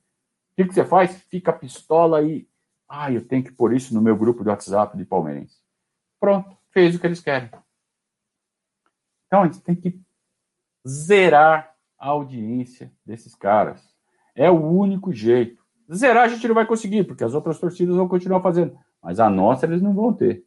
O 0.57 0.63
que, 0.63 0.73
você 0.73 0.83
faz? 0.83 1.21
Fica 1.25 1.53
pistola 1.53 2.17
aí. 2.17 2.49
Ah, 2.89 3.11
eu 3.11 3.23
tenho 3.23 3.43
que 3.43 3.51
pôr 3.51 3.75
isso 3.75 3.93
no 3.93 4.01
meu 4.01 4.17
grupo 4.17 4.41
de 4.41 4.49
WhatsApp 4.49 4.97
de 4.97 5.05
palmeirense. 5.05 5.61
Pronto, 6.19 6.57
fez 6.71 6.95
o 6.95 6.99
que 6.99 7.05
eles 7.05 7.21
querem. 7.21 7.51
Então 9.27 9.43
a 9.43 9.45
gente 9.45 9.61
tem 9.61 9.75
que 9.75 10.01
zerar 10.87 11.75
a 11.99 12.07
audiência 12.07 12.91
desses 13.05 13.35
caras. 13.35 13.95
É 14.33 14.49
o 14.49 14.59
único 14.59 15.13
jeito. 15.13 15.63
Zerar 15.93 16.23
a 16.23 16.29
gente 16.29 16.47
não 16.47 16.55
vai 16.55 16.65
conseguir, 16.65 17.03
porque 17.03 17.23
as 17.23 17.35
outras 17.35 17.59
torcidas 17.59 17.95
vão 17.95 18.07
continuar 18.07 18.41
fazendo. 18.41 18.75
Mas 19.03 19.19
a 19.19 19.29
nossa 19.29 19.67
eles 19.67 19.83
não 19.83 19.93
vão 19.93 20.11
ter. 20.11 20.43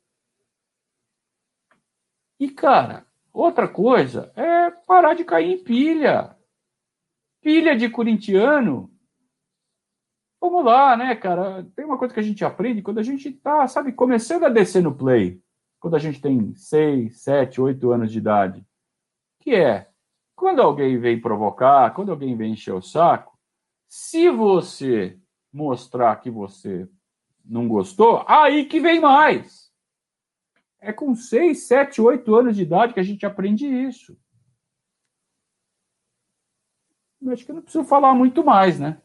E, 2.41 2.51
cara, 2.51 3.08
Outra 3.39 3.69
coisa 3.69 4.33
é 4.35 4.69
parar 4.69 5.15
de 5.15 5.23
cair 5.23 5.53
em 5.53 5.63
pilha. 5.63 6.37
Pilha 7.41 7.77
de 7.77 7.89
corintiano. 7.89 8.91
Vamos 10.41 10.65
lá, 10.65 10.97
né, 10.97 11.15
cara? 11.15 11.65
Tem 11.77 11.85
uma 11.85 11.97
coisa 11.97 12.13
que 12.13 12.19
a 12.19 12.23
gente 12.25 12.45
aprende 12.45 12.83
quando 12.83 12.99
a 12.99 13.03
gente 13.05 13.31
tá, 13.31 13.69
sabe, 13.69 13.93
começando 13.93 14.43
a 14.43 14.49
descer 14.49 14.83
no 14.83 14.93
play. 14.93 15.41
Quando 15.79 15.95
a 15.95 16.01
gente 16.01 16.21
tem 16.21 16.53
6, 16.53 17.23
7, 17.23 17.61
8 17.61 17.93
anos 17.93 18.11
de 18.11 18.19
idade. 18.19 18.67
Que 19.39 19.55
é, 19.55 19.89
quando 20.35 20.61
alguém 20.61 20.99
vem 20.99 21.21
provocar, 21.21 21.95
quando 21.95 22.11
alguém 22.11 22.37
vem 22.37 22.55
encher 22.55 22.75
o 22.75 22.83
saco, 22.83 23.39
se 23.89 24.29
você 24.31 25.17
mostrar 25.53 26.17
que 26.17 26.29
você 26.29 26.89
não 27.45 27.69
gostou, 27.69 28.25
aí 28.27 28.65
que 28.65 28.81
vem 28.81 28.99
mais. 28.99 29.68
É 30.81 30.93
com 30.93 31.15
6, 31.15 31.67
7, 31.67 32.01
8 32.01 32.35
anos 32.35 32.57
de 32.57 32.63
idade 32.63 32.95
que 32.95 33.01
a 33.01 33.05
gente 33.05 33.27
aprende 33.27 33.67
isso. 33.67 34.17
Acho 37.27 37.45
que 37.45 37.51
eu 37.51 37.57
não 37.57 37.63
preciso 37.63 37.85
falar 37.85 38.15
muito 38.15 38.45
mais, 38.45 38.79
né? 38.79 39.03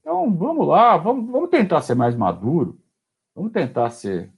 Então, 0.00 0.34
vamos 0.34 0.66
lá, 0.66 0.96
vamos, 0.96 1.30
vamos 1.30 1.50
tentar 1.50 1.82
ser 1.82 1.94
mais 1.94 2.14
maduro, 2.14 2.80
vamos 3.34 3.52
tentar 3.52 3.90
ser 3.90 4.32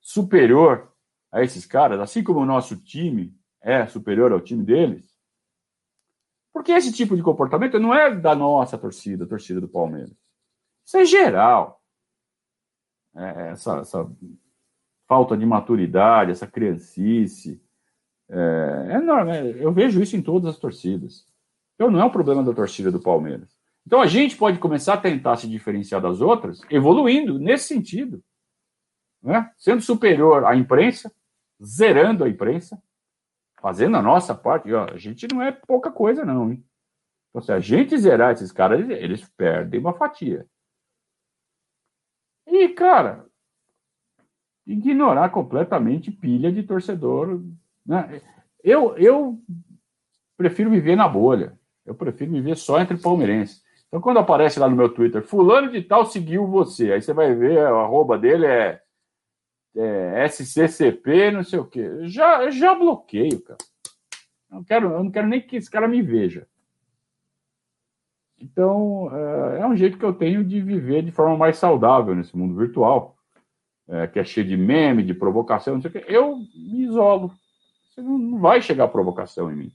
superior 0.00 0.92
a 1.30 1.42
esses 1.42 1.66
caras, 1.66 2.00
assim 2.00 2.24
como 2.24 2.40
o 2.40 2.46
nosso 2.46 2.76
time 2.76 3.38
é 3.60 3.86
superior 3.86 4.32
ao 4.32 4.40
time 4.40 4.64
deles. 4.64 5.10
Porque 6.52 6.72
esse 6.72 6.92
tipo 6.92 7.14
de 7.16 7.22
comportamento 7.22 7.78
não 7.78 7.94
é 7.94 8.14
da 8.14 8.34
nossa 8.34 8.76
torcida, 8.76 9.24
a 9.24 9.28
torcida 9.28 9.60
do 9.60 9.68
Palmeiras. 9.68 10.16
Isso 10.84 10.96
é 10.96 11.04
geral. 11.04 11.80
É, 13.14 13.50
essa, 13.50 13.78
essa 13.78 14.10
falta 15.10 15.36
de 15.36 15.44
maturidade, 15.44 16.30
essa 16.30 16.46
criancice, 16.46 17.60
É, 18.32 18.92
é 18.92 18.94
enorme. 18.94 19.32
Eu 19.60 19.72
vejo 19.72 20.00
isso 20.00 20.16
em 20.16 20.22
todas 20.22 20.50
as 20.50 20.56
torcidas. 20.56 21.26
Então 21.74 21.90
não 21.90 22.00
é 22.00 22.04
um 22.04 22.10
problema 22.10 22.44
da 22.44 22.52
torcida 22.52 22.92
do 22.92 23.00
Palmeiras. 23.00 23.50
Então 23.84 24.00
a 24.00 24.06
gente 24.06 24.36
pode 24.36 24.60
começar 24.60 24.94
a 24.94 25.00
tentar 25.00 25.36
se 25.36 25.48
diferenciar 25.48 26.00
das 26.00 26.20
outras, 26.20 26.60
evoluindo 26.70 27.40
nesse 27.40 27.66
sentido. 27.66 28.22
Né? 29.20 29.50
Sendo 29.58 29.82
superior 29.82 30.44
à 30.44 30.54
imprensa, 30.54 31.12
zerando 31.60 32.22
a 32.22 32.28
imprensa, 32.28 32.80
fazendo 33.60 33.96
a 33.96 34.02
nossa 34.02 34.32
parte. 34.32 34.72
Ó, 34.72 34.84
a 34.84 34.96
gente 34.96 35.26
não 35.26 35.42
é 35.42 35.50
pouca 35.50 35.90
coisa, 35.90 36.24
não. 36.24 36.52
Hein? 36.52 36.64
Então, 37.30 37.42
se 37.42 37.50
a 37.50 37.58
gente 37.58 37.98
zerar 37.98 38.32
esses 38.32 38.52
caras, 38.52 38.88
eles 38.88 39.28
perdem 39.36 39.80
uma 39.80 39.92
fatia. 39.92 40.46
E, 42.46 42.68
cara, 42.68 43.29
ignorar 44.72 45.30
completamente 45.30 46.10
pilha 46.10 46.52
de 46.52 46.62
torcedor. 46.62 47.42
Né? 47.84 48.20
Eu, 48.62 48.96
eu 48.96 49.38
prefiro 50.36 50.70
viver 50.70 50.96
na 50.96 51.08
bolha. 51.08 51.58
Eu 51.84 51.94
prefiro 51.94 52.30
viver 52.30 52.56
só 52.56 52.80
entre 52.80 52.96
palmeirenses. 52.96 53.62
Então, 53.88 54.00
quando 54.00 54.18
aparece 54.18 54.60
lá 54.60 54.68
no 54.68 54.76
meu 54.76 54.88
Twitter, 54.88 55.22
fulano 55.22 55.72
de 55.72 55.82
tal 55.82 56.06
seguiu 56.06 56.46
você, 56.46 56.92
aí 56.92 57.02
você 57.02 57.12
vai 57.12 57.34
ver, 57.34 57.58
a 57.58 57.70
arroba 57.70 58.16
dele 58.16 58.46
é, 58.46 58.80
é 59.74 60.28
SCCP, 60.28 61.32
não 61.32 61.42
sei 61.42 61.58
o 61.58 61.64
quê. 61.64 62.06
Já, 62.06 62.48
já 62.50 62.72
bloqueio, 62.74 63.40
cara. 63.40 63.58
Eu 64.48 64.56
não, 64.56 64.64
quero, 64.64 64.92
eu 64.92 65.04
não 65.04 65.10
quero 65.10 65.26
nem 65.26 65.40
que 65.40 65.56
esse 65.56 65.70
cara 65.70 65.88
me 65.88 66.02
veja. 66.02 66.46
Então, 68.40 69.10
é, 69.12 69.60
é 69.60 69.66
um 69.66 69.76
jeito 69.76 69.98
que 69.98 70.04
eu 70.04 70.12
tenho 70.12 70.44
de 70.44 70.60
viver 70.60 71.02
de 71.02 71.10
forma 71.10 71.36
mais 71.36 71.58
saudável 71.58 72.14
nesse 72.14 72.36
mundo 72.36 72.56
virtual, 72.56 73.16
é, 73.90 74.06
que 74.06 74.20
é 74.20 74.24
cheio 74.24 74.46
de 74.46 74.56
meme, 74.56 75.02
de 75.02 75.12
provocação, 75.12 75.74
não 75.74 75.82
sei 75.82 75.90
o 75.90 75.92
quê. 75.92 76.04
Eu 76.06 76.36
me 76.36 76.84
isolo. 76.84 77.34
Você 77.90 78.00
não 78.00 78.38
vai 78.38 78.62
chegar 78.62 78.86
provocação 78.88 79.50
em 79.50 79.56
mim. 79.56 79.72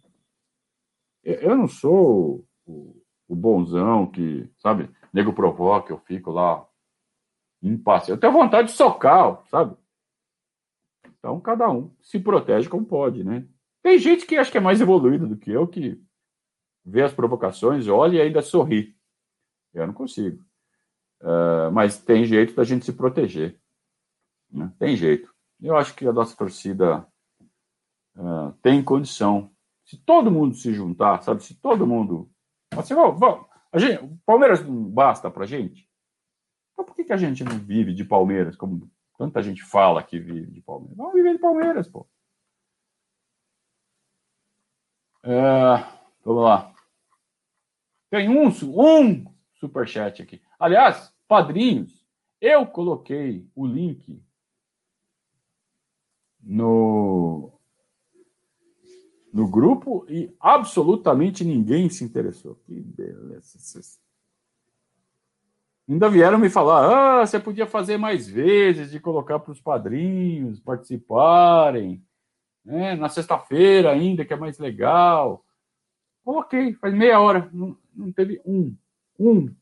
Eu 1.22 1.58
não 1.58 1.68
sou 1.68 2.46
o, 2.66 2.96
o 3.28 3.36
bonzão 3.36 4.08
que, 4.08 4.50
sabe, 4.58 4.90
nego 5.12 5.34
provoca, 5.34 5.92
eu 5.92 5.98
fico 5.98 6.32
lá 6.32 6.66
impasse. 7.62 8.10
Eu 8.10 8.18
tenho 8.18 8.32
vontade 8.32 8.70
de 8.70 8.74
socar, 8.76 9.44
sabe? 9.50 9.76
Então, 11.20 11.40
cada 11.42 11.70
um 11.70 11.92
se 12.02 12.20
protege 12.20 12.70
como 12.70 12.86
pode, 12.86 13.24
né? 13.24 13.46
Tem 13.84 14.00
gente 14.00 14.26
que 14.26 14.38
acha 14.38 14.52
que 14.52 14.58
é 14.58 14.62
mais 14.62 14.80
evoluído 14.80 15.28
do 15.28 15.36
que 15.36 15.52
eu, 15.52 15.68
que 15.68 16.02
vê 16.86 17.02
as 17.02 17.14
provocações, 17.14 17.88
olha 17.88 18.18
e 18.18 18.22
ainda 18.22 18.42
sorri. 18.42 18.96
Eu 19.74 19.88
não 19.88 19.94
consigo. 19.94 20.44
Uh, 21.22 21.72
mas 21.74 22.00
tem 22.00 22.24
jeito 22.24 22.54
da 22.56 22.64
gente 22.64 22.86
se 22.86 22.94
proteger. 22.94 23.60
Né? 24.52 24.72
Tem 24.80 24.96
jeito. 24.96 25.34
Eu 25.62 25.76
acho 25.76 25.96
que 25.96 26.08
a 26.08 26.14
nossa 26.14 26.36
torcida 26.36 27.08
uh, 28.16 28.52
tem 28.62 28.84
condição. 28.84 29.52
Se 29.86 29.98
todo 29.98 30.32
mundo 30.32 30.56
se 30.56 30.74
juntar, 30.74 31.22
sabe? 31.22 31.44
Se 31.44 31.56
todo 31.56 31.88
mundo. 31.88 32.30
Assim, 32.72 32.94
vamos, 32.94 33.20
vamos. 33.20 33.48
A 33.72 33.80
gente, 33.80 34.04
o 34.04 34.18
Palmeiras 34.26 34.66
não 34.66 34.84
basta 34.84 35.30
pra 35.30 35.46
gente? 35.46 35.90
Então 36.74 36.86
por 36.86 36.96
que, 36.96 37.04
que 37.04 37.14
a 37.14 37.18
gente 37.18 37.44
não 37.44 37.58
vive 37.58 37.94
de 37.94 38.04
Palmeiras, 38.04 38.56
como 38.56 38.90
tanta 39.18 39.42
gente 39.42 39.64
fala 39.64 40.04
que 40.04 40.20
vive 40.20 40.52
de 40.52 40.62
Palmeiras? 40.62 40.98
Vamos 40.98 41.14
viver 41.14 41.34
de 41.34 41.40
Palmeiras, 41.40 41.88
pô. 41.88 42.08
Uh, 45.24 45.84
vamos 46.24 46.44
lá. 46.44 46.74
Tem 48.10 48.30
um, 48.30 48.48
um 48.48 49.26
superchat 49.56 50.22
aqui. 50.22 50.42
Aliás, 50.60 51.14
padrinhos, 51.28 52.06
eu 52.40 52.66
coloquei 52.68 53.50
o 53.56 53.66
link 53.66 54.24
no, 56.46 57.52
no 59.34 59.50
grupo 59.50 60.06
e 60.08 60.32
absolutamente 60.40 61.44
ninguém 61.44 61.90
se 61.90 62.04
interessou. 62.04 62.56
Que 62.66 62.80
beleza. 62.80 63.58
Ainda 65.90 66.10
vieram 66.10 66.38
me 66.38 66.50
falar: 66.50 67.22
ah, 67.22 67.26
você 67.26 67.40
podia 67.40 67.66
fazer 67.66 67.98
mais 67.98 68.28
vezes 68.28 68.92
de 68.92 69.00
colocar 69.00 69.40
para 69.40 69.52
os 69.52 69.60
padrinhos 69.60 70.60
participarem, 70.60 72.04
né? 72.64 72.96
na 72.96 73.10
sexta-feira 73.10 73.92
ainda, 73.92 74.24
que 74.24 74.34
é 74.34 74.38
mais 74.38 74.60
legal. 74.60 75.44
Coloquei, 76.24 76.74
faz 76.74 76.94
meia 76.94 77.20
hora, 77.20 77.50
não, 77.52 77.78
não 77.94 78.12
teve 78.12 78.42
um. 78.46 78.76
Um. 79.20 79.56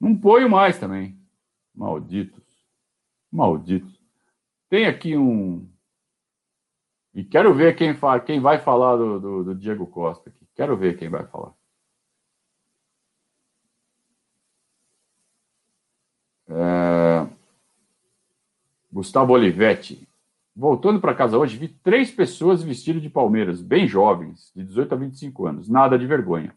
Não 0.00 0.16
ponho 0.16 0.48
mais 0.48 0.78
também. 0.78 1.17
Malditos. 1.78 2.42
Malditos. 3.30 4.02
Tem 4.68 4.86
aqui 4.86 5.16
um. 5.16 5.70
E 7.14 7.24
quero 7.24 7.54
ver 7.54 7.76
quem, 7.76 7.96
quem 8.26 8.40
vai 8.40 8.58
falar 8.58 8.96
do, 8.96 9.20
do, 9.20 9.44
do 9.44 9.54
Diego 9.54 9.86
Costa 9.86 10.28
aqui. 10.28 10.44
Quero 10.56 10.76
ver 10.76 10.98
quem 10.98 11.08
vai 11.08 11.24
falar. 11.26 11.54
É... 16.48 17.28
Gustavo 18.90 19.32
Olivetti. 19.32 20.08
Voltando 20.56 21.00
para 21.00 21.14
casa 21.14 21.38
hoje, 21.38 21.56
vi 21.56 21.68
três 21.68 22.10
pessoas 22.10 22.64
vestidas 22.64 23.00
de 23.00 23.08
Palmeiras, 23.08 23.62
bem 23.62 23.86
jovens, 23.86 24.50
de 24.56 24.64
18 24.64 24.92
a 24.92 24.98
25 24.98 25.46
anos. 25.46 25.68
Nada 25.68 25.96
de 25.96 26.06
vergonha. 26.06 26.52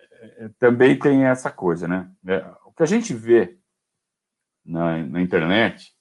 É, 0.00 0.44
é, 0.46 0.48
também 0.58 0.98
tem 0.98 1.24
essa 1.24 1.50
coisa, 1.50 1.86
né? 1.86 2.10
É, 2.26 2.38
que 2.78 2.82
a 2.84 2.86
gente 2.86 3.12
vê 3.12 3.58
na, 4.64 5.04
na 5.04 5.20
internet, 5.20 5.92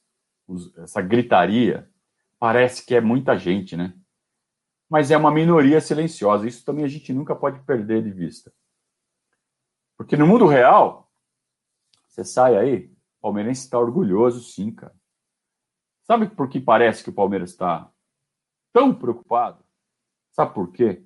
os, 0.48 0.78
essa 0.78 1.02
gritaria, 1.02 1.92
parece 2.38 2.86
que 2.86 2.94
é 2.94 3.02
muita 3.02 3.36
gente, 3.36 3.76
né? 3.76 4.00
Mas 4.88 5.10
é 5.10 5.18
uma 5.18 5.32
minoria 5.32 5.82
silenciosa. 5.82 6.48
Isso 6.48 6.64
também 6.64 6.86
a 6.86 6.88
gente 6.88 7.12
nunca 7.12 7.36
pode 7.36 7.60
perder 7.62 8.04
de 8.04 8.12
vista. 8.12 8.54
Porque 9.98 10.16
no 10.16 10.28
mundo 10.28 10.46
real, 10.46 11.12
você 12.08 12.24
sai 12.24 12.56
aí, 12.56 12.94
o 13.18 13.22
palmeirense 13.24 13.64
está 13.64 13.80
orgulhoso, 13.80 14.44
sim, 14.44 14.72
cara. 14.72 14.96
Sabe 16.04 16.30
por 16.30 16.48
que 16.48 16.60
parece 16.60 17.04
que 17.04 17.10
o 17.10 17.14
Palmeiras 17.14 17.50
está 17.50 17.92
tão 18.72 18.94
preocupado? 18.94 19.66
Sabe 20.32 20.54
por 20.54 20.72
quê? 20.72 21.04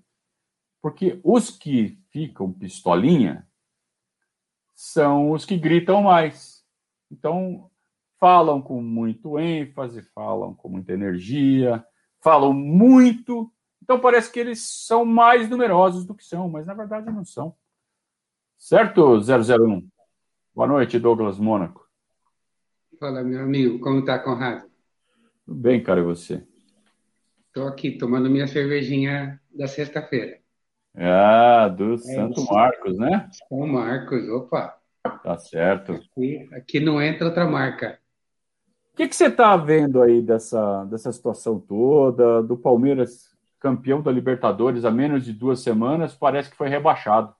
Porque 0.81 1.21
os 1.23 1.49
que 1.49 1.97
ficam 2.11 2.51
pistolinha 2.51 3.49
são 4.81 5.29
os 5.29 5.45
que 5.45 5.55
gritam 5.57 6.01
mais. 6.01 6.65
Então, 7.11 7.69
falam 8.19 8.59
com 8.59 8.81
muito 8.81 9.37
ênfase, 9.37 10.01
falam 10.01 10.55
com 10.55 10.69
muita 10.69 10.91
energia, 10.91 11.85
falam 12.19 12.51
muito. 12.51 13.53
Então, 13.83 13.99
parece 13.99 14.31
que 14.31 14.39
eles 14.39 14.59
são 14.59 15.05
mais 15.05 15.47
numerosos 15.47 16.03
do 16.03 16.15
que 16.15 16.25
são, 16.25 16.49
mas 16.49 16.65
na 16.65 16.73
verdade 16.73 17.11
não 17.11 17.23
são. 17.23 17.55
Certo, 18.57 19.19
001? 19.19 19.87
Boa 20.51 20.67
noite, 20.67 20.97
Douglas 20.97 21.37
Mônaco. 21.37 21.87
Fala, 22.99 23.23
meu 23.23 23.43
amigo, 23.43 23.79
como 23.81 23.99
está, 23.99 24.17
Conrado? 24.17 24.67
Tudo 25.45 25.59
bem, 25.59 25.83
cara, 25.83 25.99
e 25.99 26.03
você? 26.03 26.43
Estou 27.45 27.67
aqui 27.67 27.91
tomando 27.99 28.31
minha 28.31 28.47
cervejinha 28.47 29.39
da 29.53 29.67
sexta-feira. 29.67 30.40
Ah, 30.95 31.67
do 31.67 31.93
é, 31.93 31.97
Santo 31.97 32.45
Marcos, 32.45 32.97
né? 32.97 33.29
São 33.47 33.65
Marcos, 33.67 34.27
opa. 34.29 34.77
Tá 35.23 35.37
certo. 35.37 35.93
Aqui, 35.93 36.49
aqui 36.51 36.79
não 36.79 37.01
entra 37.01 37.27
outra 37.27 37.45
marca. 37.45 37.99
O 38.93 38.97
que, 38.97 39.07
que 39.07 39.15
você 39.15 39.27
está 39.27 39.55
vendo 39.55 40.01
aí 40.01 40.21
dessa, 40.21 40.83
dessa 40.85 41.11
situação 41.11 41.59
toda, 41.59 42.43
do 42.43 42.57
Palmeiras 42.57 43.31
campeão 43.61 44.01
da 44.01 44.11
Libertadores 44.11 44.83
há 44.83 44.91
menos 44.91 45.23
de 45.23 45.31
duas 45.31 45.59
semanas, 45.59 46.15
parece 46.15 46.49
que 46.49 46.57
foi 46.57 46.67
rebaixado. 46.67 47.33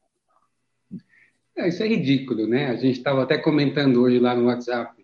É, 1.57 1.67
isso 1.67 1.83
é 1.83 1.87
ridículo, 1.87 2.47
né? 2.47 2.67
A 2.67 2.75
gente 2.75 2.97
estava 2.97 3.23
até 3.23 3.37
comentando 3.37 4.01
hoje 4.01 4.19
lá 4.19 4.35
no 4.35 4.45
WhatsApp. 4.45 5.03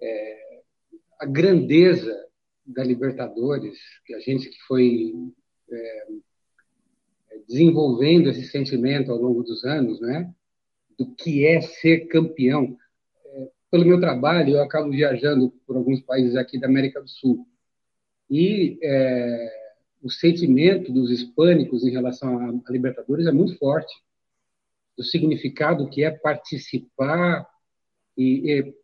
É, 0.00 0.62
a 1.20 1.26
grandeza 1.26 2.12
da 2.64 2.82
Libertadores, 2.82 3.78
que 4.06 4.14
a 4.14 4.20
gente 4.20 4.48
que 4.48 4.58
foi 4.66 5.12
é, 5.70 6.06
desenvolvendo 7.48 8.28
esse 8.28 8.44
sentimento 8.44 9.10
ao 9.10 9.18
longo 9.18 9.42
dos 9.42 9.64
anos, 9.64 10.00
né, 10.00 10.32
do 10.98 11.06
que 11.14 11.46
é 11.46 11.60
ser 11.60 12.06
campeão. 12.06 12.76
É, 13.26 13.48
pelo 13.70 13.84
meu 13.84 14.00
trabalho, 14.00 14.54
eu 14.54 14.62
acabo 14.62 14.90
viajando 14.90 15.50
por 15.66 15.76
alguns 15.76 16.00
países 16.00 16.36
aqui 16.36 16.58
da 16.58 16.66
América 16.66 17.00
do 17.00 17.08
Sul 17.08 17.46
e 18.30 18.78
é, 18.82 19.62
o 20.02 20.10
sentimento 20.10 20.90
dos 20.90 21.10
hispânicos 21.10 21.84
em 21.84 21.90
relação 21.90 22.62
à 22.66 22.72
Libertadores 22.72 23.26
é 23.26 23.32
muito 23.32 23.58
forte, 23.58 23.94
do 24.96 25.04
significado 25.04 25.88
que 25.88 26.02
é 26.02 26.10
participar 26.10 27.46
e, 28.16 28.50
e 28.50 28.74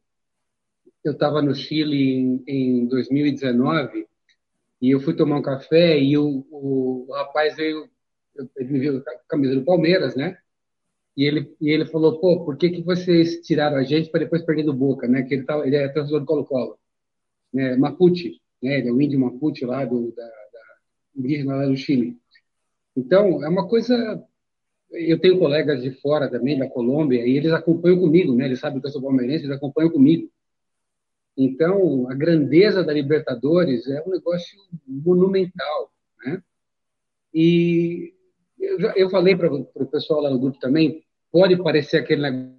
eu 1.04 1.12
estava 1.12 1.40
no 1.42 1.54
Chile 1.54 1.96
em, 1.96 2.44
em 2.46 2.86
2019 2.86 4.06
e 4.80 4.90
eu 4.90 5.00
fui 5.00 5.14
tomar 5.14 5.38
um 5.38 5.42
café 5.42 5.98
e 5.98 6.16
o, 6.16 6.46
o, 6.50 7.06
o 7.08 7.12
rapaz 7.12 7.56
veio, 7.56 7.88
ele 8.56 8.72
me 8.72 8.78
viu 8.78 9.02
com 9.02 9.10
a 9.10 9.14
camisa 9.28 9.54
do 9.54 9.64
Palmeiras, 9.64 10.14
né? 10.14 10.38
E 11.16 11.24
ele, 11.24 11.56
e 11.60 11.70
ele 11.70 11.84
falou, 11.84 12.20
pô, 12.20 12.44
por 12.44 12.56
que, 12.56 12.70
que 12.70 12.82
vocês 12.82 13.40
tiraram 13.40 13.76
a 13.76 13.82
gente 13.82 14.10
para 14.10 14.20
depois 14.20 14.42
perder 14.42 14.62
do 14.64 14.72
Boca, 14.72 15.08
né? 15.08 15.22
Que 15.22 15.34
ele, 15.34 15.44
tá, 15.44 15.58
ele 15.66 15.76
é 15.76 15.88
torcedor 15.88 16.20
do 16.20 16.26
Colo-Colo. 16.26 16.78
Né? 17.52 17.76
Mapuche, 17.76 18.40
né? 18.62 18.78
Ele 18.78 18.88
é 18.88 18.92
o 18.92 19.00
índio 19.00 19.18
Mapuche 19.18 19.64
lá 19.64 19.84
do, 19.84 20.12
da, 20.14 20.22
da 20.22 20.60
indígena 21.16 21.56
lá 21.56 21.66
do 21.66 21.76
Chile. 21.76 22.16
Então, 22.96 23.44
é 23.44 23.48
uma 23.48 23.66
coisa... 23.66 24.22
Eu 24.90 25.18
tenho 25.18 25.38
colegas 25.38 25.82
de 25.82 25.90
fora 26.00 26.30
também, 26.30 26.58
da 26.58 26.68
Colômbia, 26.68 27.26
e 27.26 27.36
eles 27.36 27.52
acompanham 27.52 27.98
comigo, 27.98 28.34
né? 28.34 28.46
Eles 28.46 28.60
sabem 28.60 28.80
que 28.80 28.86
eu 28.86 28.90
sou 28.90 29.02
palmeirense, 29.02 29.44
eles 29.44 29.56
acompanham 29.56 29.90
comigo. 29.90 30.30
Então, 31.36 32.08
a 32.10 32.14
grandeza 32.14 32.82
da 32.82 32.92
Libertadores 32.92 33.86
é 33.86 34.02
um 34.06 34.10
negócio 34.10 34.58
monumental, 34.86 35.92
né? 36.24 36.42
E 37.34 38.14
eu, 38.58 38.78
eu 38.92 39.10
falei 39.10 39.36
para 39.36 39.52
o 39.52 39.86
pessoal 39.86 40.20
lá 40.20 40.30
no 40.30 40.38
grupo 40.38 40.58
também, 40.58 41.04
pode 41.30 41.56
parecer 41.62 41.98
aquele 41.98 42.52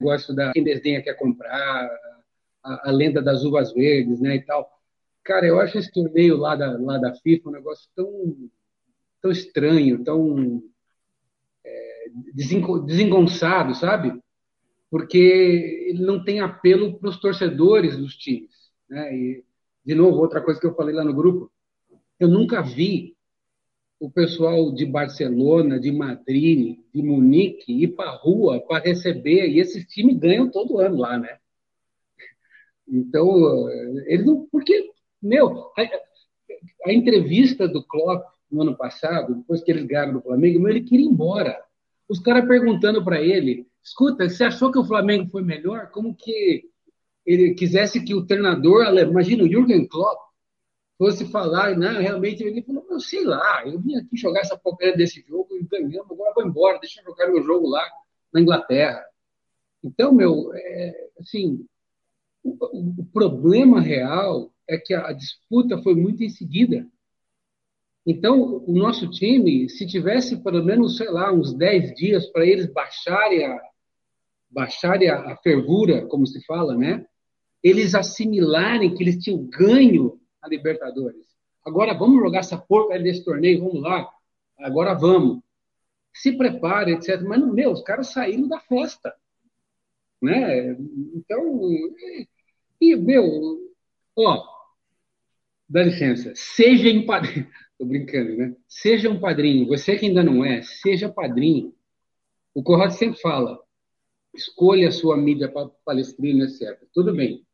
negócio 0.00 0.34
da 0.34 0.52
quem 0.52 0.64
desdenha 0.64 1.02
quer 1.02 1.14
comprar, 1.14 1.88
a, 2.64 2.88
a, 2.88 2.92
lenda 2.92 3.22
das 3.22 3.44
uvas 3.44 3.72
verdes, 3.72 4.20
né, 4.20 4.36
e 4.36 4.42
tal. 4.42 4.68
Cara, 5.24 5.46
eu 5.46 5.60
acho 5.60 5.78
esse 5.78 5.92
torneio 5.92 6.36
lá 6.36 6.56
da, 6.56 6.78
lá 6.78 6.98
da 6.98 7.14
FIFA 7.14 7.48
um 7.48 7.52
negócio 7.52 7.88
tão, 7.94 8.50
tão 9.20 9.30
estranho, 9.30 10.02
tão 10.02 10.62
é, 11.64 12.06
desengonçado, 12.84 13.74
sabe? 13.74 14.18
Porque 14.90 15.18
ele 15.88 16.02
não 16.02 16.24
tem 16.24 16.40
apelo 16.40 16.98
para 16.98 17.10
os 17.10 17.20
torcedores 17.20 17.96
dos 17.96 18.16
times. 18.16 18.50
Né? 18.88 19.14
E, 19.14 19.44
de 19.84 19.94
novo, 19.94 20.18
outra 20.18 20.40
coisa 20.40 20.58
que 20.58 20.66
eu 20.66 20.74
falei 20.74 20.94
lá 20.94 21.04
no 21.04 21.14
grupo, 21.14 21.52
eu 22.18 22.28
nunca 22.28 22.62
vi 22.62 23.17
o 24.00 24.10
pessoal 24.10 24.72
de 24.72 24.86
Barcelona, 24.86 25.78
de 25.78 25.90
Madrid, 25.90 26.78
de 26.94 27.02
Munique 27.02 27.82
ir 27.82 27.88
para 27.88 28.10
a 28.10 28.16
rua 28.16 28.60
para 28.60 28.84
receber, 28.84 29.48
e 29.48 29.58
esses 29.58 29.84
times 29.86 30.16
ganham 30.16 30.50
todo 30.50 30.78
ano 30.78 30.96
lá, 30.96 31.18
né? 31.18 31.38
Então, 32.86 33.68
eles 34.06 34.24
não. 34.24 34.46
Porque, 34.50 34.90
meu, 35.20 35.70
a, 35.76 35.82
a 36.86 36.92
entrevista 36.92 37.68
do 37.68 37.84
Klopp 37.84 38.24
no 38.50 38.62
ano 38.62 38.76
passado, 38.76 39.34
depois 39.34 39.62
que 39.62 39.70
eles 39.70 39.84
ganharam 39.84 40.14
do 40.14 40.22
Flamengo, 40.22 40.68
ele 40.68 40.82
queria 40.82 41.04
ir 41.04 41.08
embora. 41.08 41.60
Os 42.08 42.20
caras 42.20 42.46
perguntando 42.46 43.04
para 43.04 43.20
ele: 43.20 43.66
escuta, 43.82 44.28
você 44.28 44.44
achou 44.44 44.72
que 44.72 44.78
o 44.78 44.84
Flamengo 44.84 45.28
foi 45.28 45.42
melhor? 45.42 45.90
Como 45.90 46.14
que 46.14 46.64
ele 47.26 47.54
quisesse 47.54 48.02
que 48.02 48.14
o 48.14 48.24
treinador, 48.24 48.86
imagina 48.96 49.44
o 49.44 49.48
Jürgen 49.48 49.86
Klopp, 49.86 50.27
fosse 50.98 51.24
falar, 51.30 51.76
não, 51.78 52.00
realmente, 52.00 52.42
ele 52.42 52.60
falou, 52.60 52.84
eu 52.90 52.98
sei 52.98 53.24
lá, 53.24 53.62
eu 53.64 53.78
vim 53.78 53.94
aqui 53.94 54.16
jogar 54.16 54.40
essa 54.40 54.58
porcaria 54.58 54.96
desse 54.96 55.24
jogo 55.26 55.56
e 55.56 55.62
ganhamos, 55.62 56.10
agora 56.10 56.34
vou 56.34 56.44
embora, 56.44 56.80
deixa 56.80 57.00
eu 57.00 57.04
jogar 57.04 57.28
meu 57.28 57.40
jogo 57.42 57.68
lá 57.68 57.88
na 58.32 58.40
Inglaterra. 58.40 59.04
Então, 59.82 60.12
meu, 60.12 60.52
é, 60.54 61.08
assim, 61.20 61.64
o, 62.42 63.00
o, 63.00 63.04
problema 63.12 63.80
real 63.80 64.52
é 64.66 64.76
que 64.76 64.92
a, 64.92 65.06
a 65.06 65.12
disputa 65.12 65.80
foi 65.82 65.94
muito 65.94 66.24
em 66.24 66.28
seguida. 66.28 66.84
Então, 68.04 68.64
o 68.66 68.72
nosso 68.72 69.08
time, 69.08 69.68
se 69.68 69.86
tivesse 69.86 70.42
pelo 70.42 70.64
menos, 70.64 70.96
sei 70.96 71.10
lá, 71.10 71.32
uns 71.32 71.54
10 71.54 71.94
dias 71.94 72.26
para 72.26 72.44
eles 72.44 72.66
baixarem 72.72 73.46
a, 73.46 73.60
baixarem 74.50 75.08
a 75.10 75.36
fervura, 75.36 76.06
como 76.06 76.26
se 76.26 76.44
fala, 76.44 76.76
né? 76.76 77.06
Eles 77.62 77.94
assimilarem 77.94 78.94
que 78.94 79.02
eles 79.02 79.22
tinham 79.22 79.44
ganho 79.44 80.18
a 80.42 80.48
Libertadores. 80.48 81.26
Agora 81.64 81.94
vamos 81.94 82.20
jogar 82.22 82.40
essa 82.40 82.56
porca 82.56 82.98
desse 82.98 83.24
torneio, 83.24 83.60
vamos 83.60 83.82
lá. 83.82 84.08
Agora 84.58 84.94
vamos. 84.94 85.40
Se 86.14 86.36
prepare, 86.36 86.92
etc. 86.92 87.20
Mas, 87.22 87.44
meu, 87.46 87.72
os 87.72 87.82
caras 87.82 88.08
saíram 88.08 88.48
da 88.48 88.58
festa. 88.60 89.14
Né? 90.20 90.76
Então, 91.14 91.60
e, 92.80 92.96
meu, 92.96 93.58
ó, 94.16 94.44
dá 95.68 95.82
licença, 95.82 96.32
seja 96.34 96.88
em 96.88 97.06
padrinho. 97.06 97.48
Tô 97.78 97.84
brincando, 97.84 98.36
né? 98.36 98.56
Seja 98.66 99.08
um 99.08 99.20
padrinho. 99.20 99.68
Você 99.68 99.96
que 99.96 100.06
ainda 100.06 100.22
não 100.24 100.44
é, 100.44 100.62
seja 100.62 101.08
padrinho. 101.08 101.72
O 102.52 102.62
Corrado 102.62 102.92
sempre 102.92 103.20
fala: 103.20 103.60
escolha 104.34 104.88
a 104.88 104.92
sua 104.92 105.16
mídia 105.16 105.52
palestrina, 105.84 106.44
etc. 106.44 106.76
Tudo 106.92 107.14
bem. 107.14 107.46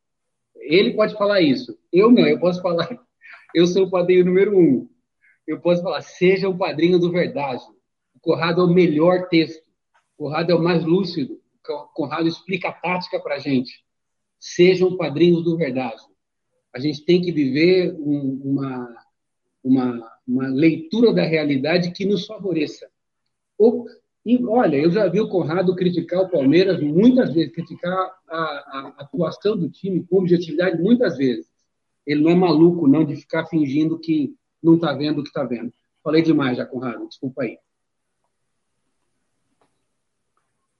Ele 0.65 0.95
pode 0.95 1.15
falar 1.15 1.41
isso. 1.41 1.79
Eu 1.93 2.11
não, 2.11 2.27
eu 2.27 2.39
posso 2.39 2.61
falar. 2.63 2.89
Eu 3.55 3.67
sou 3.67 3.85
o 3.85 3.91
padrinho 3.91 4.25
número 4.25 4.59
um. 4.59 4.89
Eu 5.47 5.61
posso 5.61 5.83
falar, 5.83 6.01
seja 6.01 6.49
o 6.49 6.57
padrinho 6.57 6.99
do 6.99 7.13
verdade. 7.13 7.63
O 8.15 8.21
Conrado 8.21 8.63
é 8.63 8.65
o 8.65 8.75
melhor 8.75 9.29
texto. 9.29 9.63
O 10.17 10.25
Conrado 10.25 10.51
é 10.51 10.55
o 10.55 10.63
mais 10.63 10.85
lúcido. 10.85 11.41
O 11.69 11.87
Conrado 11.95 12.27
explica 12.27 12.69
a 12.69 12.73
tática 12.73 13.21
para 13.21 13.37
a 13.37 13.39
gente. 13.39 13.85
Sejam 14.41 14.97
padrinhos 14.97 15.45
do 15.45 15.57
verdade. 15.57 16.03
A 16.75 16.81
gente 16.81 17.05
tem 17.05 17.23
que 17.23 17.31
viver 17.31 17.95
um, 17.95 18.41
uma, 18.43 18.97
uma, 19.63 20.13
uma 20.27 20.49
leitura 20.49 21.13
da 21.13 21.23
realidade 21.23 21.93
que 21.93 22.05
nos 22.05 22.27
favoreça. 22.27 22.91
Ou 23.57 23.87
e 24.25 24.43
olha, 24.47 24.77
eu 24.77 24.91
já 24.91 25.07
vi 25.07 25.21
o 25.21 25.29
Conrado 25.29 25.77
criticar 25.77 26.23
o 26.23 26.29
Palmeiras 26.31 26.81
muitas 26.81 27.33
vezes, 27.35 27.53
criticar 27.53 27.93
a, 28.29 28.37
a, 28.37 28.95
atuação 28.99 29.55
do 29.55 29.69
time 29.69 30.03
com 30.03 30.19
objetividade 30.19 30.81
muitas 30.81 31.19
vezes. 31.19 31.47
Ele 32.07 32.23
não 32.23 32.31
é 32.31 32.35
maluco, 32.35 32.89
não, 32.89 33.05
de 33.05 33.17
ficar 33.17 33.45
fingindo 33.47 33.99
que 33.99 34.35
não 34.63 34.77
está 34.77 34.95
vendo 34.95 35.19
o 35.19 35.23
que 35.23 35.29
está 35.29 35.45
vendo. 35.45 35.73
Falei 36.03 36.23
demais 36.23 36.57
já, 36.57 36.65
Conrado, 36.65 37.07
desculpa 37.07 37.43
aí. 37.43 37.59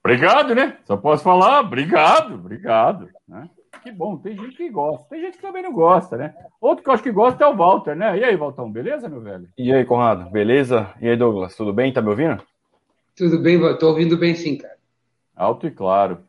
Obrigado, 0.03 0.55
né? 0.55 0.77
Só 0.85 0.97
posso 0.97 1.23
falar, 1.23 1.61
obrigado, 1.61 2.35
obrigado. 2.35 3.09
Né? 3.27 3.47
Que 3.83 3.91
bom, 3.91 4.17
tem 4.17 4.35
gente 4.35 4.57
que 4.57 4.69
gosta, 4.69 5.07
tem 5.09 5.21
gente 5.21 5.37
que 5.37 5.41
também 5.41 5.61
não 5.61 5.73
gosta, 5.73 6.17
né? 6.17 6.33
Outro 6.59 6.83
que 6.83 6.89
eu 6.89 6.93
acho 6.93 7.03
que 7.03 7.11
gosta 7.11 7.43
é 7.43 7.47
o 7.47 7.55
Walter, 7.55 7.95
né? 7.95 8.17
E 8.17 8.23
aí, 8.23 8.35
Valtão, 8.35 8.71
beleza, 8.71 9.07
meu 9.07 9.21
velho? 9.21 9.47
E 9.55 9.71
aí, 9.71 9.85
Conrado, 9.85 10.29
beleza? 10.31 10.91
E 10.99 11.07
aí, 11.07 11.15
Douglas, 11.15 11.55
tudo 11.55 11.71
bem? 11.71 11.93
Tá 11.93 12.01
me 12.01 12.09
ouvindo? 12.09 12.43
Tudo 13.15 13.39
bem, 13.39 13.63
estou 13.63 13.89
ouvindo 13.89 14.17
bem 14.17 14.35
sim, 14.35 14.57
cara. 14.57 14.77
Alto 15.35 15.67
e 15.67 15.71
claro. 15.71 16.19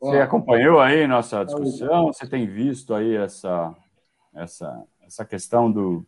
Você 0.00 0.18
acompanhou 0.18 0.80
aí 0.80 1.06
nossa 1.06 1.44
discussão? 1.44 2.12
Você 2.12 2.26
tem 2.26 2.46
visto 2.46 2.92
aí 2.92 3.14
essa, 3.16 3.74
essa, 4.34 4.84
essa 5.02 5.24
questão 5.24 5.70
do. 5.70 6.04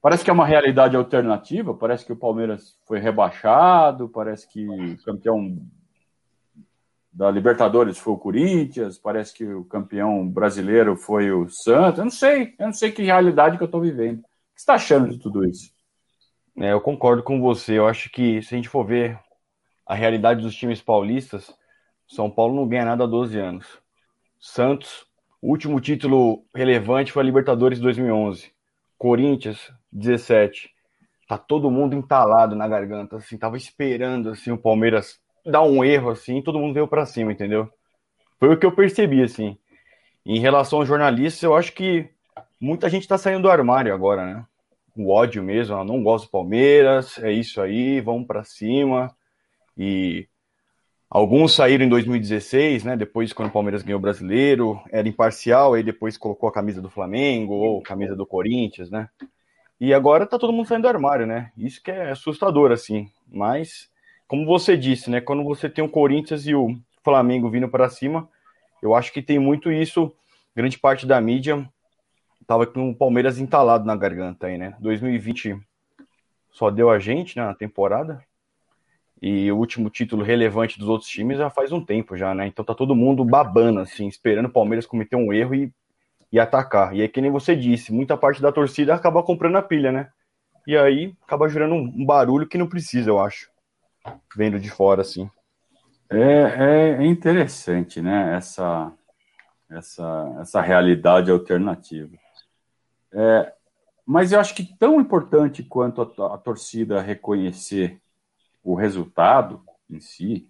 Parece 0.00 0.24
que 0.24 0.30
é 0.30 0.32
uma 0.32 0.46
realidade 0.46 0.96
alternativa, 0.96 1.74
parece 1.74 2.06
que 2.06 2.12
o 2.12 2.16
Palmeiras 2.16 2.78
foi 2.86 2.98
rebaixado, 2.98 4.08
parece 4.08 4.48
que 4.48 4.66
o 4.66 4.96
campeão 5.04 5.58
da 7.12 7.30
Libertadores 7.30 7.98
foi 7.98 8.14
o 8.14 8.18
Corinthians, 8.18 8.96
parece 8.96 9.34
que 9.34 9.44
o 9.44 9.64
campeão 9.64 10.26
brasileiro 10.26 10.96
foi 10.96 11.30
o 11.30 11.48
Santos. 11.50 11.98
Eu 11.98 12.04
não 12.04 12.10
sei, 12.10 12.54
eu 12.58 12.66
não 12.66 12.72
sei 12.72 12.92
que 12.92 13.02
realidade 13.02 13.58
que 13.58 13.62
eu 13.62 13.66
estou 13.66 13.80
vivendo. 13.80 14.20
O 14.20 14.22
que 14.22 14.26
você 14.56 14.62
está 14.62 14.74
achando 14.74 15.10
de 15.10 15.18
tudo 15.18 15.44
isso? 15.44 15.70
É, 16.56 16.72
eu 16.72 16.80
concordo 16.80 17.22
com 17.22 17.40
você. 17.40 17.78
Eu 17.78 17.86
acho 17.86 18.10
que 18.10 18.40
se 18.42 18.54
a 18.54 18.56
gente 18.56 18.68
for 18.68 18.84
ver 18.84 19.18
a 19.90 19.94
realidade 19.96 20.40
dos 20.40 20.54
times 20.54 20.80
paulistas, 20.80 21.52
São 22.06 22.30
Paulo 22.30 22.54
não 22.54 22.68
ganha 22.68 22.84
nada 22.84 23.02
há 23.02 23.06
12 23.08 23.36
anos. 23.36 23.66
Santos, 24.38 25.04
o 25.42 25.48
último 25.48 25.80
título 25.80 26.44
relevante 26.54 27.10
foi 27.10 27.24
a 27.24 27.26
Libertadores 27.26 27.80
2011. 27.80 28.52
Corinthians, 28.96 29.72
17. 29.90 30.70
Tá 31.26 31.36
todo 31.36 31.72
mundo 31.72 31.96
entalado 31.96 32.54
na 32.54 32.68
garganta, 32.68 33.16
assim, 33.16 33.36
tava 33.36 33.56
esperando 33.56 34.30
assim 34.30 34.52
o 34.52 34.58
Palmeiras 34.58 35.18
dar 35.44 35.62
um 35.62 35.84
erro 35.84 36.10
assim, 36.10 36.40
todo 36.40 36.60
mundo 36.60 36.74
veio 36.74 36.86
para 36.86 37.04
cima, 37.04 37.32
entendeu? 37.32 37.68
Foi 38.38 38.54
o 38.54 38.56
que 38.56 38.66
eu 38.66 38.70
percebi 38.70 39.24
assim. 39.24 39.58
Em 40.24 40.38
relação 40.38 40.78
aos 40.78 40.86
jornalistas, 40.86 41.42
eu 41.42 41.56
acho 41.56 41.72
que 41.72 42.08
muita 42.60 42.88
gente 42.88 43.08
tá 43.08 43.18
saindo 43.18 43.42
do 43.42 43.50
armário 43.50 43.92
agora, 43.92 44.24
né? 44.24 44.46
O 44.96 45.12
ódio 45.12 45.42
mesmo, 45.42 45.82
não 45.82 46.00
gosto 46.00 46.26
do 46.26 46.30
Palmeiras, 46.30 47.18
é 47.18 47.32
isso 47.32 47.60
aí, 47.60 48.00
vamos 48.00 48.28
para 48.28 48.44
cima. 48.44 49.12
E 49.76 50.28
alguns 51.08 51.54
saíram 51.54 51.84
em 51.84 51.88
2016, 51.88 52.84
né? 52.84 52.96
Depois, 52.96 53.32
quando 53.32 53.48
o 53.48 53.52
Palmeiras 53.52 53.82
ganhou 53.82 53.98
o 53.98 54.02
brasileiro, 54.02 54.80
era 54.90 55.08
imparcial, 55.08 55.74
aí 55.74 55.82
depois 55.82 56.16
colocou 56.16 56.48
a 56.48 56.52
camisa 56.52 56.80
do 56.80 56.90
Flamengo 56.90 57.54
ou 57.54 57.82
camisa 57.82 58.14
do 58.14 58.26
Corinthians, 58.26 58.90
né? 58.90 59.08
E 59.80 59.94
agora 59.94 60.26
tá 60.26 60.38
todo 60.38 60.52
mundo 60.52 60.66
saindo 60.66 60.82
do 60.82 60.88
armário, 60.88 61.26
né? 61.26 61.52
Isso 61.56 61.82
que 61.82 61.90
é 61.90 62.10
assustador, 62.10 62.70
assim. 62.70 63.10
Mas, 63.26 63.90
como 64.28 64.44
você 64.44 64.76
disse, 64.76 65.10
né? 65.10 65.20
Quando 65.20 65.42
você 65.42 65.68
tem 65.68 65.82
o 65.82 65.88
Corinthians 65.88 66.46
e 66.46 66.54
o 66.54 66.76
Flamengo 67.02 67.48
vindo 67.48 67.68
para 67.68 67.88
cima, 67.88 68.28
eu 68.82 68.94
acho 68.94 69.12
que 69.12 69.22
tem 69.22 69.38
muito 69.38 69.72
isso. 69.72 70.12
Grande 70.54 70.78
parte 70.78 71.06
da 71.06 71.20
mídia 71.20 71.66
tava 72.46 72.66
com 72.66 72.90
o 72.90 72.94
Palmeiras 72.94 73.38
entalado 73.38 73.86
na 73.86 73.94
garganta 73.94 74.48
aí, 74.48 74.58
né? 74.58 74.76
2020 74.80 75.56
só 76.50 76.70
deu 76.70 76.90
a 76.90 76.98
gente 76.98 77.36
né, 77.36 77.44
na 77.44 77.54
temporada. 77.54 78.22
E 79.22 79.52
o 79.52 79.56
último 79.56 79.90
título 79.90 80.22
relevante 80.22 80.78
dos 80.78 80.88
outros 80.88 81.10
times 81.10 81.36
já 81.36 81.50
faz 81.50 81.72
um 81.72 81.84
tempo 81.84 82.16
já, 82.16 82.34
né? 82.34 82.46
Então 82.46 82.64
tá 82.64 82.74
todo 82.74 82.96
mundo 82.96 83.24
babando, 83.24 83.80
assim, 83.80 84.06
esperando 84.06 84.46
o 84.46 84.52
Palmeiras 84.52 84.86
cometer 84.86 85.16
um 85.16 85.32
erro 85.32 85.54
e, 85.54 85.72
e 86.32 86.40
atacar. 86.40 86.94
E 86.94 87.02
aí, 87.02 87.08
que 87.08 87.20
nem 87.20 87.30
você 87.30 87.54
disse, 87.54 87.92
muita 87.92 88.16
parte 88.16 88.40
da 88.40 88.50
torcida 88.50 88.94
acaba 88.94 89.22
comprando 89.22 89.56
a 89.56 89.62
pilha, 89.62 89.92
né? 89.92 90.08
E 90.66 90.76
aí 90.76 91.14
acaba 91.22 91.48
gerando 91.48 91.74
um, 91.74 92.04
barulho 92.04 92.48
que 92.48 92.56
não 92.56 92.66
precisa, 92.66 93.10
eu 93.10 93.20
acho. 93.20 93.50
Vendo 94.34 94.58
de 94.58 94.70
fora, 94.70 95.02
assim. 95.02 95.28
É, 96.08 96.96
é 96.98 97.06
interessante, 97.06 98.00
né? 98.00 98.36
Essa, 98.36 98.90
essa, 99.70 100.36
essa 100.40 100.60
realidade 100.62 101.30
alternativa. 101.30 102.16
É, 103.12 103.52
mas 104.06 104.32
eu 104.32 104.40
acho 104.40 104.54
que 104.54 104.64
tão 104.78 104.98
importante 104.98 105.62
quanto 105.62 106.00
a, 106.00 106.34
a 106.34 106.38
torcida 106.38 107.02
reconhecer 107.02 108.00
o 108.62 108.74
resultado 108.74 109.62
em 109.88 110.00
si 110.00 110.48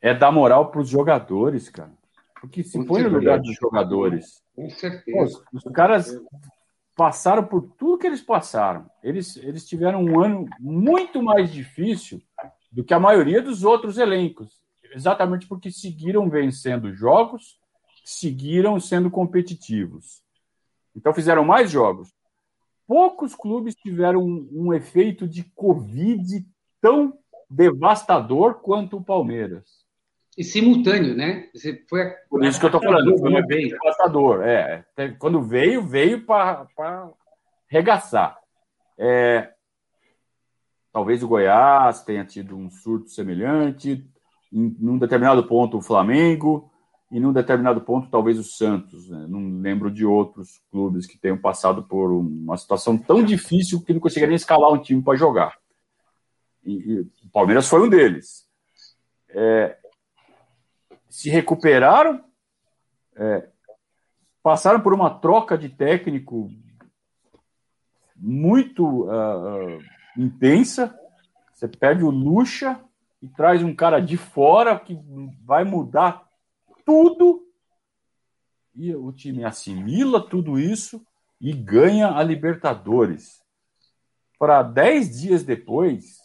é 0.00 0.14
dar 0.14 0.30
moral 0.30 0.70
para 0.70 0.80
os 0.80 0.88
jogadores, 0.88 1.68
cara. 1.68 1.92
Porque 2.40 2.62
se 2.62 2.84
põe 2.84 3.02
no 3.02 3.10
lugar 3.10 3.40
dos 3.40 3.54
jogadores. 3.56 4.42
Com 4.54 4.70
certeza. 4.70 5.42
Pô, 5.50 5.58
os 5.58 5.64
caras 5.72 6.20
passaram 6.96 7.44
por 7.44 7.62
tudo 7.76 7.98
que 7.98 8.06
eles 8.06 8.22
passaram. 8.22 8.88
Eles, 9.02 9.36
eles 9.36 9.66
tiveram 9.66 10.02
um 10.02 10.20
ano 10.20 10.46
muito 10.58 11.22
mais 11.22 11.52
difícil 11.52 12.20
do 12.70 12.84
que 12.84 12.94
a 12.94 13.00
maioria 13.00 13.42
dos 13.42 13.64
outros 13.64 13.98
elencos. 13.98 14.60
Exatamente 14.94 15.46
porque 15.46 15.70
seguiram 15.70 16.28
vencendo 16.28 16.92
jogos, 16.94 17.58
seguiram 18.04 18.80
sendo 18.80 19.10
competitivos. 19.10 20.22
Então 20.94 21.12
fizeram 21.12 21.44
mais 21.44 21.70
jogos. 21.70 22.12
Poucos 22.88 23.34
clubes 23.34 23.74
tiveram 23.74 24.24
um, 24.24 24.48
um 24.50 24.72
efeito 24.72 25.28
de 25.28 25.44
Covid 25.54 26.42
tão 26.80 27.12
devastador 27.48 28.54
quanto 28.54 28.96
o 28.96 29.04
Palmeiras. 29.04 29.86
E 30.38 30.42
simultâneo, 30.42 31.14
né? 31.14 31.50
Você 31.52 31.84
foi 31.86 32.02
a... 32.02 32.14
Por 32.30 32.42
isso 32.42 32.58
que 32.58 32.64
eu 32.64 32.68
estou 32.68 32.82
falando, 32.82 33.18
foi 33.18 33.30
um 33.30 33.38
efeito 33.38 33.76
devastador. 33.76 34.42
É, 34.42 34.86
quando 35.18 35.42
veio, 35.42 35.82
veio 35.82 36.24
para 36.24 37.10
regaçar. 37.68 38.38
É, 38.96 39.52
talvez 40.90 41.22
o 41.22 41.28
Goiás 41.28 42.02
tenha 42.02 42.24
tido 42.24 42.56
um 42.56 42.70
surto 42.70 43.10
semelhante, 43.10 44.02
em 44.50 44.74
num 44.80 44.96
determinado 44.96 45.46
ponto 45.46 45.76
o 45.76 45.82
Flamengo, 45.82 46.70
e 47.10 47.18
num 47.18 47.32
determinado 47.32 47.80
ponto 47.80 48.10
talvez 48.10 48.38
o 48.38 48.44
Santos. 48.44 49.08
Né? 49.08 49.26
Não 49.28 49.60
lembro 49.60 49.90
de 49.90 50.04
outros 50.04 50.60
clubes 50.70 51.06
que 51.06 51.18
tenham 51.18 51.38
passado 51.38 51.82
por 51.82 52.12
uma 52.12 52.56
situação 52.56 52.98
tão 52.98 53.22
difícil 53.22 53.82
que 53.82 53.92
não 53.92 54.00
conseguia 54.00 54.28
nem 54.28 54.36
escalar 54.36 54.72
um 54.72 54.82
time 54.82 55.02
para 55.02 55.16
jogar. 55.16 55.58
E, 56.64 56.72
e, 56.72 57.00
o 57.00 57.30
Palmeiras 57.32 57.68
foi 57.68 57.80
um 57.80 57.88
deles. 57.88 58.46
É, 59.30 59.78
se 61.08 61.30
recuperaram, 61.30 62.22
é, 63.16 63.48
passaram 64.42 64.80
por 64.80 64.92
uma 64.92 65.10
troca 65.10 65.56
de 65.56 65.68
técnico 65.68 66.50
muito 68.14 69.04
uh, 69.04 69.78
intensa. 70.16 70.94
Você 71.52 71.68
perde 71.68 72.04
o 72.04 72.10
Lucha 72.10 72.80
e 73.22 73.28
traz 73.28 73.62
um 73.62 73.74
cara 73.74 74.00
de 74.00 74.16
fora 74.16 74.78
que 74.78 74.98
vai 75.44 75.64
mudar 75.64 76.27
tudo. 76.88 77.46
E 78.74 78.94
o 78.94 79.12
time 79.12 79.44
assimila 79.44 80.26
tudo 80.26 80.58
isso 80.58 81.04
e 81.38 81.52
ganha 81.52 82.16
a 82.16 82.22
Libertadores. 82.22 83.42
Para 84.38 84.62
dez 84.62 85.20
dias 85.20 85.42
depois, 85.42 86.16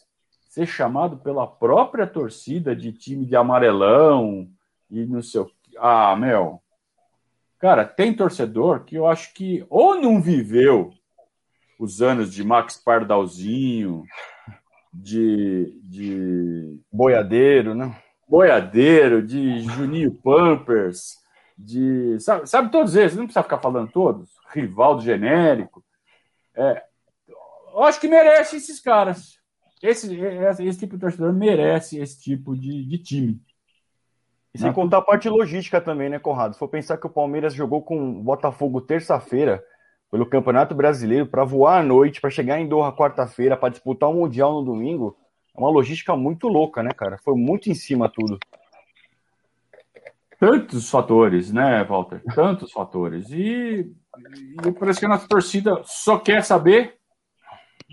ser 0.48 0.66
chamado 0.66 1.18
pela 1.18 1.46
própria 1.46 2.08
torcida 2.08 2.74
de 2.74 2.94
time 2.94 3.26
de 3.26 3.36
amarelão 3.36 4.50
e 4.90 5.06
no 5.06 5.22
seu. 5.22 5.52
Ah, 5.78 6.16
meu. 6.16 6.62
Cara, 7.60 7.84
tem 7.84 8.16
torcedor 8.16 8.86
que 8.86 8.96
eu 8.96 9.06
acho 9.06 9.34
que 9.34 9.66
ou 9.70 10.00
não 10.00 10.22
viveu 10.22 10.94
os 11.78 12.02
anos 12.02 12.34
de 12.34 12.42
Max 12.42 12.78
Pardalzinho, 12.78 14.06
de, 14.94 15.78
de. 15.84 16.80
Boiadeiro, 16.90 17.76
né? 17.76 18.02
Boiadeiro, 18.34 19.22
de 19.22 19.60
Juninho 19.62 20.12
Pampers, 20.12 21.20
de. 21.56 22.20
Sabe, 22.20 22.50
sabe 22.50 22.72
todos 22.72 22.96
esses, 22.96 23.16
não 23.16 23.26
precisa 23.26 23.44
ficar 23.44 23.60
falando 23.60 23.92
todos. 23.92 24.32
Rivaldo 24.52 25.04
genérico. 25.04 25.86
É, 26.56 26.82
eu 27.28 27.84
acho 27.84 28.02
que 28.02 28.08
merece 28.08 28.56
esses 28.56 28.80
caras. 28.80 29.38
Esse, 29.84 30.20
esse, 30.20 30.66
esse 30.66 30.80
tipo 30.80 30.96
de 30.96 31.02
torcedor 31.02 31.32
merece 31.32 32.00
esse 32.00 32.20
tipo 32.20 32.56
de, 32.56 32.84
de 32.84 32.98
time. 32.98 33.40
E 34.52 34.58
sem 34.58 34.74
contar 34.74 34.98
a 34.98 35.04
parte 35.04 35.30
logística 35.30 35.80
também, 35.80 36.10
né, 36.10 36.18
Conrado? 36.18 36.54
Se 36.54 36.60
for 36.60 36.68
pensar 36.68 36.98
que 36.98 37.06
o 37.06 37.12
Palmeiras 37.12 37.54
jogou 37.54 37.84
com 37.84 38.20
o 38.20 38.24
Botafogo 38.24 38.82
terça-feira 38.82 39.64
pelo 40.10 40.26
Campeonato 40.26 40.74
Brasileiro 40.74 41.28
para 41.28 41.44
voar 41.44 41.82
à 41.82 41.84
noite, 41.84 42.20
para 42.20 42.32
chegar 42.32 42.60
em 42.60 42.68
Doha 42.68 42.96
quarta-feira, 42.96 43.56
para 43.56 43.70
disputar 43.70 44.10
o 44.10 44.14
um 44.14 44.22
Mundial 44.22 44.54
no 44.54 44.66
domingo, 44.66 45.20
é 45.56 45.60
uma 45.60 45.70
logística 45.70 46.16
muito 46.16 46.48
louca, 46.48 46.82
né, 46.82 46.92
cara? 46.92 47.18
Foi 47.18 47.36
muito 47.36 47.70
em 47.70 47.76
cima 47.76 48.10
tudo. 48.10 48.40
Tantos 50.40 50.90
fatores, 50.90 51.54
né, 51.54 51.84
Walter? 51.84 52.22
Tantos 52.34 52.72
fatores. 52.72 53.30
E, 53.30 53.90
e 54.66 54.72
parece 54.78 55.00
que 55.00 55.06
a 55.06 55.10
nossa 55.10 55.28
torcida 55.28 55.82
só 55.86 56.18
quer 56.18 56.44
saber 56.44 56.98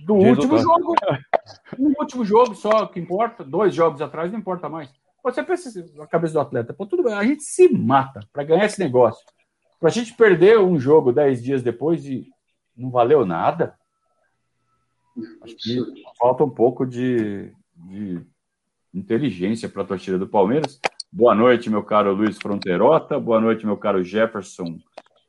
do 0.05 0.15
último 0.15 0.59
jogo. 0.59 0.95
No 1.79 1.95
último 2.01 2.25
jogo 2.25 2.55
só 2.55 2.87
que 2.87 2.99
importa. 2.99 3.45
Dois 3.45 3.75
jogos 3.75 4.01
atrás 4.01 4.33
não 4.33 4.39
importa 4.39 4.69
mais. 4.69 4.91
Você 5.23 5.43
pensa 5.43 5.71
na 5.95 6.07
cabeça 6.07 6.33
do 6.33 6.41
atleta, 6.41 6.73
pô, 6.73 6.87
tudo 6.87 7.03
bem, 7.03 7.13
a 7.13 7.23
gente 7.23 7.43
se 7.43 7.69
mata 7.69 8.21
para 8.33 8.43
ganhar 8.43 8.65
esse 8.65 8.81
negócio. 8.81 9.23
Para 9.79 9.91
a 9.91 9.93
gente 9.93 10.15
perder 10.15 10.59
um 10.59 10.79
jogo 10.79 11.13
dez 11.13 11.43
dias 11.43 11.63
depois 11.63 12.07
e 12.07 12.27
não 12.77 12.91
valeu 12.91 13.25
nada. 13.27 13.79
Acho 15.43 15.57
que 15.57 16.03
falta 16.19 16.45
um 16.45 16.51
pouco 16.51 16.87
de, 16.87 17.53
de 17.75 18.21
inteligência 18.95 19.69
para 19.69 19.83
a 19.83 19.87
torcida 19.87 20.19
do 20.19 20.29
Palmeiras. 20.29 20.81
Boa 21.13 21.35
noite, 21.35 21.69
meu 21.69 21.83
caro 21.83 22.13
Luiz 22.13 22.39
Fronteirota. 22.39 23.19
Boa 23.19 23.41
noite, 23.41 23.67
meu 23.67 23.77
caro 23.77 24.03
Jefferson 24.03 24.79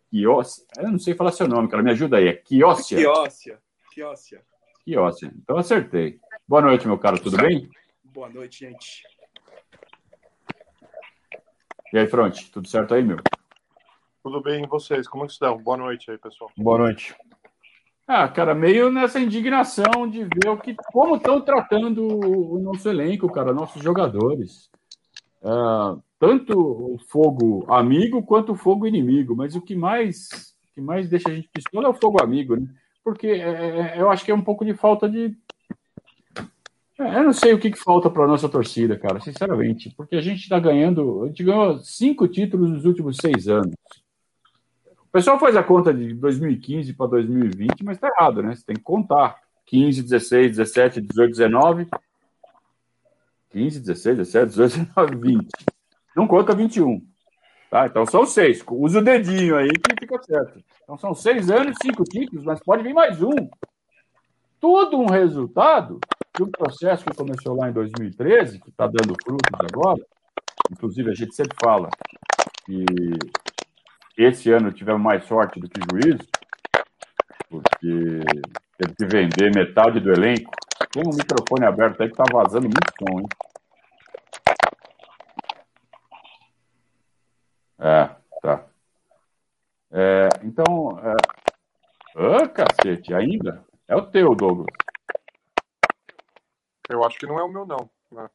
Quiossia. 0.09 0.65
Eu 0.77 0.91
não 0.91 0.99
sei 0.99 1.15
falar 1.15 1.31
seu 1.31 1.47
nome, 1.47 1.69
cara. 1.69 1.81
Me 1.81 1.91
ajuda 1.91 2.17
aí. 2.17 2.27
É. 2.27 2.33
Quiossia. 2.33 2.97
Quiossia. 3.93 4.41
Que 4.83 4.97
ótimo. 4.97 5.31
Então 5.35 5.57
acertei. 5.57 6.19
Boa 6.47 6.61
noite, 6.61 6.87
meu 6.87 6.97
caro. 6.97 7.21
Tudo 7.21 7.37
bem? 7.37 7.69
Boa 8.03 8.29
noite, 8.29 8.65
gente. 8.65 9.03
E 11.93 11.99
aí, 11.99 12.07
Fronte, 12.07 12.49
tudo 12.51 12.67
certo 12.67 12.93
aí, 12.93 13.03
meu? 13.03 13.17
Tudo 14.23 14.41
bem, 14.41 14.63
e 14.63 14.67
vocês? 14.67 15.07
Como 15.07 15.25
estão? 15.25 15.57
Boa 15.57 15.77
noite 15.77 16.09
aí, 16.09 16.17
pessoal. 16.17 16.49
Boa 16.57 16.77
noite. 16.77 17.15
Ah, 18.13 18.27
cara, 18.27 18.53
meio 18.53 18.91
nessa 18.91 19.21
indignação 19.21 20.05
de 20.05 20.25
ver 20.25 20.49
o 20.49 20.57
que, 20.57 20.75
como 20.91 21.15
estão 21.15 21.39
tratando 21.39 22.05
o 22.05 22.59
nosso 22.59 22.89
elenco, 22.89 23.31
cara, 23.31 23.53
nossos 23.53 23.81
jogadores. 23.81 24.69
Ah, 25.41 25.95
tanto 26.19 26.59
o 26.59 26.99
fogo 27.07 27.65
amigo 27.71 28.21
quanto 28.21 28.51
o 28.51 28.55
fogo 28.57 28.85
inimigo, 28.85 29.33
mas 29.33 29.55
o 29.55 29.61
que 29.61 29.77
mais, 29.77 30.27
o 30.69 30.73
que 30.75 30.81
mais 30.81 31.07
deixa 31.07 31.29
a 31.29 31.33
gente 31.33 31.47
pistola 31.53 31.87
é 31.87 31.89
o 31.89 31.93
fogo 31.93 32.21
amigo, 32.21 32.57
né? 32.57 32.67
porque 33.01 33.27
é, 33.27 33.95
é, 33.95 34.01
eu 34.01 34.11
acho 34.11 34.25
que 34.25 34.31
é 34.31 34.35
um 34.35 34.43
pouco 34.43 34.65
de 34.65 34.73
falta 34.73 35.07
de. 35.07 35.33
É, 36.99 37.15
eu 37.15 37.23
não 37.23 37.31
sei 37.31 37.53
o 37.53 37.59
que, 37.59 37.71
que 37.71 37.79
falta 37.79 38.09
para 38.09 38.27
nossa 38.27 38.49
torcida, 38.49 38.99
cara, 38.99 39.21
sinceramente, 39.21 39.89
porque 39.95 40.17
a 40.17 40.21
gente 40.21 40.41
está 40.41 40.59
ganhando. 40.59 41.23
A 41.23 41.27
gente 41.27 41.45
ganhou 41.45 41.79
cinco 41.79 42.27
títulos 42.27 42.71
nos 42.71 42.83
últimos 42.83 43.15
seis 43.15 43.47
anos. 43.47 43.73
O 45.11 45.19
pessoal 45.19 45.37
faz 45.37 45.57
a 45.57 45.63
conta 45.63 45.93
de 45.93 46.13
2015 46.13 46.93
para 46.93 47.07
2020, 47.07 47.83
mas 47.83 47.97
está 47.97 48.07
errado, 48.07 48.41
né? 48.41 48.55
Você 48.55 48.63
tem 48.63 48.77
que 48.77 48.81
contar. 48.81 49.35
15, 49.65 50.03
16, 50.03 50.55
17, 50.55 51.01
18, 51.01 51.31
19. 51.31 51.87
15, 53.49 53.79
16, 53.81 54.17
17, 54.19 54.49
18, 54.51 54.77
19, 54.95 55.15
20. 55.17 55.49
Não 56.15 56.25
conta 56.25 56.55
21. 56.55 57.05
Tá? 57.69 57.87
Então 57.87 58.05
são 58.05 58.25
seis. 58.25 58.63
Usa 58.69 58.99
o 58.99 59.03
dedinho 59.03 59.57
aí 59.57 59.67
que 59.67 59.93
fica 59.99 60.17
certo. 60.23 60.63
Então 60.81 60.97
são 60.97 61.13
seis 61.13 61.51
anos, 61.51 61.75
cinco 61.81 62.05
títulos, 62.05 62.45
mas 62.45 62.61
pode 62.63 62.81
vir 62.81 62.93
mais 62.93 63.21
um. 63.21 63.49
Tudo 64.61 64.97
um 64.97 65.07
resultado 65.07 65.99
de 66.37 66.41
um 66.41 66.49
processo 66.49 67.03
que 67.03 67.13
começou 67.13 67.57
lá 67.57 67.69
em 67.69 67.73
2013, 67.73 68.61
que 68.61 68.69
está 68.69 68.87
dando 68.87 69.13
frutos 69.21 69.59
agora. 69.59 70.01
Inclusive, 70.71 71.11
a 71.11 71.13
gente 71.13 71.35
sempre 71.35 71.57
fala 71.61 71.89
que 72.65 72.85
esse 74.17 74.51
ano 74.51 74.71
tivemos 74.71 75.01
mais 75.01 75.25
sorte 75.25 75.59
do 75.59 75.69
que 75.69 75.79
juízo, 75.89 76.27
porque 77.49 78.19
teve 78.77 78.95
que 78.95 79.05
vender 79.05 79.55
metade 79.55 79.99
do 79.99 80.11
elenco. 80.11 80.51
Tem 80.91 81.03
um 81.05 81.15
microfone 81.15 81.65
aberto 81.65 82.01
aí 82.01 82.09
que 82.09 82.21
está 82.21 82.23
vazando 82.31 82.63
muito 82.63 82.91
som, 82.99 83.19
hein? 83.19 83.27
É, 87.79 88.09
tá. 88.41 88.65
É, 89.91 90.29
então, 90.43 90.99
é... 91.03 91.15
Ah, 92.15 92.47
cacete, 92.47 93.13
ainda? 93.13 93.65
É 93.87 93.95
o 93.95 94.05
teu, 94.05 94.35
Douglas. 94.35 94.67
Eu 96.89 97.03
acho 97.05 97.17
que 97.17 97.25
não 97.25 97.39
é 97.39 97.43
o 97.43 97.49
meu, 97.49 97.65
não. 97.65 97.89
Né? 98.11 98.29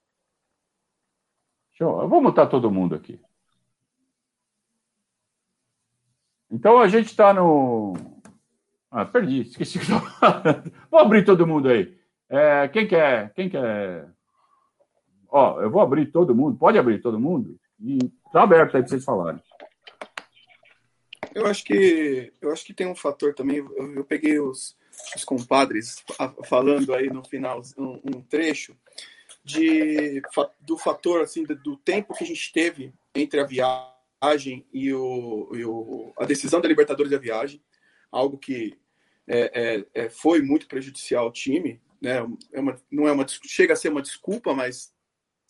Eu 1.79 2.09
vou 2.09 2.23
mutar 2.23 2.47
todo 2.47 2.71
mundo 2.71 2.95
aqui. 2.95 3.21
Então 6.57 6.79
a 6.79 6.89
gente 6.89 7.09
está 7.09 7.35
no. 7.35 7.95
Ah, 8.91 9.05
perdi, 9.05 9.43
esqueci 9.43 9.79
que 9.79 9.85
Vou 10.91 10.99
abrir 10.99 11.23
todo 11.23 11.47
mundo 11.47 11.69
aí. 11.69 11.95
É, 12.31 12.67
quem 12.69 12.89
quer? 12.89 13.31
Quem 13.35 13.51
quer? 13.51 14.09
Ó, 15.29 15.61
eu 15.61 15.71
vou 15.71 15.83
abrir 15.83 16.07
todo 16.07 16.35
mundo. 16.35 16.57
Pode 16.57 16.79
abrir 16.79 17.03
todo 17.03 17.21
mundo? 17.21 17.61
E 17.79 17.99
tá 18.33 18.43
aberto 18.43 18.75
aí 18.75 18.83
para 18.83 18.89
vocês 18.89 19.05
falarem. 19.05 19.39
Eu 21.35 21.45
acho 21.45 21.63
que 21.63 22.33
eu 22.41 22.51
acho 22.51 22.65
que 22.65 22.73
tem 22.73 22.87
um 22.87 22.95
fator 22.95 23.35
também. 23.35 23.59
Eu, 23.59 23.95
eu 23.95 24.05
peguei 24.05 24.41
os, 24.41 24.75
os 25.15 25.25
compadres 25.25 26.03
falando 26.45 26.95
aí 26.95 27.11
no 27.11 27.23
final 27.23 27.61
um, 27.77 28.01
um 28.03 28.23
trecho 28.23 28.75
de 29.45 30.23
do 30.63 30.79
fator 30.79 31.21
assim 31.21 31.45
do 31.45 31.77
tempo 31.77 32.15
que 32.15 32.25
a 32.25 32.27
gente 32.27 32.51
teve 32.51 32.95
entre 33.15 33.41
a 33.41 33.45
viagem 33.45 33.96
e, 34.73 34.93
o, 34.93 35.51
e 35.55 35.65
o, 35.65 36.13
a 36.19 36.25
decisão 36.25 36.61
da 36.61 36.69
Libertadores 36.69 37.11
da 37.11 37.19
viagem, 37.19 37.63
algo 38.11 38.39
que 38.39 38.79
é, 39.27 39.85
é, 39.95 40.05
é, 40.05 40.09
foi 40.09 40.41
muito 40.41 40.67
prejudicial 40.67 41.25
ao 41.25 41.33
time, 41.33 41.81
né? 42.01 42.19
É 42.53 42.61
uma, 42.61 42.81
não 42.91 43.09
é 43.09 43.13
uma 43.13 43.27
chega 43.29 43.73
a 43.73 43.77
ser 43.77 43.89
uma 43.89 44.03
desculpa, 44.03 44.55
mas 44.55 44.95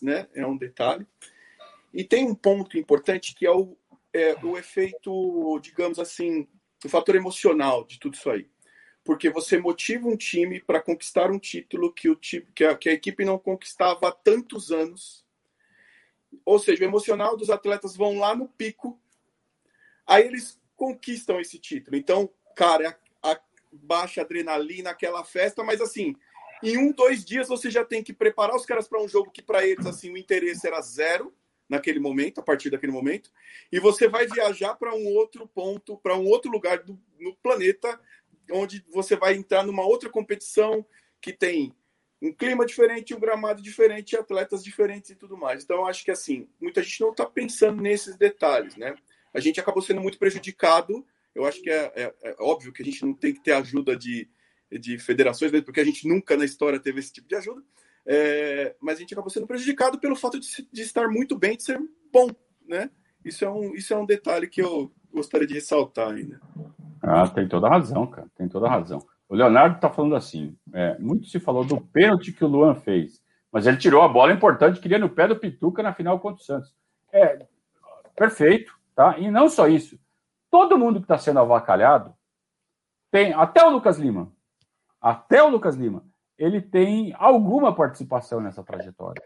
né? 0.00 0.28
É 0.34 0.46
um 0.46 0.56
detalhe. 0.56 1.06
E 1.92 2.04
tem 2.04 2.26
um 2.26 2.34
ponto 2.34 2.78
importante 2.78 3.34
que 3.34 3.46
é 3.46 3.50
o, 3.50 3.76
é, 4.12 4.34
o 4.44 4.56
efeito, 4.56 5.58
digamos 5.60 5.98
assim, 5.98 6.46
o 6.84 6.88
fator 6.88 7.14
emocional 7.16 7.84
de 7.84 7.98
tudo 7.98 8.14
isso 8.14 8.30
aí. 8.30 8.48
Porque 9.04 9.30
você 9.30 9.58
motiva 9.58 10.08
um 10.08 10.16
time 10.16 10.60
para 10.60 10.80
conquistar 10.80 11.30
um 11.30 11.38
título 11.38 11.92
que, 11.92 12.08
o 12.08 12.16
time, 12.16 12.46
que, 12.54 12.64
a, 12.64 12.76
que 12.76 12.88
a 12.88 12.92
equipe 12.92 13.24
não 13.24 13.38
conquistava 13.38 14.08
há 14.08 14.12
tantos 14.12 14.72
anos. 14.72 15.24
Ou 16.44 16.58
seja, 16.58 16.84
o 16.84 16.86
emocional 16.86 17.36
dos 17.36 17.50
atletas 17.50 17.96
vão 17.96 18.18
lá 18.18 18.34
no 18.34 18.48
pico, 18.48 19.00
aí 20.06 20.24
eles 20.24 20.60
conquistam 20.76 21.40
esse 21.40 21.58
título. 21.58 21.96
Então, 21.96 22.30
cara, 22.54 22.98
a, 23.22 23.32
a 23.32 23.40
baixa 23.72 24.20
adrenalina, 24.20 24.90
aquela 24.90 25.24
festa, 25.24 25.64
mas 25.64 25.80
assim, 25.80 26.14
em 26.62 26.78
um, 26.78 26.92
dois 26.92 27.24
dias 27.24 27.48
você 27.48 27.70
já 27.70 27.84
tem 27.84 28.02
que 28.02 28.12
preparar 28.12 28.56
os 28.56 28.66
caras 28.66 28.88
para 28.88 29.02
um 29.02 29.08
jogo 29.08 29.30
que 29.30 29.42
para 29.42 29.66
eles 29.66 29.86
assim 29.86 30.10
o 30.10 30.16
interesse 30.16 30.66
era 30.66 30.80
zero 30.80 31.34
naquele 31.68 31.98
momento, 31.98 32.38
a 32.38 32.42
partir 32.42 32.70
daquele 32.70 32.92
momento, 32.92 33.30
e 33.72 33.80
você 33.80 34.06
vai 34.06 34.26
viajar 34.26 34.74
para 34.76 34.94
um 34.94 35.08
outro 35.08 35.48
ponto, 35.48 35.96
para 35.96 36.16
um 36.16 36.26
outro 36.26 36.50
lugar 36.50 36.78
do, 36.78 36.98
no 37.18 37.34
planeta, 37.36 38.00
onde 38.52 38.84
você 38.92 39.16
vai 39.16 39.34
entrar 39.34 39.64
numa 39.64 39.84
outra 39.84 40.08
competição 40.08 40.86
que 41.20 41.32
tem 41.32 41.74
um 42.20 42.32
clima 42.32 42.64
diferente, 42.64 43.14
um 43.14 43.20
gramado 43.20 43.62
diferente, 43.62 44.16
atletas 44.16 44.62
diferentes 44.64 45.10
e 45.10 45.16
tudo 45.16 45.36
mais. 45.36 45.64
Então, 45.64 45.86
acho 45.86 46.04
que 46.04 46.10
assim, 46.10 46.48
muita 46.60 46.82
gente 46.82 47.00
não 47.00 47.10
está 47.10 47.26
pensando 47.26 47.82
nesses 47.82 48.16
detalhes, 48.16 48.76
né? 48.76 48.94
A 49.34 49.40
gente 49.40 49.60
acabou 49.60 49.82
sendo 49.82 50.00
muito 50.00 50.18
prejudicado. 50.18 51.04
Eu 51.34 51.44
acho 51.44 51.60
que 51.60 51.68
é, 51.68 51.92
é, 51.94 52.14
é 52.22 52.36
óbvio 52.40 52.72
que 52.72 52.82
a 52.82 52.84
gente 52.84 53.04
não 53.04 53.12
tem 53.12 53.34
que 53.34 53.42
ter 53.42 53.52
ajuda 53.52 53.94
de 53.94 54.28
de 54.70 54.98
federações, 54.98 55.52
porque 55.62 55.80
a 55.80 55.84
gente 55.84 56.08
nunca 56.08 56.36
na 56.36 56.44
história 56.44 56.80
teve 56.80 57.00
esse 57.00 57.12
tipo 57.12 57.28
de 57.28 57.36
ajuda, 57.36 57.62
é, 58.04 58.74
mas 58.80 58.96
a 58.96 59.00
gente 59.00 59.14
acabou 59.14 59.30
sendo 59.30 59.46
prejudicado 59.46 59.98
pelo 59.98 60.16
fato 60.16 60.38
de, 60.38 60.68
de, 60.72 60.82
estar 60.82 61.08
muito 61.08 61.38
bem, 61.38 61.56
de 61.56 61.62
ser 61.62 61.80
bom, 62.12 62.28
né? 62.66 62.90
Isso 63.24 63.44
é 63.44 63.50
um, 63.50 63.74
isso 63.74 63.92
é 63.92 63.96
um 63.96 64.06
detalhe 64.06 64.48
que 64.48 64.62
eu 64.62 64.92
gostaria 65.12 65.46
de 65.46 65.54
ressaltar 65.54 66.10
ainda. 66.10 66.40
Ah, 67.02 67.28
tem 67.28 67.48
toda 67.48 67.68
razão, 67.68 68.06
cara, 68.06 68.28
tem 68.36 68.48
toda 68.48 68.68
razão. 68.68 69.04
O 69.28 69.34
Leonardo 69.34 69.76
está 69.76 69.90
falando 69.90 70.14
assim, 70.14 70.56
é, 70.72 70.96
muito 70.98 71.26
se 71.26 71.40
falou 71.40 71.64
do 71.64 71.80
pênalti 71.80 72.32
que 72.32 72.44
o 72.44 72.48
Luan 72.48 72.74
fez, 72.74 73.20
mas 73.50 73.66
ele 73.66 73.76
tirou 73.76 74.02
a 74.02 74.08
bola 74.08 74.32
importante, 74.32 74.80
queria 74.80 74.98
no 74.98 75.08
pé 75.08 75.26
do 75.26 75.36
Pituca 75.36 75.82
na 75.82 75.92
final 75.92 76.20
contra 76.20 76.40
o 76.40 76.44
Santos. 76.44 76.74
É, 77.12 77.46
perfeito, 78.14 78.72
tá? 78.94 79.18
E 79.18 79.30
não 79.30 79.48
só 79.48 79.66
isso, 79.66 79.98
todo 80.50 80.78
mundo 80.78 81.00
que 81.00 81.04
está 81.04 81.18
sendo 81.18 81.40
avacalhado 81.40 82.14
tem, 83.10 83.32
até 83.32 83.64
o 83.64 83.70
Lucas 83.70 83.98
Lima, 83.98 84.32
até 85.00 85.42
o 85.42 85.48
Lucas 85.48 85.74
Lima, 85.74 86.04
ele 86.38 86.60
tem 86.60 87.14
alguma 87.18 87.74
participação 87.74 88.40
nessa 88.40 88.62
trajetória. 88.62 89.22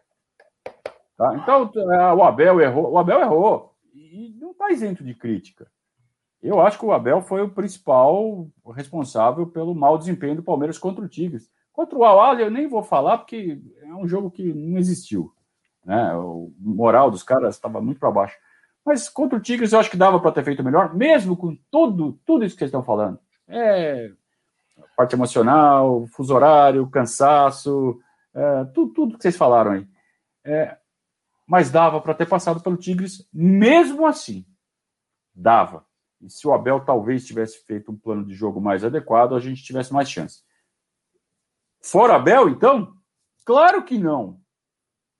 Tá? 1.16 1.34
Então, 1.36 1.70
é, 1.92 2.12
o 2.14 2.22
Abel 2.22 2.60
errou, 2.60 2.92
o 2.92 2.98
Abel 2.98 3.20
errou 3.20 3.74
e 3.92 4.34
não 4.40 4.52
está 4.52 4.70
isento 4.70 5.04
de 5.04 5.14
crítica. 5.14 5.70
Eu 6.42 6.60
acho 6.60 6.78
que 6.78 6.84
o 6.84 6.92
Abel 6.92 7.20
foi 7.20 7.42
o 7.42 7.50
principal 7.50 8.48
responsável 8.74 9.46
pelo 9.46 9.74
mau 9.74 9.98
desempenho 9.98 10.36
do 10.36 10.42
Palmeiras 10.42 10.78
contra 10.78 11.04
o 11.04 11.08
Tigres. 11.08 11.50
Contra 11.72 11.98
o 11.98 12.04
Al 12.04 12.38
eu 12.38 12.50
nem 12.50 12.66
vou 12.66 12.82
falar 12.82 13.18
porque 13.18 13.60
é 13.82 13.94
um 13.94 14.08
jogo 14.08 14.30
que 14.30 14.52
não 14.52 14.78
existiu. 14.78 15.32
Né? 15.84 16.14
O 16.14 16.52
moral 16.58 17.10
dos 17.10 17.22
caras 17.22 17.54
estava 17.54 17.80
muito 17.80 18.00
para 18.00 18.10
baixo. 18.10 18.36
Mas 18.84 19.08
contra 19.08 19.38
o 19.38 19.42
Tigres 19.42 19.72
eu 19.72 19.80
acho 19.80 19.90
que 19.90 19.96
dava 19.96 20.18
para 20.18 20.32
ter 20.32 20.44
feito 20.44 20.64
melhor, 20.64 20.94
mesmo 20.94 21.36
com 21.36 21.56
tudo, 21.70 22.18
tudo 22.24 22.44
isso 22.44 22.54
que 22.54 22.60
vocês 22.60 22.68
estão 22.68 22.82
falando. 22.82 23.18
É, 23.46 24.10
parte 24.96 25.14
emocional, 25.14 26.06
fuso 26.06 26.34
horário, 26.34 26.88
cansaço, 26.88 28.00
é, 28.34 28.64
tudo, 28.66 28.92
tudo 28.92 29.16
que 29.16 29.22
vocês 29.22 29.36
falaram 29.36 29.72
aí. 29.72 29.86
É, 30.44 30.76
mas 31.46 31.70
dava 31.70 32.00
para 32.00 32.14
ter 32.14 32.26
passado 32.26 32.60
pelo 32.60 32.76
Tigres, 32.76 33.28
mesmo 33.32 34.06
assim. 34.06 34.46
Dava. 35.34 35.84
E 36.20 36.30
se 36.30 36.46
o 36.46 36.52
Abel 36.52 36.80
talvez 36.80 37.26
tivesse 37.26 37.64
feito 37.64 37.90
um 37.90 37.96
plano 37.96 38.24
de 38.24 38.34
jogo 38.34 38.60
mais 38.60 38.84
adequado, 38.84 39.34
a 39.34 39.40
gente 39.40 39.62
tivesse 39.62 39.92
mais 39.92 40.10
chance. 40.10 40.42
Fora 41.82 42.16
Abel, 42.16 42.48
então? 42.48 42.94
Claro 43.44 43.82
que 43.82 43.98
não. 43.98 44.38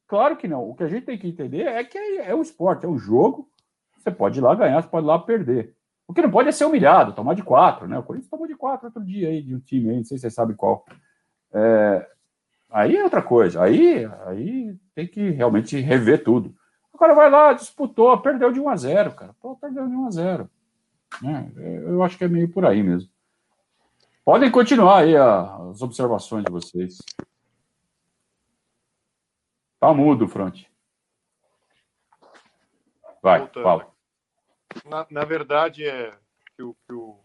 Claro 0.07 0.37
que 0.37 0.47
não. 0.47 0.69
O 0.69 0.75
que 0.75 0.83
a 0.83 0.89
gente 0.89 1.07
tem 1.07 1.19
que 1.19 1.29
entender 1.29 1.67
é 1.67 1.83
que 1.85 1.97
é, 1.97 2.31
é 2.31 2.35
um 2.35 2.43
esporte, 2.43 2.85
é 2.85 2.89
um 2.89 2.99
jogo. 2.99 3.51
Você 3.97 4.11
pode 4.11 4.39
ir 4.39 4.43
lá 4.43 4.55
ganhar, 4.55 4.83
você 4.83 4.89
pode 4.89 5.07
ir 5.07 5.09
lá 5.09 5.19
perder. 5.19 5.75
O 6.07 6.13
que 6.13 6.23
não 6.23 6.31
pode 6.31 6.49
é 6.49 6.53
ser 6.53 6.65
humilhado, 6.65 7.13
tomar 7.13 7.35
de 7.35 7.43
quatro, 7.43 7.87
né? 7.87 7.99
O 7.99 8.03
Corinthians 8.03 8.31
tomou 8.31 8.47
de 8.47 8.57
quatro 8.57 8.87
outro 8.87 9.05
dia 9.05 9.29
aí 9.29 9.43
de 9.43 9.55
um 9.55 9.61
time 9.61 9.91
aí, 9.91 9.97
não 9.97 10.05
sei 10.05 10.19
se 10.19 10.23
vocês 10.23 10.35
sabem 10.35 10.57
qual. 10.57 10.85
É, 11.53 12.09
aí 12.69 12.97
é 12.97 13.05
outra 13.05 13.23
coisa. 13.23 13.63
Aí, 13.63 14.05
aí 14.27 14.77
tem 14.95 15.07
que 15.07 15.31
realmente 15.31 15.79
rever 15.79 16.25
tudo. 16.25 16.55
Cara 17.01 17.15
vai 17.15 17.31
lá, 17.31 17.55
disputou, 17.55 18.21
perdeu 18.21 18.53
de 18.53 18.61
1 18.61 18.69
a 18.69 18.77
0 18.77 19.13
cara. 19.13 19.35
Pô, 19.41 19.57
perdeu 19.57 19.89
de 19.89 19.95
1 19.95 20.07
a 20.07 20.11
0 20.11 20.51
né? 21.23 21.51
Eu 21.57 22.03
acho 22.03 22.17
que 22.17 22.25
é 22.25 22.29
meio 22.29 22.49
por 22.51 22.65
aí 22.65 22.83
mesmo. 22.83 23.11
Podem 24.25 24.51
continuar 24.51 25.01
aí 25.01 25.17
as 25.17 25.83
observações 25.83 26.45
de 26.45 26.53
vocês. 26.53 26.99
Tá 29.81 29.93
mudo, 29.95 30.29
Front. 30.29 30.65
Vai, 33.23 33.47
fala. 33.49 33.91
Na, 34.85 35.07
na 35.11 35.25
verdade, 35.25 35.87
é 35.87 36.17
que 36.55 36.63
o, 36.63 36.77
que 36.87 36.93
o, 36.93 37.19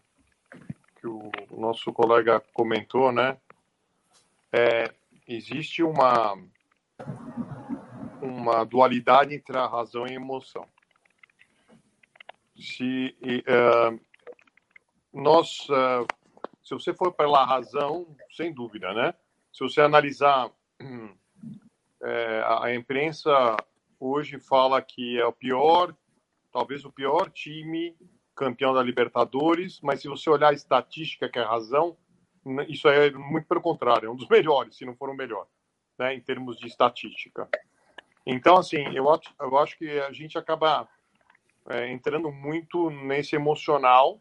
que 1.00 1.06
o 1.06 1.30
nosso 1.60 1.92
colega 1.92 2.42
comentou, 2.52 3.12
né? 3.12 3.38
É, 4.52 4.92
existe 5.28 5.82
uma, 5.82 6.36
uma 8.20 8.64
dualidade 8.64 9.34
entre 9.34 9.56
a 9.56 9.66
razão 9.66 10.06
e 10.06 10.12
a 10.12 10.16
emoção. 10.16 10.66
Se 12.58 13.16
uh, 13.22 14.00
nós, 15.12 15.68
uh, 15.68 16.06
se 16.62 16.74
você 16.74 16.94
for 16.94 17.12
pela 17.12 17.44
razão, 17.44 18.06
sem 18.30 18.52
dúvida, 18.52 18.92
né? 18.92 19.14
Se 19.52 19.60
você 19.60 19.80
analisar 19.80 20.50
é, 22.02 22.44
a 22.60 22.74
imprensa 22.74 23.56
hoje 23.98 24.38
fala 24.38 24.82
que 24.82 25.18
é 25.18 25.24
o 25.24 25.32
pior 25.32 25.94
talvez 26.56 26.86
o 26.86 26.90
pior 26.90 27.30
time 27.30 27.94
campeão 28.34 28.72
da 28.72 28.82
Libertadores, 28.82 29.78
mas 29.82 30.00
se 30.00 30.08
você 30.08 30.30
olhar 30.30 30.48
a 30.48 30.54
estatística, 30.54 31.28
que 31.28 31.38
é 31.38 31.42
a 31.42 31.48
razão, 31.50 31.94
isso 32.66 32.88
é 32.88 33.10
muito 33.10 33.46
pelo 33.46 33.60
contrário, 33.60 34.06
é 34.06 34.10
um 34.10 34.16
dos 34.16 34.28
melhores, 34.30 34.74
se 34.74 34.86
não 34.86 34.96
for 34.96 35.10
o 35.10 35.14
melhor, 35.14 35.46
né, 35.98 36.14
em 36.14 36.20
termos 36.20 36.56
de 36.58 36.66
estatística. 36.66 37.46
Então, 38.24 38.56
assim, 38.56 38.82
eu 38.94 39.10
acho, 39.10 39.34
eu 39.38 39.58
acho 39.58 39.76
que 39.76 40.00
a 40.00 40.12
gente 40.12 40.38
acaba 40.38 40.88
é, 41.68 41.90
entrando 41.90 42.30
muito 42.30 42.90
nesse 42.90 43.34
emocional, 43.34 44.20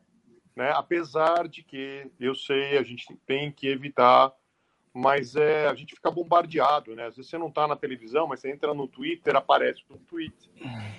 né, 0.55 0.71
apesar 0.73 1.47
de 1.47 1.63
que 1.63 2.09
eu 2.19 2.33
sei, 2.33 2.77
a 2.77 2.83
gente 2.83 3.15
tem 3.25 3.51
que 3.51 3.67
evitar 3.67 4.33
mas 4.95 5.35
é, 5.35 5.67
a 5.67 5.75
gente 5.75 5.93
fica 5.93 6.09
bombardeado, 6.09 6.95
né? 6.95 7.07
Às 7.07 7.17
vezes 7.17 7.29
você 7.29 7.37
não 7.37 7.49
está 7.49 7.67
na 7.67 7.75
televisão, 7.75 8.27
mas 8.27 8.39
você 8.39 8.49
entra 8.49 8.73
no 8.73 8.87
Twitter, 8.87 9.35
aparece 9.35 9.83
um 9.91 9.97
tweet. 9.97 10.49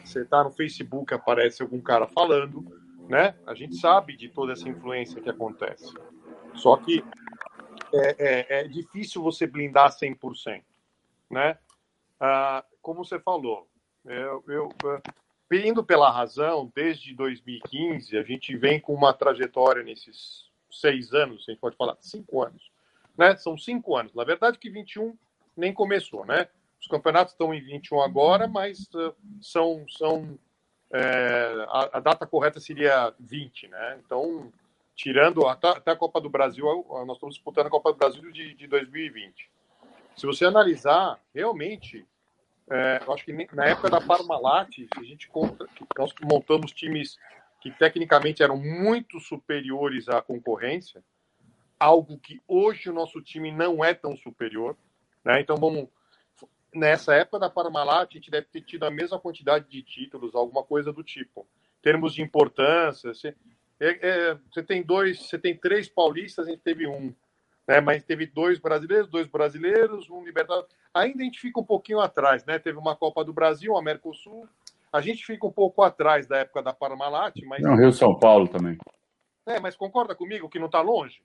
Você 0.05 0.21
está 0.21 0.45
no 0.45 0.51
Facebook, 0.51 1.15
aparece 1.15 1.63
algum 1.63 1.81
cara 1.81 2.07
falando, 2.07 2.63
né? 3.09 3.35
A 3.47 3.55
gente 3.55 3.75
sabe 3.77 4.15
de 4.15 4.29
toda 4.29 4.53
essa 4.53 4.69
influência 4.69 5.19
que 5.23 5.31
acontece. 5.31 5.95
Só 6.53 6.77
que 6.77 7.03
é, 7.95 8.17
é, 8.19 8.61
é 8.61 8.69
difícil 8.69 9.23
você 9.23 9.47
blindar 9.47 9.89
100%, 9.89 10.63
né? 11.31 11.57
Ah, 12.21 12.63
como 12.83 13.03
você 13.03 13.19
falou, 13.19 13.67
eu, 14.05 14.45
eu 14.47 14.69
indo 15.53 15.85
pela 15.85 16.11
razão, 16.11 16.71
desde 16.75 17.15
2015, 17.15 18.17
a 18.19 18.23
gente 18.23 18.57
vem 18.57 18.81
com 18.81 18.95
uma 18.95 19.13
trajetória 19.13 19.83
nesses 19.83 20.47
seis 20.71 21.13
anos, 21.13 21.45
a 21.47 21.53
gente 21.53 21.61
pode 21.61 21.77
falar 21.77 21.97
cinco 22.01 22.43
anos, 22.43 22.71
né? 23.17 23.37
São 23.37 23.57
cinco 23.57 23.97
anos. 23.97 24.13
Na 24.15 24.25
verdade, 24.25 24.59
que 24.59 24.69
21 24.69 25.17
nem 25.57 25.73
começou, 25.73 26.25
né? 26.27 26.49
Os 26.81 26.87
campeonatos 26.87 27.33
estão 27.33 27.55
em 27.55 27.61
21 27.61 28.01
agora, 28.03 28.47
mas 28.47 28.89
uh, 28.95 29.15
são, 29.41 29.85
são 29.89 30.39
é, 30.93 31.67
a, 31.69 31.99
a, 31.99 32.01
data 32.01 32.27
correta 32.27 32.61
seria 32.61 33.13
20, 33.19 33.69
né? 33.69 34.01
Então, 34.05 34.53
tirando 34.95 35.47
até, 35.47 35.69
até, 35.69 35.91
a 35.93 35.97
Copa 35.97 36.21
do 36.21 36.31
Brasil, 36.31 36.65
nós 37.07 37.17
estamos 37.17 37.35
disputando 37.35 37.67
a 37.67 37.71
Copa 37.71 37.93
do 37.93 37.99
Brasil 37.99 38.31
de, 38.31 38.55
de 38.55 38.67
2020. 38.67 39.51
Se 40.17 40.27
você 40.27 40.45
analisar, 40.45 41.21
realmente, 41.35 42.07
é, 42.71 43.01
acho 43.09 43.25
que 43.25 43.33
na 43.55 43.67
época 43.67 43.89
da 43.89 44.01
Parmalat, 44.01 44.69
a 44.97 45.03
gente 45.03 45.29
conta, 45.29 45.67
nós 45.97 46.13
montamos 46.23 46.73
times 46.73 47.17
que 47.61 47.71
tecnicamente 47.71 48.43
eram 48.43 48.57
muito 48.57 49.21
superiores 49.21 50.09
à 50.09 50.21
concorrência, 50.21 51.03
algo 51.79 52.19
que 52.19 52.41
hoje 52.47 52.91
o 52.91 52.93
nosso 52.93 53.21
time 53.21 53.53
não 53.53 53.85
é 53.85 53.95
tão 53.95 54.17
superior. 54.17 54.77
Né? 55.25 55.41
Então, 55.41 55.57
vamos. 55.57 55.89
Nessa 56.75 57.15
época 57.15 57.39
da 57.39 57.49
Parmalat, 57.49 58.11
a 58.11 58.15
gente 58.15 58.31
deve 58.31 58.49
ter 58.49 58.61
tido 58.61 58.85
a 58.85 58.91
mesma 58.91 59.19
quantidade 59.19 59.67
de 59.69 59.83
títulos, 59.83 60.35
alguma 60.35 60.63
coisa 60.63 60.93
do 60.93 61.03
tipo. 61.03 61.47
Em 61.79 61.83
termos 61.83 62.13
de 62.13 62.21
importância, 62.21 63.15
você, 63.15 63.35
é, 63.81 63.99
é, 64.09 64.39
você 64.51 64.63
tem 64.63 64.83
dois, 64.83 65.27
você 65.27 65.39
tem 65.39 65.57
três 65.57 65.89
paulistas, 65.89 66.47
a 66.47 66.51
gente 66.51 66.63
teve 66.63 66.87
um. 66.87 67.15
Né? 67.67 67.81
Mas 67.81 68.05
teve 68.05 68.27
dois 68.27 68.59
brasileiros, 68.59 69.09
dois 69.09 69.27
brasileiros, 69.27 70.09
um 70.11 70.25
libertador. 70.25 70.67
Ainda 70.95 71.23
a 71.23 71.25
gente 71.25 71.41
fica 71.41 71.61
um 71.61 71.65
pouquinho 71.65 72.01
atrás, 72.01 72.45
né? 72.45 72.59
Teve 72.59 72.79
uma 72.79 72.95
Copa 72.95 73.25
do 73.25 73.33
Brasil, 73.33 73.73
uma 73.73 73.83
Mercosul. 73.83 74.49
A 74.93 75.01
gente 75.01 75.27
fica 75.27 75.47
um 75.47 75.53
pouco 75.53 75.83
atrás 75.83 76.27
da 76.27 76.39
época 76.39 76.63
da 76.63 76.73
Parmalat, 76.73 77.35
mas. 77.45 77.63
Não, 77.63 77.77
Rio 77.77 77.93
São 77.93 78.19
Paulo 78.19 78.49
também. 78.49 78.79
É, 79.45 79.61
mas 79.61 79.77
concorda 79.77 80.15
comigo 80.15 80.49
que 80.49 80.59
não 80.59 80.67
está 80.67 80.81
longe? 80.81 81.21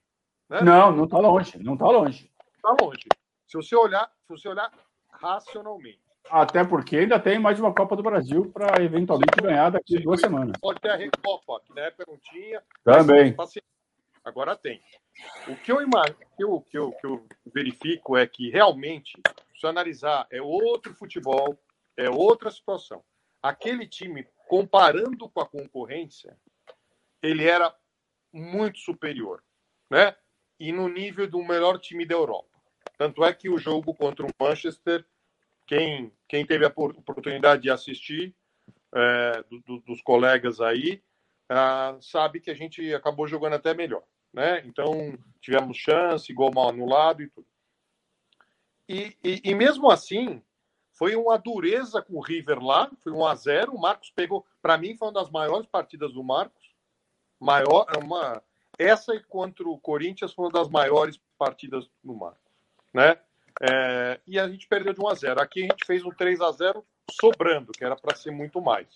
Né? 0.50 0.62
Não, 0.62 0.92
não 0.92 1.06
está 1.06 1.18
longe, 1.18 1.58
não 1.64 1.74
está 1.74 1.86
longe. 1.86 2.30
Está 2.56 2.76
longe. 2.84 3.08
Se 3.48 3.58
você 3.58 3.76
olhar, 3.76 4.12
se 4.24 4.30
você 4.30 4.50
olhar 4.50 4.72
racionalmente. 5.10 6.02
Até 6.30 6.64
porque 6.64 6.98
ainda 6.98 7.20
tem 7.20 7.40
mais 7.40 7.60
uma 7.60 7.74
Copa 7.74 7.96
do 7.96 8.04
Brasil 8.04 8.52
para 8.54 8.84
eventualmente 8.84 9.42
ganhar 9.42 9.70
daqui 9.70 9.98
a 9.98 10.02
duas 10.02 10.20
semanas. 10.20 10.54
Pode 10.62 10.80
ter 10.80 10.90
a 10.90 10.96
Recopa, 10.96 11.62
que 11.66 11.74
na 11.74 11.82
época 11.82 12.06
não 12.08 12.18
tinha. 12.18 12.62
Também. 12.84 13.36
Agora 14.24 14.56
tem. 14.56 14.82
O 15.48 15.56
que 15.56 15.72
eu, 15.72 15.82
imagino, 15.82 16.18
que 16.36 16.44
eu, 16.78 16.92
que 16.92 17.06
eu, 17.06 17.28
verifico 17.54 18.16
é 18.18 18.28
que 18.28 18.50
realmente, 18.50 19.20
se 19.60 19.66
analisar, 19.66 20.28
é 20.32 20.42
outro 20.42 20.94
futebol, 20.94 21.58
é 21.98 22.10
outra 22.10 22.52
situação. 22.52 23.04
Aquele 23.42 23.88
time, 23.88 24.28
comparando 24.48 25.28
com 25.30 25.42
a 25.42 25.48
concorrência, 25.48 26.38
ele 27.22 27.48
era 27.48 27.76
muito 28.32 28.80
superior. 28.80 29.44
Né? 29.90 30.16
e 30.62 30.72
no 30.72 30.88
nível 30.88 31.28
do 31.28 31.44
melhor 31.44 31.80
time 31.80 32.06
da 32.06 32.14
Europa. 32.14 32.48
Tanto 32.96 33.26
é 33.26 33.34
que 33.34 33.50
o 33.50 33.58
jogo 33.58 33.96
contra 33.96 34.24
o 34.24 34.30
Manchester, 34.40 35.04
quem, 35.66 36.14
quem 36.30 36.46
teve 36.46 36.64
a 36.64 36.68
oportunidade 36.68 37.64
de 37.64 37.72
assistir, 37.72 38.36
é, 38.94 39.44
do, 39.50 39.60
do, 39.62 39.80
dos 39.80 40.04
colegas 40.04 40.62
aí, 40.62 41.02
ah, 41.54 41.98
sabe 42.00 42.40
que 42.40 42.50
a 42.50 42.56
gente 42.56 42.94
acabou 42.94 43.28
jogando 43.28 43.54
até 43.54 43.74
melhor. 43.74 44.04
Né? 44.34 44.64
Então, 44.66 45.18
tivemos 45.42 45.76
chance, 45.76 46.32
gol 46.34 46.50
mal 46.54 46.70
anulado 46.70 47.22
e 47.22 47.28
tudo. 47.28 47.46
E, 48.88 49.18
e, 49.22 49.42
e, 49.44 49.54
mesmo 49.54 49.92
assim, 49.92 50.42
foi 50.94 51.14
uma 51.16 51.38
dureza 51.38 52.02
com 52.02 52.14
o 52.14 52.22
River 52.22 52.60
lá, 52.60 52.90
foi 53.04 53.12
1 53.12 53.26
a 53.26 53.36
0 53.36 53.74
O 53.74 53.82
Marcos 53.82 54.10
pegou, 54.12 54.46
para 54.62 54.78
mim, 54.78 54.96
foi 54.96 55.10
uma 55.10 55.14
das 55.14 55.30
maiores 55.30 55.68
partidas 55.68 56.14
do 56.14 56.24
Marcos. 56.24 56.72
Maior, 57.38 57.86
uma, 58.02 58.42
essa 58.80 59.20
contra 59.28 59.68
o 59.68 59.78
Corinthians 59.78 60.34
foi 60.34 60.46
uma 60.46 60.52
das 60.52 60.70
maiores 60.70 61.20
partidas 61.38 61.90
no 62.02 62.16
Marcos, 62.16 62.52
né? 62.94 63.20
É, 63.62 64.22
e 64.26 64.40
a 64.40 64.48
gente 64.48 64.68
perdeu 64.68 64.94
de 64.94 65.02
1 65.02 65.08
a 65.08 65.14
0. 65.16 65.42
Aqui 65.42 65.60
a 65.60 65.68
gente 65.68 65.86
fez 65.86 66.06
um 66.06 66.12
3 66.12 66.40
a 66.40 66.52
0 66.52 66.86
sobrando, 67.10 67.74
que 67.74 67.84
era 67.84 67.96
para 67.96 68.16
ser 68.16 68.32
muito 68.32 68.62
mais. 68.62 68.88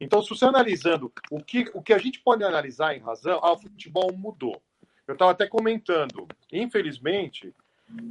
Então, 0.00 0.22
se 0.22 0.28
você 0.28 0.44
analisando 0.44 1.12
o 1.30 1.42
que, 1.42 1.70
o 1.74 1.82
que 1.82 1.92
a 1.92 1.98
gente 1.98 2.20
pode 2.20 2.44
analisar 2.44 2.94
em 2.94 3.00
razão, 3.00 3.40
ah, 3.42 3.52
o 3.52 3.58
futebol 3.58 4.12
mudou. 4.12 4.62
Eu 5.06 5.14
estava 5.14 5.32
até 5.32 5.46
comentando, 5.46 6.28
infelizmente, 6.52 7.54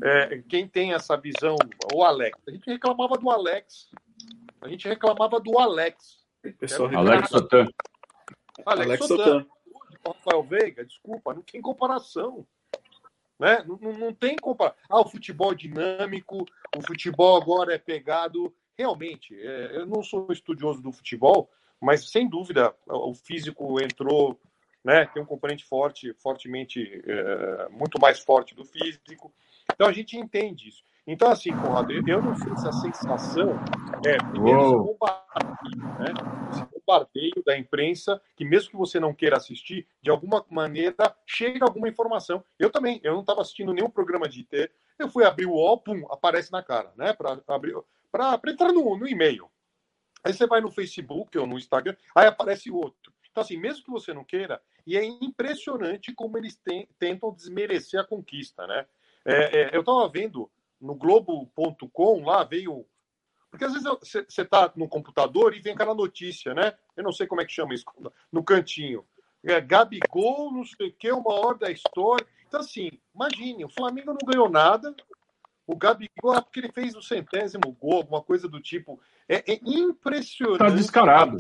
é, 0.04 0.42
quem 0.50 0.68
tem 0.68 0.94
essa 0.94 1.16
visão, 1.16 1.56
o 1.94 2.04
Alex, 2.04 2.38
a 2.48 2.52
gente 2.52 2.68
reclamava 2.68 3.16
do 3.18 3.30
Alex, 3.30 3.90
a 4.60 4.68
gente 4.68 4.88
reclamava 4.88 5.40
do 5.40 5.58
Alex. 5.60 6.26
Alex 6.44 7.30
Sotan. 7.30 7.68
Alex, 8.66 8.88
Alex 8.88 9.08
Sotan. 9.08 9.46
Rafael 10.06 10.44
Veiga, 10.44 10.86
desculpa, 10.86 11.34
não 11.34 11.42
tem 11.42 11.62
comparação. 11.62 12.46
Né? 13.40 13.64
Não, 13.68 13.78
não, 13.80 13.94
não 13.94 14.14
tem 14.14 14.36
comparação. 14.36 14.80
Ah, 14.90 15.02
o 15.02 15.08
futebol 15.08 15.52
é 15.52 15.56
dinâmico, 15.56 16.46
o 16.76 16.82
futebol 16.82 17.40
agora 17.40 17.74
é 17.76 17.78
pegado. 17.78 18.54
Realmente, 18.76 19.40
é, 19.40 19.78
eu 19.78 19.86
não 19.86 20.04
sou 20.04 20.32
estudioso 20.32 20.82
do 20.82 20.92
futebol, 20.92 21.50
mas 21.82 22.10
sem 22.10 22.28
dúvida 22.28 22.74
o 22.88 23.14
físico 23.14 23.82
entrou, 23.82 24.40
né? 24.84 25.06
Tem 25.06 25.22
um 25.22 25.26
componente 25.26 25.66
forte, 25.66 26.14
fortemente, 26.14 27.02
é, 27.06 27.70
muito 27.70 28.00
mais 28.00 28.20
forte 28.20 28.56
do 28.56 28.64
físico. 28.64 29.34
Então 29.74 29.88
a 29.88 29.92
gente 29.92 30.18
entende 30.18 30.70
isso. 30.70 30.84
Então, 31.06 31.30
assim, 31.30 31.52
Conrado, 31.52 31.94
eu 31.94 32.22
não 32.22 32.36
sei 32.36 32.56
se 32.58 32.68
a 32.68 32.72
sensação 32.74 33.52
é, 34.06 34.18
primeiro, 34.18 34.84
bombardeio, 34.84 35.88
né? 36.00 36.14
esse 36.52 36.66
bombardeio 36.66 37.44
da 37.46 37.58
imprensa, 37.58 38.22
que 38.36 38.44
mesmo 38.44 38.72
que 38.72 38.76
você 38.76 39.00
não 39.00 39.14
queira 39.14 39.38
assistir, 39.38 39.88
de 40.02 40.10
alguma 40.10 40.46
maneira 40.50 41.16
chega 41.26 41.64
alguma 41.64 41.88
informação. 41.88 42.44
Eu 42.60 42.70
também, 42.70 43.00
eu 43.04 43.14
não 43.14 43.22
estava 43.22 43.42
assistindo 43.42 43.74
nenhum 43.74 43.90
programa 43.90 44.28
de 44.28 44.42
IT, 44.42 44.70
eu 45.00 45.10
fui 45.10 45.24
abrir 45.24 45.46
o 45.46 45.54
UOL, 45.54 45.78
pum, 45.78 46.06
aparece 46.12 46.52
na 46.52 46.62
cara, 46.62 46.92
né? 46.98 47.14
Para 47.14 48.40
entrar 48.52 48.74
no, 48.74 48.98
no 48.98 49.08
e-mail. 49.08 49.50
Aí 50.28 50.34
você 50.34 50.46
vai 50.46 50.60
no 50.60 50.70
Facebook 50.70 51.38
ou 51.38 51.48
no 51.48 51.58
Instagram, 51.58 51.96
aí 52.14 52.28
aparece 52.28 52.70
outro. 52.70 53.14
Então, 53.32 53.42
assim, 53.42 53.56
mesmo 53.56 53.86
que 53.86 53.90
você 53.90 54.14
não 54.14 54.26
queira, 54.26 54.62
e 54.86 54.98
é 54.98 55.06
impressionante 55.06 56.14
como 56.14 56.38
eles 56.38 56.60
tentam 57.00 57.34
desmerecer 57.34 57.98
a 57.98 58.04
conquista, 58.04 58.68
né? 58.68 58.86
É, 59.24 59.62
é, 59.62 59.70
eu 59.74 59.80
estava 59.80 60.06
vendo 60.10 60.52
no 60.82 60.96
Globo.com, 60.96 62.26
lá 62.26 62.44
veio. 62.44 62.86
Porque 63.50 63.64
às 63.64 63.72
vezes 63.72 63.88
você 63.88 64.42
está 64.42 64.70
no 64.76 64.90
computador 64.90 65.56
e 65.56 65.62
vem 65.62 65.72
aquela 65.72 65.96
notícia, 65.96 66.54
né? 66.54 66.74
Eu 66.98 67.06
não 67.06 67.14
sei 67.14 67.26
como 67.26 67.40
é 67.40 67.46
que 67.46 67.54
chama 67.54 67.74
isso, 67.74 67.86
no 68.30 68.44
cantinho. 68.44 69.06
É, 69.46 69.62
Gabigol, 69.62 70.52
não 70.52 70.66
sei 70.66 70.90
o 70.90 70.94
que, 70.94 71.10
uma 71.10 71.34
hora 71.36 71.58
da 71.58 71.72
história. 71.72 72.28
Então, 72.46 72.60
assim, 72.60 72.92
imagine, 73.16 73.64
o 73.64 73.70
Flamengo 73.70 74.12
não 74.12 74.28
ganhou 74.30 74.50
nada. 74.50 74.94
O 75.68 75.76
Gabigol, 75.76 76.36
é 76.36 76.42
porque 76.42 76.62
ele 76.62 76.72
fez 76.72 76.96
o 76.96 77.02
centésimo 77.02 77.74
gol, 77.74 77.98
alguma 77.98 78.24
coisa 78.24 78.48
do 78.48 78.60
tipo. 78.60 79.00
É, 79.28 79.52
é 79.52 79.60
impressionante. 79.64 80.60
Tá 80.60 80.70
descarado. 80.70 81.38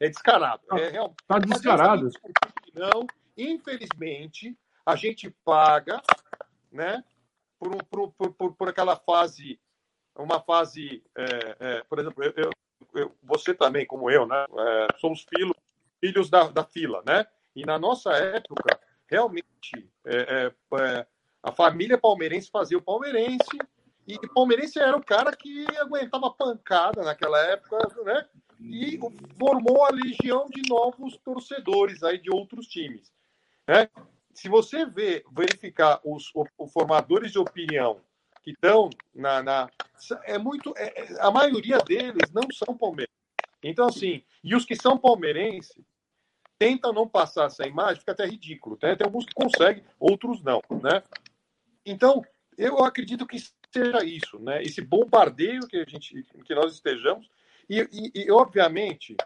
É 0.00 0.08
descarado. 0.08 0.62
Tá, 0.66 0.78
é, 0.78 0.90
real... 0.90 1.14
tá 1.26 1.38
descarado. 1.38 2.10
Não, 2.74 3.06
infelizmente, 3.38 4.58
a 4.84 4.96
gente 4.96 5.30
paga, 5.44 6.02
né? 6.72 7.04
por, 7.90 8.12
por, 8.12 8.32
por, 8.32 8.54
por 8.54 8.68
aquela 8.68 8.96
fase, 8.96 9.58
uma 10.16 10.40
fase, 10.40 11.02
é, 11.16 11.56
é, 11.60 11.84
por 11.84 11.98
exemplo, 11.98 12.22
eu, 12.24 12.50
eu, 12.94 13.16
você 13.22 13.54
também, 13.54 13.86
como 13.86 14.10
eu, 14.10 14.26
né, 14.26 14.44
é, 14.58 14.86
somos 14.98 15.24
filho, 15.28 15.54
filhos 16.00 16.28
da, 16.28 16.48
da 16.48 16.64
fila, 16.64 17.02
né? 17.06 17.26
E 17.56 17.64
na 17.64 17.78
nossa 17.78 18.12
época, 18.12 18.78
realmente, 19.06 19.88
é, 20.04 20.16
é, 20.16 20.54
é, 20.80 21.06
a 21.44 21.52
família 21.52 21.96
palmeirense 21.96 22.50
fazia 22.50 22.76
o 22.76 22.82
palmeirense, 22.82 23.58
e 24.08 24.16
o 24.16 24.34
palmeirense 24.34 24.78
era 24.78 24.96
o 24.96 25.04
cara 25.04 25.34
que 25.34 25.64
aguentava 25.78 26.30
pancada 26.30 27.02
naquela 27.02 27.38
época, 27.46 27.78
né? 28.04 28.26
E 28.60 28.98
formou 29.38 29.84
a 29.84 29.90
legião 29.90 30.48
de 30.48 30.68
novos 30.68 31.16
torcedores 31.18 32.02
aí 32.02 32.18
de 32.18 32.30
outros 32.30 32.66
times, 32.66 33.12
né? 33.68 33.88
se 34.34 34.48
você 34.48 34.84
vê, 34.84 35.24
verificar 35.32 36.00
os, 36.04 36.30
os 36.34 36.72
formadores 36.72 37.32
de 37.32 37.38
opinião 37.38 38.00
que 38.42 38.50
estão 38.50 38.90
na, 39.14 39.42
na, 39.42 39.70
é 40.24 40.36
muito 40.36 40.74
é, 40.76 41.02
é, 41.02 41.20
a 41.20 41.30
maioria 41.30 41.78
deles 41.78 42.30
não 42.32 42.42
são 42.52 42.76
palmeirenses 42.76 43.14
então 43.62 43.86
assim 43.86 44.22
e 44.42 44.54
os 44.54 44.66
que 44.66 44.76
são 44.76 44.98
palmeirenses 44.98 45.72
tentam 46.58 46.92
não 46.92 47.08
passar 47.08 47.46
essa 47.46 47.66
imagem 47.66 48.00
fica 48.00 48.12
até 48.12 48.26
ridículo 48.26 48.76
né? 48.82 48.94
tem 48.96 49.06
alguns 49.06 49.24
que 49.24 49.32
conseguem 49.32 49.82
outros 49.98 50.42
não 50.42 50.60
né 50.82 51.02
então 51.84 52.22
eu 52.56 52.84
acredito 52.84 53.26
que 53.26 53.38
seja 53.72 54.04
isso 54.04 54.38
né 54.38 54.62
esse 54.62 54.80
bombardeio 54.80 55.66
que 55.66 55.76
a 55.76 55.84
gente 55.84 56.24
que 56.44 56.54
nós 56.54 56.74
estejamos 56.74 57.28
e, 57.68 57.80
e, 57.92 58.24
e 58.26 58.30
obviamente 58.30 59.16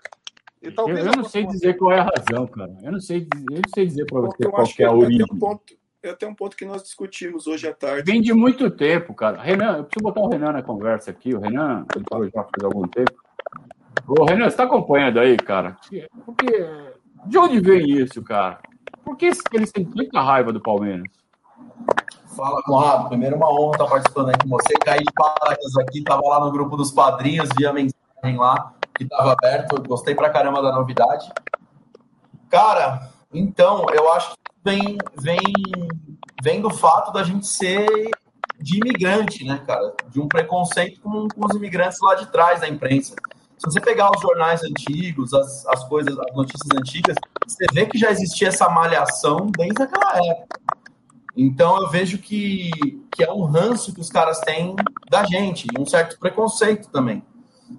eu, 0.60 0.74
talvez 0.74 1.06
eu, 1.06 1.12
eu 1.12 1.16
não 1.16 1.24
sei 1.24 1.46
dizer 1.46 1.76
qual 1.76 1.92
é 1.92 2.00
a 2.00 2.08
razão, 2.16 2.46
cara. 2.46 2.76
Eu 2.82 2.92
não 2.92 3.00
sei, 3.00 3.28
eu 3.50 3.56
não 3.56 3.70
sei 3.72 3.86
dizer 3.86 4.04
para 4.06 4.20
você 4.20 4.44
qual 4.44 4.66
é 4.78 4.84
a 4.84 4.92
origem. 4.92 5.26
Um 5.32 5.38
ponto, 5.38 5.78
é 6.02 6.10
até 6.10 6.26
um 6.26 6.34
ponto 6.34 6.56
que 6.56 6.64
nós 6.64 6.82
discutimos 6.82 7.46
hoje 7.46 7.68
à 7.68 7.74
tarde. 7.74 8.10
Vem 8.10 8.20
de 8.20 8.32
muito 8.32 8.70
tempo, 8.70 9.14
cara. 9.14 9.40
Renan, 9.40 9.78
eu 9.78 9.84
preciso 9.84 10.02
botar 10.02 10.20
o 10.20 10.28
Renan 10.28 10.52
na 10.52 10.62
conversa 10.62 11.10
aqui. 11.10 11.34
O 11.34 11.40
Renan 11.40 11.86
entrou 11.96 12.24
já 12.24 12.42
faz 12.42 12.64
algum 12.64 12.86
tempo. 12.88 13.12
Ô, 14.06 14.24
Renan, 14.24 14.44
você 14.44 14.48
está 14.48 14.64
acompanhando 14.64 15.20
aí, 15.20 15.36
cara? 15.36 15.76
Porque, 16.24 16.46
de 17.26 17.38
onde 17.38 17.60
vem 17.60 17.90
isso, 17.90 18.22
cara? 18.22 18.60
Por 19.04 19.16
que 19.16 19.30
eles 19.52 19.72
têm 19.72 19.84
tanta 19.84 20.20
raiva 20.20 20.52
do 20.52 20.60
Palmeiras? 20.60 21.06
Fala, 22.38 22.62
Conrado. 22.62 23.08
Primeiro, 23.08 23.34
uma 23.34 23.50
honra 23.50 23.72
estar 23.72 23.86
participando 23.86 24.28
aí 24.28 24.34
com 24.40 24.48
você. 24.48 24.72
Caí 24.84 25.00
de 25.00 25.12
paradas 25.12 25.76
aqui, 25.80 25.98
estava 25.98 26.22
lá 26.24 26.38
no 26.38 26.52
grupo 26.52 26.76
dos 26.76 26.92
padrinhos, 26.92 27.48
via 27.58 27.72
mensagem 27.72 28.36
lá 28.36 28.74
que 28.94 29.02
estava 29.02 29.32
aberto. 29.32 29.82
Gostei 29.82 30.14
pra 30.14 30.30
caramba 30.30 30.62
da 30.62 30.70
novidade. 30.70 31.28
Cara, 32.48 33.10
então, 33.34 33.86
eu 33.92 34.12
acho 34.12 34.34
que 34.34 34.52
vem, 34.64 34.98
vem, 35.20 35.40
vem 36.40 36.60
do 36.60 36.70
fato 36.70 37.12
da 37.12 37.24
gente 37.24 37.44
ser 37.44 37.88
de 38.60 38.76
imigrante, 38.76 39.44
né, 39.44 39.60
cara? 39.66 39.92
De 40.06 40.20
um 40.20 40.28
preconceito 40.28 41.00
com, 41.00 41.26
com 41.26 41.44
os 41.44 41.56
imigrantes 41.56 41.98
lá 42.00 42.14
de 42.14 42.26
trás 42.26 42.60
da 42.60 42.68
imprensa. 42.68 43.16
Se 43.58 43.64
você 43.64 43.80
pegar 43.80 44.12
os 44.14 44.22
jornais 44.22 44.62
antigos, 44.62 45.34
as, 45.34 45.66
as 45.66 45.82
coisas, 45.88 46.16
as 46.16 46.36
notícias 46.36 46.68
antigas, 46.76 47.16
você 47.44 47.66
vê 47.72 47.84
que 47.86 47.98
já 47.98 48.12
existia 48.12 48.46
essa 48.46 48.68
malhação 48.68 49.48
desde 49.56 49.82
aquela 49.82 50.12
época. 50.24 50.58
Então 51.40 51.80
eu 51.80 51.88
vejo 51.88 52.18
que, 52.18 52.68
que 53.12 53.22
é 53.22 53.32
um 53.32 53.44
ranço 53.44 53.94
que 53.94 54.00
os 54.00 54.10
caras 54.10 54.40
têm 54.40 54.74
da 55.08 55.24
gente, 55.24 55.68
um 55.78 55.86
certo 55.86 56.18
preconceito 56.18 56.88
também. 56.88 57.22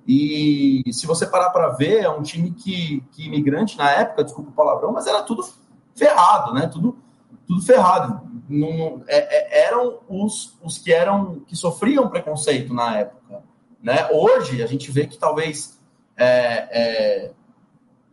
E 0.07 0.81
se 0.93 1.05
você 1.05 1.27
parar 1.27 1.49
para 1.49 1.67
ver, 1.71 2.03
é 2.03 2.09
um 2.09 2.21
time 2.21 2.51
que, 2.51 3.03
que 3.11 3.25
imigrante 3.25 3.77
na 3.77 3.91
época, 3.91 4.23
desculpa 4.23 4.51
o 4.51 4.53
palavrão, 4.53 4.93
mas 4.93 5.07
era 5.07 5.21
tudo 5.23 5.43
ferrado, 5.93 6.53
né? 6.53 6.67
Tudo, 6.67 6.97
tudo 7.45 7.61
ferrado. 7.61 8.21
Não, 8.47 8.71
não, 8.71 9.03
é, 9.09 9.17
é, 9.17 9.67
eram 9.67 9.99
os, 10.07 10.57
os 10.63 10.77
que 10.77 10.93
eram 10.93 11.41
que 11.41 11.55
sofriam 11.55 12.07
preconceito 12.07 12.73
na 12.73 12.97
época. 12.99 13.43
Né? 13.83 14.07
Hoje 14.09 14.63
a 14.63 14.67
gente 14.67 14.89
vê 14.89 15.05
que 15.05 15.17
talvez 15.17 15.77
é, 16.15 16.69
é, 16.71 17.31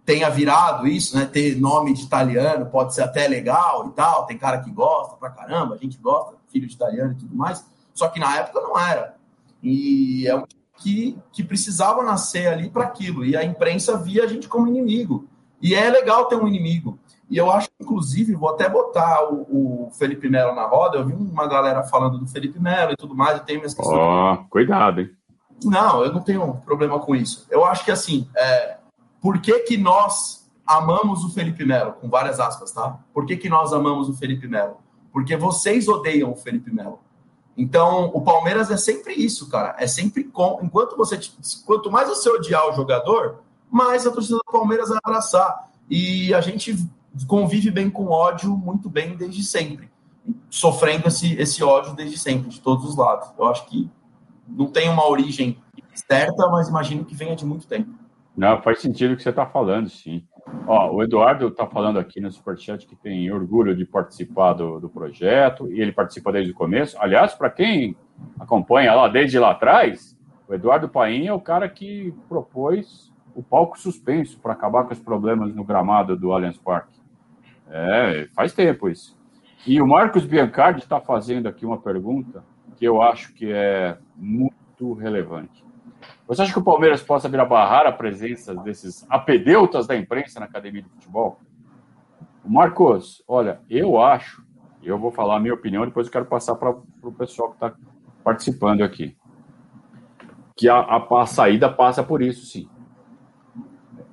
tenha 0.06 0.30
virado 0.30 0.86
isso, 0.86 1.16
né? 1.18 1.26
Ter 1.26 1.60
nome 1.60 1.92
de 1.92 2.04
italiano 2.04 2.66
pode 2.66 2.94
ser 2.94 3.02
até 3.02 3.26
legal 3.26 3.88
e 3.88 3.90
tal. 3.90 4.24
Tem 4.24 4.38
cara 4.38 4.60
que 4.60 4.70
gosta 4.70 5.16
pra 5.16 5.30
caramba, 5.30 5.74
a 5.74 5.78
gente 5.78 5.98
gosta, 5.98 6.36
filho 6.48 6.68
de 6.68 6.74
italiano 6.74 7.12
e 7.12 7.16
tudo 7.16 7.34
mais. 7.34 7.66
Só 7.92 8.06
que 8.08 8.20
na 8.20 8.38
época 8.38 8.60
não 8.60 8.78
era. 8.78 9.16
E 9.60 10.26
é 10.28 10.36
um 10.36 10.44
que, 10.78 11.18
que 11.32 11.42
precisava 11.42 12.02
nascer 12.04 12.46
ali 12.46 12.70
para 12.70 12.84
aquilo. 12.84 13.24
E 13.24 13.36
a 13.36 13.44
imprensa 13.44 13.98
via 13.98 14.24
a 14.24 14.26
gente 14.28 14.46
como 14.46 14.68
inimigo. 14.68 15.28
E 15.60 15.74
é 15.74 15.90
legal 15.90 16.26
ter 16.26 16.36
um 16.36 16.46
inimigo. 16.46 16.98
E 17.28 17.36
eu 17.36 17.50
acho, 17.50 17.68
inclusive, 17.80 18.34
vou 18.34 18.50
até 18.50 18.68
botar 18.68 19.24
o, 19.32 19.86
o 19.86 19.90
Felipe 19.98 20.28
Melo 20.28 20.54
na 20.54 20.66
roda. 20.66 20.98
Eu 20.98 21.06
vi 21.06 21.14
uma 21.14 21.48
galera 21.48 21.82
falando 21.82 22.18
do 22.18 22.28
Felipe 22.28 22.60
Melo 22.60 22.92
e 22.92 22.96
tudo 22.96 23.16
mais. 23.16 23.38
Eu 23.38 23.44
tenho 23.44 23.58
minhas 23.58 23.74
questões. 23.74 23.98
Oh, 23.98 24.44
cuidado, 24.48 25.00
hein? 25.00 25.10
Não, 25.64 26.04
eu 26.04 26.12
não 26.12 26.20
tenho 26.20 26.54
problema 26.64 27.00
com 27.00 27.16
isso. 27.16 27.46
Eu 27.50 27.64
acho 27.64 27.84
que, 27.84 27.90
assim, 27.90 28.28
é, 28.36 28.75
por 29.26 29.40
que, 29.40 29.58
que 29.58 29.76
nós 29.76 30.48
amamos 30.64 31.24
o 31.24 31.30
Felipe 31.30 31.64
Melo? 31.64 31.94
Com 31.94 32.08
várias 32.08 32.38
aspas, 32.38 32.70
tá? 32.70 33.00
Por 33.12 33.26
que, 33.26 33.36
que 33.36 33.48
nós 33.48 33.72
amamos 33.72 34.08
o 34.08 34.14
Felipe 34.14 34.46
Melo? 34.46 34.76
Porque 35.12 35.36
vocês 35.36 35.88
odeiam 35.88 36.30
o 36.30 36.36
Felipe 36.36 36.72
Melo. 36.72 37.00
Então, 37.56 38.12
o 38.14 38.20
Palmeiras 38.20 38.70
é 38.70 38.76
sempre 38.76 39.14
isso, 39.14 39.48
cara. 39.48 39.74
É 39.80 39.88
sempre 39.88 40.22
com. 40.22 40.60
Enquanto 40.62 40.96
você. 40.96 41.18
Quanto 41.64 41.90
mais 41.90 42.08
você 42.08 42.30
odiar 42.30 42.68
o 42.68 42.72
jogador, 42.74 43.40
mais 43.68 44.06
a 44.06 44.12
torcida 44.12 44.36
do 44.36 44.52
Palmeiras 44.52 44.90
vai 44.90 44.98
abraçar. 45.02 45.72
E 45.90 46.32
a 46.32 46.40
gente 46.40 46.76
convive 47.26 47.72
bem 47.72 47.90
com 47.90 48.06
ódio 48.06 48.56
muito 48.56 48.88
bem 48.88 49.16
desde 49.16 49.42
sempre. 49.42 49.90
Sofrendo 50.48 51.08
esse, 51.08 51.34
esse 51.34 51.64
ódio 51.64 51.94
desde 51.94 52.16
sempre, 52.16 52.48
de 52.48 52.60
todos 52.60 52.84
os 52.84 52.94
lados. 52.94 53.28
Eu 53.36 53.48
acho 53.48 53.66
que 53.66 53.90
não 54.46 54.68
tem 54.68 54.88
uma 54.88 55.04
origem 55.04 55.60
certa, 55.92 56.46
mas 56.46 56.68
imagino 56.68 57.04
que 57.04 57.16
venha 57.16 57.34
de 57.34 57.44
muito 57.44 57.66
tempo. 57.66 58.05
Não, 58.36 58.60
faz 58.60 58.80
sentido 58.80 59.14
o 59.14 59.16
que 59.16 59.22
você 59.22 59.30
está 59.30 59.46
falando, 59.46 59.88
sim. 59.88 60.22
Ó, 60.66 60.92
o 60.94 61.02
Eduardo 61.02 61.48
está 61.48 61.66
falando 61.66 61.98
aqui 61.98 62.20
no 62.20 62.30
Superchat 62.30 62.86
que 62.86 62.94
tem 62.94 63.30
orgulho 63.32 63.74
de 63.74 63.84
participar 63.84 64.52
do, 64.52 64.78
do 64.78 64.88
projeto, 64.88 65.70
e 65.72 65.80
ele 65.80 65.90
participa 65.90 66.30
desde 66.30 66.52
o 66.52 66.54
começo. 66.54 66.96
Aliás, 67.00 67.34
para 67.34 67.50
quem 67.50 67.96
acompanha 68.38 68.94
lá 68.94 69.08
desde 69.08 69.38
lá 69.38 69.52
atrás, 69.52 70.16
o 70.46 70.54
Eduardo 70.54 70.88
Paim 70.88 71.26
é 71.26 71.32
o 71.32 71.40
cara 71.40 71.68
que 71.68 72.14
propôs 72.28 73.10
o 73.34 73.42
palco 73.42 73.78
suspenso 73.78 74.38
para 74.40 74.52
acabar 74.52 74.84
com 74.84 74.92
os 74.92 75.00
problemas 75.00 75.54
no 75.54 75.64
gramado 75.64 76.16
do 76.16 76.32
Allianz 76.32 76.58
Parque. 76.58 77.00
É, 77.68 78.28
faz 78.34 78.52
tempo 78.52 78.88
isso. 78.88 79.18
E 79.66 79.80
o 79.82 79.86
Marcos 79.86 80.24
Biancardi 80.24 80.80
está 80.80 81.00
fazendo 81.00 81.48
aqui 81.48 81.66
uma 81.66 81.78
pergunta 81.78 82.44
que 82.76 82.84
eu 82.84 83.02
acho 83.02 83.34
que 83.34 83.50
é 83.50 83.98
muito 84.14 84.92
relevante. 84.92 85.65
Você 86.26 86.42
acha 86.42 86.52
que 86.52 86.58
o 86.58 86.64
Palmeiras 86.64 87.02
possa 87.02 87.28
vir 87.28 87.38
a 87.38 87.44
barrar 87.44 87.86
a 87.86 87.92
presença 87.92 88.54
desses 88.54 89.06
apedeutas 89.08 89.86
da 89.86 89.96
imprensa 89.96 90.40
na 90.40 90.46
academia 90.46 90.82
de 90.82 90.88
futebol? 90.88 91.38
Marcos, 92.44 93.22
olha, 93.28 93.60
eu 93.70 94.00
acho, 94.00 94.44
eu 94.82 94.98
vou 94.98 95.12
falar 95.12 95.36
a 95.36 95.40
minha 95.40 95.54
opinião, 95.54 95.84
depois 95.84 96.06
eu 96.06 96.12
quero 96.12 96.26
passar 96.26 96.56
para 96.56 96.70
o 96.70 97.12
pessoal 97.12 97.50
que 97.50 97.56
está 97.56 97.74
participando 98.24 98.82
aqui. 98.82 99.16
Que 100.56 100.68
a, 100.68 100.78
a, 100.78 101.22
a, 101.22 101.26
saída 101.26 101.72
passa 101.72 102.02
por 102.02 102.20
isso, 102.20 102.46
sim. 102.46 102.68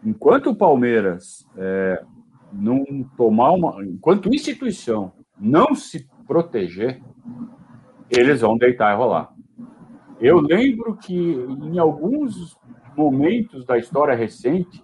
Enquanto 0.04 0.52
o 0.52 0.56
Palmeiras 0.56 1.48
é, 1.58 2.04
não 2.52 2.84
tomar 3.18 3.52
uma. 3.52 3.84
Enquanto 3.84 4.34
instituição 4.34 5.14
não 5.40 5.74
se 5.74 6.08
proteger, 6.28 7.02
eles 8.10 8.42
vão 8.42 8.58
deitar 8.58 8.94
e 8.94 8.98
rolar. 8.98 9.33
Eu 10.24 10.40
lembro 10.40 10.96
que 10.96 11.14
em 11.14 11.78
alguns 11.78 12.58
momentos 12.96 13.66
da 13.66 13.78
história 13.78 14.16
recente, 14.16 14.82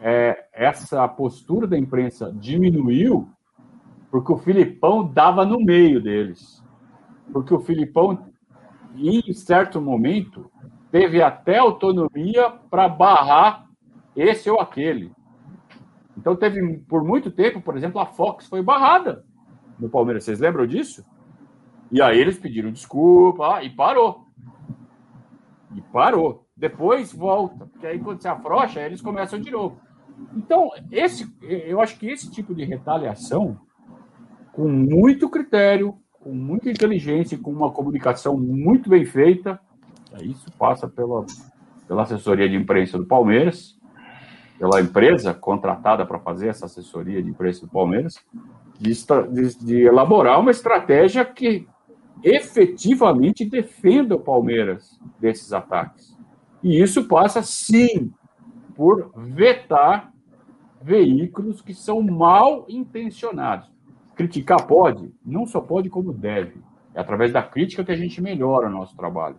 é, 0.00 0.46
essa 0.52 1.06
postura 1.08 1.66
da 1.66 1.76
imprensa 1.76 2.32
diminuiu 2.32 3.28
porque 4.12 4.32
o 4.32 4.38
Filipão 4.38 5.04
dava 5.04 5.44
no 5.44 5.58
meio 5.58 6.00
deles. 6.00 6.62
Porque 7.32 7.52
o 7.52 7.58
Filipão, 7.58 8.30
em 8.94 9.32
certo 9.32 9.80
momento, 9.80 10.48
teve 10.92 11.20
até 11.20 11.58
autonomia 11.58 12.52
para 12.70 12.88
barrar 12.88 13.66
esse 14.14 14.48
ou 14.48 14.60
aquele. 14.60 15.10
Então 16.16 16.36
teve 16.36 16.78
por 16.86 17.02
muito 17.02 17.32
tempo, 17.32 17.60
por 17.60 17.76
exemplo, 17.76 18.00
a 18.00 18.06
Fox 18.06 18.46
foi 18.46 18.62
barrada 18.62 19.24
no 19.76 19.88
Palmeiras. 19.88 20.22
Vocês 20.22 20.38
lembram 20.38 20.68
disso? 20.68 21.04
E 21.94 22.02
aí 22.02 22.18
eles 22.18 22.36
pediram 22.36 22.72
desculpa 22.72 23.62
e 23.62 23.70
parou. 23.70 24.26
E 25.76 25.80
parou. 25.80 26.44
Depois 26.56 27.12
volta, 27.12 27.66
porque 27.66 27.86
aí 27.86 28.00
quando 28.00 28.20
se 28.20 28.26
afrouxa, 28.26 28.80
eles 28.80 29.00
começam 29.00 29.38
de 29.38 29.48
novo. 29.48 29.80
Então, 30.36 30.70
esse, 30.90 31.32
eu 31.40 31.80
acho 31.80 31.96
que 31.96 32.08
esse 32.08 32.28
tipo 32.32 32.52
de 32.52 32.64
retaliação, 32.64 33.56
com 34.50 34.68
muito 34.68 35.30
critério, 35.30 35.94
com 36.10 36.34
muita 36.34 36.68
inteligência, 36.68 37.38
com 37.38 37.52
uma 37.52 37.70
comunicação 37.70 38.36
muito 38.36 38.90
bem 38.90 39.04
feita, 39.04 39.60
isso 40.20 40.50
passa 40.58 40.88
pela, 40.88 41.24
pela 41.86 42.02
assessoria 42.02 42.48
de 42.48 42.56
imprensa 42.56 42.98
do 42.98 43.06
Palmeiras, 43.06 43.78
pela 44.58 44.80
empresa 44.80 45.32
contratada 45.32 46.04
para 46.04 46.18
fazer 46.18 46.48
essa 46.48 46.66
assessoria 46.66 47.22
de 47.22 47.30
imprensa 47.30 47.60
do 47.60 47.70
Palmeiras, 47.70 48.16
de, 48.80 48.92
de, 49.30 49.58
de 49.64 49.82
elaborar 49.82 50.40
uma 50.40 50.50
estratégia 50.50 51.24
que 51.24 51.68
efetivamente 52.24 53.44
defenda 53.44 54.16
o 54.16 54.20
Palmeiras 54.20 54.98
desses 55.20 55.52
ataques. 55.52 56.16
E 56.62 56.80
isso 56.80 57.06
passa, 57.06 57.42
sim, 57.42 58.10
por 58.74 59.12
vetar 59.14 60.12
veículos 60.82 61.60
que 61.60 61.74
são 61.74 62.00
mal 62.00 62.64
intencionados. 62.68 63.70
Criticar 64.16 64.66
pode, 64.66 65.12
não 65.24 65.46
só 65.46 65.60
pode, 65.60 65.90
como 65.90 66.12
deve. 66.12 66.60
É 66.94 67.00
através 67.00 67.32
da 67.32 67.42
crítica 67.42 67.84
que 67.84 67.92
a 67.92 67.96
gente 67.96 68.22
melhora 68.22 68.68
o 68.68 68.72
nosso 68.72 68.96
trabalho. 68.96 69.36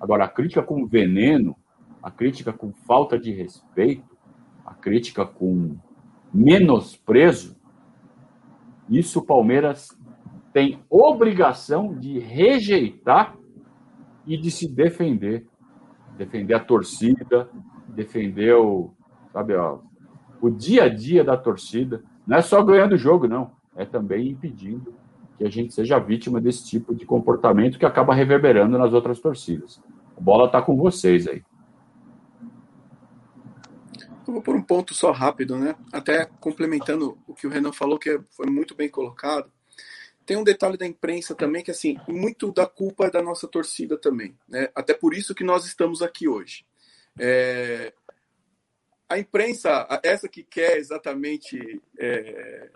Agora, 0.00 0.24
a 0.24 0.28
crítica 0.28 0.62
com 0.62 0.86
veneno, 0.86 1.54
a 2.02 2.10
crítica 2.10 2.52
com 2.52 2.72
falta 2.72 3.18
de 3.18 3.32
respeito, 3.32 4.16
a 4.64 4.72
crítica 4.72 5.26
com 5.26 5.76
menosprezo, 6.32 7.56
isso 8.88 9.20
o 9.20 9.24
Palmeiras 9.24 9.88
tem 10.52 10.84
obrigação 10.88 11.94
de 11.94 12.18
rejeitar 12.18 13.36
e 14.26 14.36
de 14.36 14.50
se 14.50 14.68
defender. 14.68 15.46
Defender 16.16 16.54
a 16.54 16.60
torcida, 16.60 17.48
defender 17.88 18.54
o, 18.54 18.92
sabe, 19.32 19.54
ó, 19.54 19.78
o 20.40 20.50
dia 20.50 20.84
a 20.84 20.88
dia 20.88 21.24
da 21.24 21.36
torcida. 21.36 22.04
Não 22.26 22.36
é 22.36 22.42
só 22.42 22.62
ganhando 22.62 22.92
o 22.92 22.98
jogo, 22.98 23.26
não. 23.26 23.52
É 23.74 23.86
também 23.86 24.28
impedindo 24.28 24.94
que 25.38 25.44
a 25.44 25.50
gente 25.50 25.72
seja 25.72 25.98
vítima 25.98 26.40
desse 26.40 26.66
tipo 26.66 26.94
de 26.94 27.06
comportamento 27.06 27.78
que 27.78 27.86
acaba 27.86 28.14
reverberando 28.14 28.76
nas 28.76 28.92
outras 28.92 29.18
torcidas. 29.18 29.82
A 30.16 30.20
bola 30.20 30.46
está 30.46 30.60
com 30.60 30.76
vocês 30.76 31.26
aí. 31.26 31.42
Eu 34.26 34.34
vou 34.34 34.42
por 34.42 34.54
um 34.54 34.62
ponto 34.62 34.94
só 34.94 35.10
rápido, 35.10 35.58
né? 35.58 35.74
Até 35.92 36.26
complementando 36.26 37.18
o 37.26 37.34
que 37.34 37.46
o 37.46 37.50
Renan 37.50 37.72
falou, 37.72 37.98
que 37.98 38.20
foi 38.30 38.46
muito 38.46 38.74
bem 38.74 38.88
colocado 38.88 39.50
tem 40.24 40.36
um 40.36 40.44
detalhe 40.44 40.76
da 40.76 40.86
imprensa 40.86 41.34
também 41.34 41.62
que 41.62 41.70
assim 41.70 41.96
muito 42.08 42.52
da 42.52 42.66
culpa 42.66 43.06
é 43.06 43.10
da 43.10 43.22
nossa 43.22 43.48
torcida 43.48 43.98
também 43.98 44.36
né? 44.48 44.68
Até 44.74 44.94
por 44.94 45.14
isso 45.14 45.34
que 45.34 45.44
nós 45.44 45.66
estamos 45.66 46.02
aqui 46.02 46.28
hoje. 46.28 46.64
É, 47.18 47.92
a 49.08 49.18
imprensa 49.18 49.86
essa 50.02 50.28
que 50.28 50.42
quer 50.42 50.78
exatamente 50.78 51.80
é, 51.98 52.70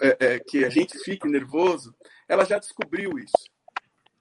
é, 0.00 0.16
é, 0.20 0.38
que 0.38 0.64
a 0.64 0.68
gente 0.68 0.98
fique 0.98 1.26
nervoso 1.28 1.94
ela 2.28 2.44
já 2.44 2.58
descobriu 2.58 3.18
isso. 3.18 3.52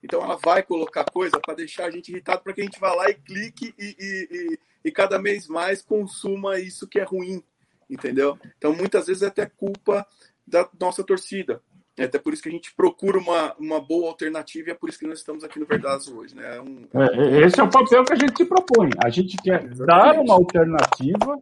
Então 0.01 0.21
ela 0.21 0.37
vai 0.37 0.61
colocar 0.61 1.05
coisa 1.05 1.39
para 1.39 1.55
deixar 1.55 1.85
a 1.85 1.91
gente 1.91 2.11
irritado 2.11 2.43
para 2.43 2.53
que 2.53 2.61
a 2.61 2.63
gente 2.63 2.79
vá 2.79 2.93
lá 2.93 3.09
e 3.09 3.15
clique 3.15 3.73
e, 3.77 3.95
e, 3.99 4.27
e, 4.31 4.59
e 4.85 4.91
cada 4.91 5.17
vez 5.17 5.47
mais 5.47 5.81
consuma 5.81 6.59
isso 6.59 6.87
que 6.87 6.99
é 6.99 7.03
ruim 7.03 7.43
entendeu? 7.89 8.37
Então 8.57 8.75
muitas 8.75 9.07
vezes 9.07 9.23
é 9.23 9.27
até 9.27 9.45
culpa 9.45 10.05
da 10.45 10.69
nossa 10.79 11.03
torcida 11.03 11.61
É 11.97 12.05
até 12.05 12.17
por 12.17 12.33
isso 12.33 12.41
que 12.41 12.49
a 12.49 12.51
gente 12.51 12.73
procura 12.75 13.19
uma, 13.19 13.53
uma 13.55 13.79
boa 13.79 14.09
alternativa 14.09 14.69
e 14.69 14.71
é 14.71 14.75
por 14.75 14.89
isso 14.89 14.97
que 14.97 15.07
nós 15.07 15.19
estamos 15.19 15.43
aqui 15.43 15.59
no 15.59 15.65
Verdazo 15.65 16.17
hoje. 16.17 16.35
Né? 16.35 16.57
É 16.57 16.61
um, 16.61 16.87
é, 16.93 17.41
esse 17.41 17.59
é 17.59 17.63
o 17.63 17.69
papel 17.69 18.03
que 18.03 18.13
a 18.13 18.15
gente 18.15 18.35
se 18.35 18.45
propõe. 18.45 18.89
A 19.03 19.09
gente 19.09 19.37
quer 19.37 19.63
Exatamente. 19.63 19.85
dar 19.85 20.19
uma 20.19 20.33
alternativa 20.33 21.39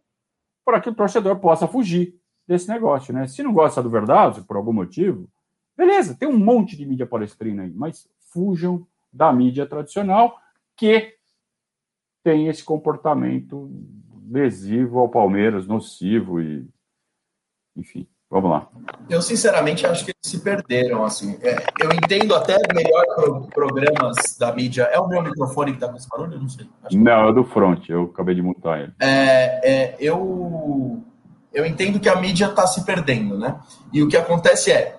para 0.64 0.80
que 0.80 0.90
o 0.90 0.94
torcedor 0.94 1.38
possa 1.40 1.66
fugir 1.66 2.14
desse 2.46 2.68
negócio. 2.68 3.14
Né? 3.14 3.26
Se 3.26 3.42
não 3.42 3.52
gosta 3.52 3.82
do 3.82 3.88
Verdazo, 3.88 4.44
por 4.44 4.56
algum 4.56 4.74
motivo, 4.74 5.26
beleza, 5.76 6.14
tem 6.14 6.28
um 6.28 6.38
monte 6.38 6.76
de 6.76 6.84
mídia 6.84 7.06
palestrina 7.06 7.62
aí, 7.62 7.72
mas 7.72 8.06
fujam 8.30 8.86
da 9.10 9.32
mídia 9.32 9.66
tradicional 9.66 10.38
que 10.76 11.14
tem 12.22 12.48
esse 12.48 12.62
comportamento 12.62 13.70
lesivo 14.30 14.98
ao 14.98 15.08
Palmeiras, 15.08 15.66
nocivo 15.66 16.40
e 16.40 16.66
enfim. 17.76 18.06
Vamos 18.32 18.50
lá. 18.50 18.66
Eu, 19.10 19.20
sinceramente, 19.20 19.86
acho 19.86 20.06
que 20.06 20.10
eles 20.10 20.22
se 20.22 20.40
perderam, 20.40 21.04
assim. 21.04 21.38
É, 21.42 21.54
eu 21.78 21.92
entendo 21.92 22.34
até 22.34 22.56
melhor 22.74 23.04
pro, 23.14 23.42
programas 23.48 24.16
da 24.40 24.50
mídia. 24.54 24.84
É 24.84 24.98
o 24.98 25.06
meu 25.06 25.22
microfone 25.22 25.74
que 25.74 25.78
tá 25.78 25.86
com 25.86 25.96
esse 25.98 26.08
barulho? 26.08 26.32
Eu 26.32 26.40
não 26.40 26.48
sei. 26.48 26.66
Acho 26.82 26.96
não, 26.96 27.28
é 27.28 27.32
do 27.34 27.44
front. 27.44 27.90
Eu 27.90 28.04
acabei 28.04 28.34
de 28.34 28.40
mutar 28.40 28.80
ele. 28.80 28.92
É, 28.98 29.60
é, 29.70 29.96
eu, 30.00 31.02
eu 31.52 31.66
entendo 31.66 32.00
que 32.00 32.08
a 32.08 32.16
mídia 32.16 32.46
está 32.46 32.66
se 32.66 32.86
perdendo, 32.86 33.38
né? 33.38 33.60
E 33.92 34.02
o 34.02 34.08
que 34.08 34.16
acontece 34.16 34.72
é, 34.72 34.96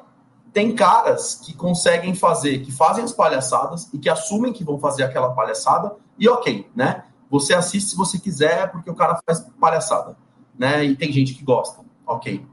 tem 0.53 0.75
caras 0.75 1.41
que 1.43 1.55
conseguem 1.55 2.13
fazer, 2.13 2.59
que 2.59 2.71
fazem 2.71 3.03
as 3.03 3.13
palhaçadas 3.13 3.91
e 3.91 3.97
que 3.97 4.11
assumem 4.11 4.53
que 4.53 4.63
vão 4.63 4.77
fazer 4.77 5.05
aquela 5.05 5.33
palhaçada 5.33 5.91
e 6.19 6.29
ok, 6.29 6.69
né? 6.75 7.05
Você 7.31 7.55
assiste 7.55 7.89
se 7.89 7.97
você 7.97 8.19
quiser 8.19 8.71
porque 8.71 8.91
o 8.91 8.95
cara 8.95 9.19
faz 9.25 9.39
palhaçada, 9.59 10.15
né? 10.55 10.85
E 10.85 10.95
tem 10.95 11.11
gente 11.11 11.33
que 11.33 11.43
gosta, 11.43 11.81
ok. 12.05 12.52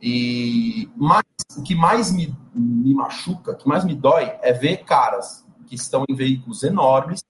E 0.00 0.88
mais, 0.96 1.24
o 1.56 1.62
que 1.62 1.74
mais 1.74 2.12
me, 2.12 2.36
me 2.54 2.94
machuca, 2.94 3.52
o 3.52 3.56
que 3.56 3.68
mais 3.68 3.84
me 3.84 3.94
dói 3.94 4.32
é 4.42 4.52
ver 4.52 4.78
caras 4.84 5.44
que 5.66 5.74
estão 5.74 6.04
em 6.08 6.14
veículos 6.14 6.62
enormes, 6.62 7.24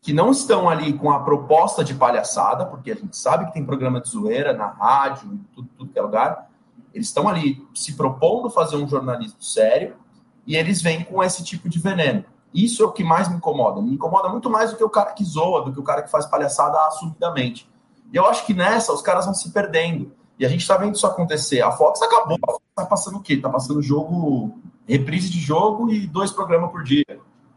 que 0.00 0.12
não 0.12 0.30
estão 0.30 0.68
ali 0.68 0.92
com 0.92 1.10
a 1.10 1.20
proposta 1.20 1.82
de 1.82 1.94
palhaçada, 1.94 2.66
porque 2.66 2.90
a 2.90 2.94
gente 2.94 3.16
sabe 3.16 3.46
que 3.46 3.52
tem 3.52 3.64
programa 3.64 4.00
de 4.00 4.08
zoeira 4.08 4.52
na 4.52 4.66
rádio, 4.66 5.32
em 5.32 5.38
tudo, 5.54 5.68
tudo 5.76 5.92
que 5.92 5.98
é 5.98 6.02
lugar. 6.02 6.50
Eles 6.92 7.08
estão 7.08 7.28
ali 7.28 7.66
se 7.74 7.94
propondo 7.94 8.50
fazer 8.50 8.76
um 8.76 8.88
jornalismo 8.88 9.42
sério 9.42 9.96
e 10.46 10.56
eles 10.56 10.82
vêm 10.82 11.04
com 11.04 11.22
esse 11.22 11.44
tipo 11.44 11.68
de 11.68 11.78
veneno. 11.78 12.24
Isso 12.52 12.82
é 12.82 12.86
o 12.86 12.92
que 12.92 13.04
mais 13.04 13.28
me 13.28 13.36
incomoda. 13.36 13.82
Me 13.82 13.92
incomoda 13.92 14.28
muito 14.28 14.48
mais 14.48 14.70
do 14.70 14.76
que 14.76 14.84
o 14.84 14.88
cara 14.88 15.12
que 15.12 15.24
zoa, 15.24 15.62
do 15.62 15.72
que 15.72 15.80
o 15.80 15.82
cara 15.82 16.02
que 16.02 16.10
faz 16.10 16.26
palhaçada 16.26 16.78
assumidamente. 16.86 17.68
E 18.12 18.16
eu 18.16 18.26
acho 18.26 18.46
que 18.46 18.54
nessa 18.54 18.92
os 18.92 19.02
caras 19.02 19.26
vão 19.26 19.34
se 19.34 19.50
perdendo. 19.50 20.12
E 20.38 20.46
a 20.46 20.48
gente 20.48 20.60
está 20.60 20.76
vendo 20.76 20.94
isso 20.94 21.06
acontecer. 21.06 21.60
A 21.62 21.72
Fox 21.72 22.00
acabou. 22.00 22.38
A 22.42 22.52
Fox 22.52 22.64
tá 22.74 22.86
passando 22.86 23.18
o 23.18 23.20
quê? 23.20 23.36
Tá 23.36 23.48
passando 23.48 23.82
jogo, 23.82 24.56
reprise 24.86 25.28
de 25.28 25.40
jogo 25.40 25.90
e 25.90 26.06
dois 26.06 26.30
programas 26.30 26.70
por 26.70 26.84
dia, 26.84 27.04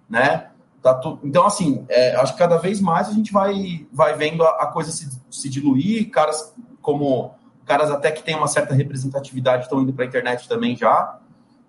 né? 0.09 0.49
Tá 0.81 0.95
tu... 0.95 1.19
Então, 1.23 1.45
assim, 1.45 1.85
é, 1.87 2.15
acho 2.15 2.33
que 2.33 2.39
cada 2.39 2.57
vez 2.57 2.81
mais 2.81 3.07
a 3.07 3.13
gente 3.13 3.31
vai, 3.31 3.85
vai 3.93 4.15
vendo 4.15 4.43
a, 4.43 4.63
a 4.63 4.67
coisa 4.67 4.91
se, 4.91 5.07
se, 5.29 5.47
diluir. 5.47 6.09
Caras 6.09 6.53
como 6.81 7.35
caras 7.65 7.91
até 7.91 8.11
que 8.11 8.23
têm 8.23 8.35
uma 8.35 8.47
certa 8.47 8.73
representatividade 8.73 9.63
estão 9.63 9.81
indo 9.81 9.93
para 9.93 10.03
a 10.03 10.07
internet 10.07 10.49
também 10.49 10.75
já, 10.75 11.19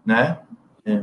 né? 0.05 0.39
É, 0.87 1.01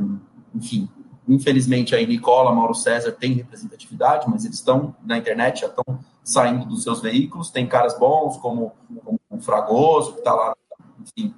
enfim, 0.52 0.88
infelizmente 1.28 1.94
aí 1.94 2.04
Nicola, 2.04 2.52
Mauro 2.52 2.74
César 2.74 3.12
tem 3.12 3.34
representatividade, 3.34 4.28
mas 4.28 4.44
eles 4.44 4.56
estão 4.56 4.94
na 5.04 5.16
internet, 5.16 5.60
já 5.60 5.68
estão 5.68 6.00
saindo 6.24 6.64
dos 6.64 6.82
seus 6.82 7.00
veículos. 7.00 7.50
Tem 7.50 7.66
caras 7.66 7.96
bons 7.96 8.36
como, 8.38 8.72
como 9.04 9.19
o 9.40 9.44
Fragoso, 9.44 10.12
que 10.12 10.18
está 10.18 10.34
lá, 10.34 10.54
enfim, 11.00 11.34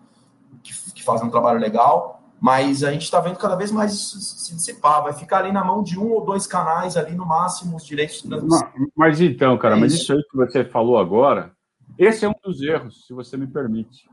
que, 0.63 0.93
que 0.93 1.03
faz 1.03 1.23
um 1.23 1.31
trabalho 1.31 1.59
legal. 1.59 2.21
Mas 2.41 2.83
a 2.83 2.91
gente 2.91 3.03
está 3.03 3.21
vendo 3.21 3.39
cada 3.39 3.55
vez 3.55 3.71
mais 3.71 3.93
isso 3.93 4.19
se 4.21 4.55
dissipar. 4.57 5.05
Vai 5.05 5.13
ficar 5.13 5.39
ali 5.39 5.53
na 5.53 5.65
mão 5.65 5.81
de 5.81 5.97
um 5.97 6.11
ou 6.11 6.25
dois 6.25 6.45
canais, 6.45 6.97
ali 6.97 7.15
no 7.15 7.25
máximo, 7.25 7.77
os 7.77 7.87
direitos 7.87 8.21
de 8.21 8.29
transmissão. 8.29 8.69
Mas, 8.97 9.21
então, 9.21 9.57
cara, 9.57 9.77
é 9.77 9.81
mas 9.81 9.95
isso 9.95 10.13
aí 10.13 10.21
que 10.29 10.37
você 10.37 10.65
falou 10.65 10.99
agora, 10.99 11.53
esse 11.97 12.25
é 12.25 12.29
um 12.29 12.35
dos 12.43 12.61
erros, 12.61 13.07
se 13.07 13.15
você 13.15 13.37
me 13.37 13.47
permite. 13.47 14.11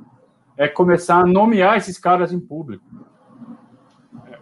É 0.55 0.67
começar 0.67 1.21
a 1.21 1.25
nomear 1.25 1.77
esses 1.77 1.97
caras 1.97 2.31
em 2.31 2.39
público. 2.39 2.85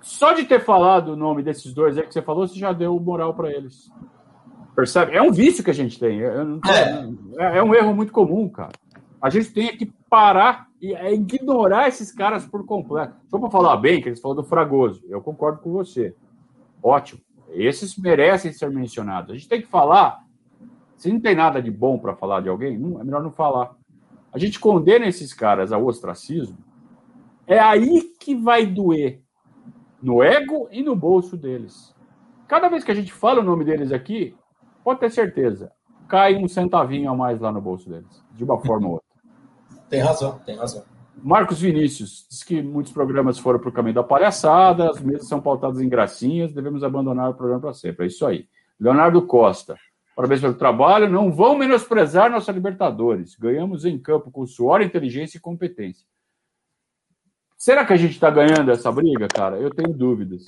Só 0.01 0.33
de 0.33 0.43
ter 0.43 0.59
falado 0.59 1.13
o 1.13 1.15
nome 1.15 1.41
desses 1.41 1.73
dois 1.73 1.97
aí 1.97 2.05
que 2.05 2.13
você 2.13 2.21
falou, 2.21 2.45
você 2.45 2.59
já 2.59 2.73
deu 2.73 2.99
moral 2.99 3.33
para 3.33 3.51
eles. 3.51 3.89
Percebe? 4.75 5.15
É 5.15 5.21
um 5.21 5.31
vício 5.31 5.63
que 5.63 5.71
a 5.71 5.73
gente 5.73 5.97
tem. 5.97 6.21
É, 6.21 6.33
é, 7.39 7.57
é 7.57 7.63
um 7.63 7.73
erro 7.73 7.95
muito 7.95 8.11
comum, 8.11 8.47
cara. 8.49 8.73
A 9.21 9.29
gente 9.29 9.51
tem 9.51 9.75
que 9.75 9.91
parar 10.09 10.67
e 10.81 10.93
é 10.93 11.13
ignorar 11.13 11.87
esses 11.87 12.11
caras 12.11 12.45
por 12.45 12.65
completo. 12.65 13.15
Só 13.27 13.39
para 13.39 13.49
falar 13.49 13.77
bem, 13.77 14.01
que 14.01 14.09
eles 14.09 14.21
falam 14.21 14.37
do 14.37 14.43
Fragoso, 14.43 15.03
eu 15.09 15.21
concordo 15.21 15.61
com 15.61 15.71
você. 15.71 16.15
Ótimo. 16.81 17.21
Esses 17.49 17.97
merecem 17.97 18.51
ser 18.51 18.69
mencionados. 18.69 19.31
A 19.31 19.33
gente 19.33 19.49
tem 19.49 19.61
que 19.61 19.67
falar. 19.67 20.19
Se 20.95 21.11
não 21.11 21.19
tem 21.19 21.35
nada 21.35 21.61
de 21.61 21.71
bom 21.71 21.97
para 21.97 22.15
falar 22.15 22.41
de 22.41 22.49
alguém, 22.49 22.77
não, 22.77 22.99
é 22.99 23.03
melhor 23.03 23.23
não 23.23 23.31
falar. 23.31 23.75
A 24.31 24.37
gente 24.37 24.59
condena 24.59 25.07
esses 25.07 25.33
caras 25.33 25.71
ao 25.71 25.85
ostracismo. 25.85 26.57
É 27.45 27.59
aí 27.59 28.01
que 28.19 28.35
vai 28.35 28.65
doer 28.65 29.21
no 30.01 30.21
ego 30.21 30.67
e 30.71 30.83
no 30.83 30.95
bolso 30.95 31.37
deles. 31.37 31.95
Cada 32.47 32.69
vez 32.69 32.83
que 32.83 32.91
a 32.91 32.95
gente 32.95 33.11
fala 33.11 33.41
o 33.41 33.43
nome 33.43 33.65
deles 33.65 33.91
aqui, 33.91 34.35
pode 34.83 34.99
ter 34.99 35.11
certeza, 35.11 35.71
cai 36.07 36.35
um 36.35 36.47
centavinho 36.47 37.11
a 37.11 37.15
mais 37.15 37.39
lá 37.39 37.51
no 37.51 37.61
bolso 37.61 37.89
deles, 37.89 38.23
de 38.33 38.43
uma 38.43 38.59
forma 38.59 38.87
ou 38.87 38.93
outra. 38.93 39.06
Tem 39.89 40.01
razão, 40.01 40.39
tem 40.45 40.55
razão. 40.55 40.83
Marcos 41.23 41.59
Vinícius 41.59 42.27
diz 42.29 42.43
que 42.43 42.61
muitos 42.61 42.91
programas 42.91 43.39
foram 43.39 43.59
para 43.59 43.69
o 43.69 43.71
caminho 43.71 43.95
da 43.95 44.03
palhaçada, 44.03 44.89
as 44.89 45.01
mesas 45.01 45.27
são 45.27 45.41
pautadas 45.41 45.81
em 45.81 45.89
gracinhas, 45.89 46.53
devemos 46.53 46.83
abandonar 46.83 47.29
o 47.29 47.33
programa 47.33 47.61
para 47.61 47.73
sempre. 47.73 48.05
É 48.05 48.07
isso 48.07 48.25
aí. 48.25 48.47
Leonardo 48.79 49.25
Costa, 49.25 49.75
parabéns 50.15 50.41
pelo 50.41 50.53
trabalho. 50.53 51.09
Não 51.09 51.31
vão 51.31 51.57
menosprezar 51.57 52.29
nossa 52.29 52.51
Libertadores. 52.51 53.35
Ganhamos 53.35 53.85
em 53.85 53.97
campo 53.97 54.29
com 54.29 54.45
suor, 54.45 54.81
inteligência 54.81 55.37
e 55.37 55.41
competência. 55.41 56.05
Será 57.57 57.83
que 57.83 57.93
a 57.93 57.97
gente 57.97 58.11
está 58.11 58.29
ganhando 58.29 58.69
essa 58.69 58.91
briga, 58.91 59.27
cara? 59.27 59.57
Eu 59.57 59.71
tenho 59.71 59.91
dúvidas. 59.91 60.43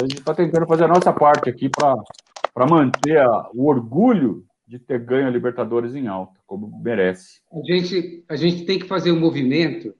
A 0.00 0.04
gente 0.04 0.20
está 0.20 0.32
tentando 0.32 0.66
fazer 0.66 0.84
a 0.84 0.88
nossa 0.88 1.12
parte 1.12 1.50
aqui 1.50 1.68
para 1.68 2.66
manter 2.66 3.18
a, 3.18 3.50
o 3.52 3.66
orgulho 3.66 4.44
de 4.72 4.78
ter 4.78 4.98
ganho 4.98 5.26
a 5.26 5.30
Libertadores 5.30 5.94
em 5.94 6.06
alta, 6.06 6.40
como 6.46 6.80
merece. 6.82 7.42
A 7.52 7.60
gente, 7.62 8.24
a 8.26 8.36
gente 8.36 8.64
tem 8.64 8.78
que 8.78 8.86
fazer 8.86 9.12
um 9.12 9.20
movimento 9.20 9.94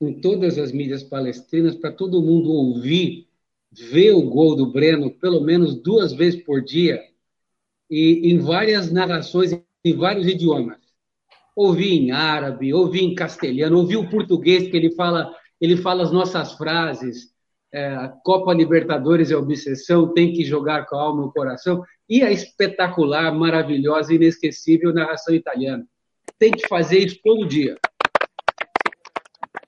com 0.00 0.20
todas 0.20 0.58
as 0.58 0.72
mídias 0.72 1.04
palestrinas 1.04 1.76
para 1.76 1.92
todo 1.92 2.20
mundo 2.20 2.50
ouvir, 2.50 3.28
ver 3.70 4.10
o 4.10 4.28
gol 4.28 4.56
do 4.56 4.72
Breno 4.72 5.12
pelo 5.12 5.40
menos 5.42 5.80
duas 5.80 6.12
vezes 6.12 6.42
por 6.42 6.60
dia 6.60 7.00
e 7.88 8.32
em 8.32 8.38
várias 8.38 8.90
narrações 8.90 9.52
em 9.84 9.94
vários 9.94 10.26
idiomas. 10.26 10.80
Ouvir 11.54 11.92
em 11.92 12.10
árabe, 12.10 12.74
ouvir 12.74 13.04
em 13.04 13.14
castelhano, 13.14 13.78
ouvir 13.78 13.96
o 13.96 14.10
português 14.10 14.68
que 14.68 14.76
ele 14.76 14.92
fala, 14.96 15.32
ele 15.60 15.76
fala 15.76 16.02
as 16.02 16.10
nossas 16.10 16.52
frases. 16.54 17.32
É, 17.72 18.12
Copa 18.24 18.52
Libertadores 18.52 19.30
é 19.30 19.36
obsessão, 19.36 20.12
tem 20.12 20.32
que 20.32 20.44
jogar 20.44 20.84
com 20.86 20.96
a 20.96 21.02
alma 21.02 21.22
e 21.22 21.26
o 21.26 21.32
coração 21.32 21.84
e 22.08 22.22
a 22.22 22.30
espetacular, 22.30 23.34
maravilhosa, 23.34 24.14
inesquecível 24.14 24.92
narração 24.92 25.34
italiana. 25.34 25.86
Tem 26.38 26.50
que 26.50 26.68
fazer 26.68 26.98
isso 26.98 27.20
todo 27.22 27.46
dia. 27.46 27.76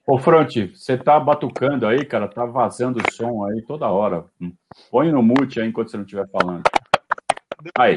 Ô, 0.07 0.19
Fronte, 0.19 0.69
você 0.75 0.97
tá 0.97 1.21
batucando 1.21 1.87
aí, 1.87 2.05
cara, 2.05 2.29
tá 2.29 2.47
vazando 2.47 2.99
o 2.99 3.13
som 3.13 3.45
aí 3.45 3.63
toda 3.63 3.89
hora. 3.89 4.25
Põe 4.91 5.13
no 5.13 5.23
mute 5.23 5.61
aí 5.61 5.69
enquanto 5.69 5.91
você 5.91 5.97
não 5.97 6.05
estiver 6.05 6.27
falando. 6.31 6.63
Aí. 7.79 7.95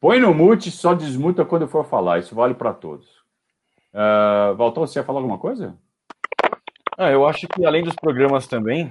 Põe 0.00 0.20
no 0.20 0.32
mute, 0.32 0.70
só 0.70 0.94
desmuta 0.94 1.44
quando 1.44 1.66
for 1.66 1.84
falar. 1.84 2.20
Isso 2.20 2.34
vale 2.34 2.54
para 2.54 2.72
todos. 2.72 3.06
Uh, 3.92 4.54
Valtão, 4.56 4.86
você 4.86 5.00
ia 5.00 5.04
falar 5.04 5.18
alguma 5.18 5.38
coisa? 5.38 5.76
Ah, 7.00 7.12
eu 7.12 7.24
acho 7.28 7.46
que 7.46 7.64
além 7.64 7.84
dos 7.84 7.94
programas 7.94 8.48
também, 8.48 8.90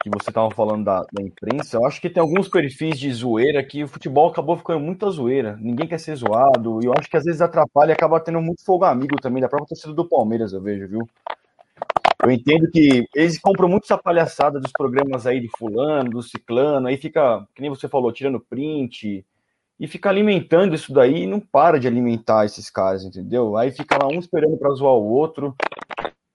que 0.00 0.08
você 0.08 0.30
estava 0.30 0.48
falando 0.52 0.84
da, 0.84 1.00
da, 1.12 1.20
imprensa, 1.20 1.76
eu 1.76 1.84
acho 1.84 2.00
que 2.00 2.08
tem 2.08 2.20
alguns 2.20 2.48
perfis 2.48 2.96
de 3.00 3.12
zoeira 3.12 3.64
que 3.64 3.82
o 3.82 3.88
futebol 3.88 4.30
acabou 4.30 4.56
ficando 4.56 4.78
muita 4.78 5.10
zoeira. 5.10 5.58
Ninguém 5.60 5.88
quer 5.88 5.98
ser 5.98 6.14
zoado, 6.14 6.78
e 6.80 6.86
eu 6.86 6.92
acho 6.96 7.10
que 7.10 7.16
às 7.16 7.24
vezes 7.24 7.40
atrapalha 7.40 7.90
e 7.90 7.94
acaba 7.94 8.20
tendo 8.20 8.40
muito 8.40 8.64
fogo 8.64 8.84
amigo 8.84 9.16
também, 9.20 9.42
da 9.42 9.48
própria 9.48 9.70
torcida 9.70 9.92
do 9.92 10.08
Palmeiras, 10.08 10.52
eu 10.52 10.62
vejo, 10.62 10.86
viu? 10.86 11.00
Eu 12.22 12.30
entendo 12.30 12.70
que 12.70 13.04
eles 13.12 13.40
compram 13.40 13.68
muito 13.68 13.86
essa 13.86 13.98
palhaçada 13.98 14.60
dos 14.60 14.70
programas 14.70 15.26
aí 15.26 15.40
de 15.40 15.48
fulano, 15.58 16.10
do 16.10 16.22
ciclano, 16.22 16.86
aí 16.86 16.96
fica, 16.96 17.44
que 17.56 17.60
nem 17.60 17.70
você 17.70 17.88
falou, 17.88 18.12
tirando 18.12 18.38
print, 18.38 19.26
e 19.80 19.88
fica 19.88 20.08
alimentando 20.08 20.76
isso 20.76 20.92
daí 20.92 21.24
e 21.24 21.26
não 21.26 21.40
para 21.40 21.80
de 21.80 21.88
alimentar 21.88 22.44
esses 22.44 22.70
caras, 22.70 23.04
entendeu? 23.04 23.56
Aí 23.56 23.72
fica 23.72 23.98
lá 24.00 24.08
um 24.08 24.20
esperando 24.20 24.56
para 24.56 24.70
zoar 24.74 24.94
o 24.94 25.10
outro 25.10 25.56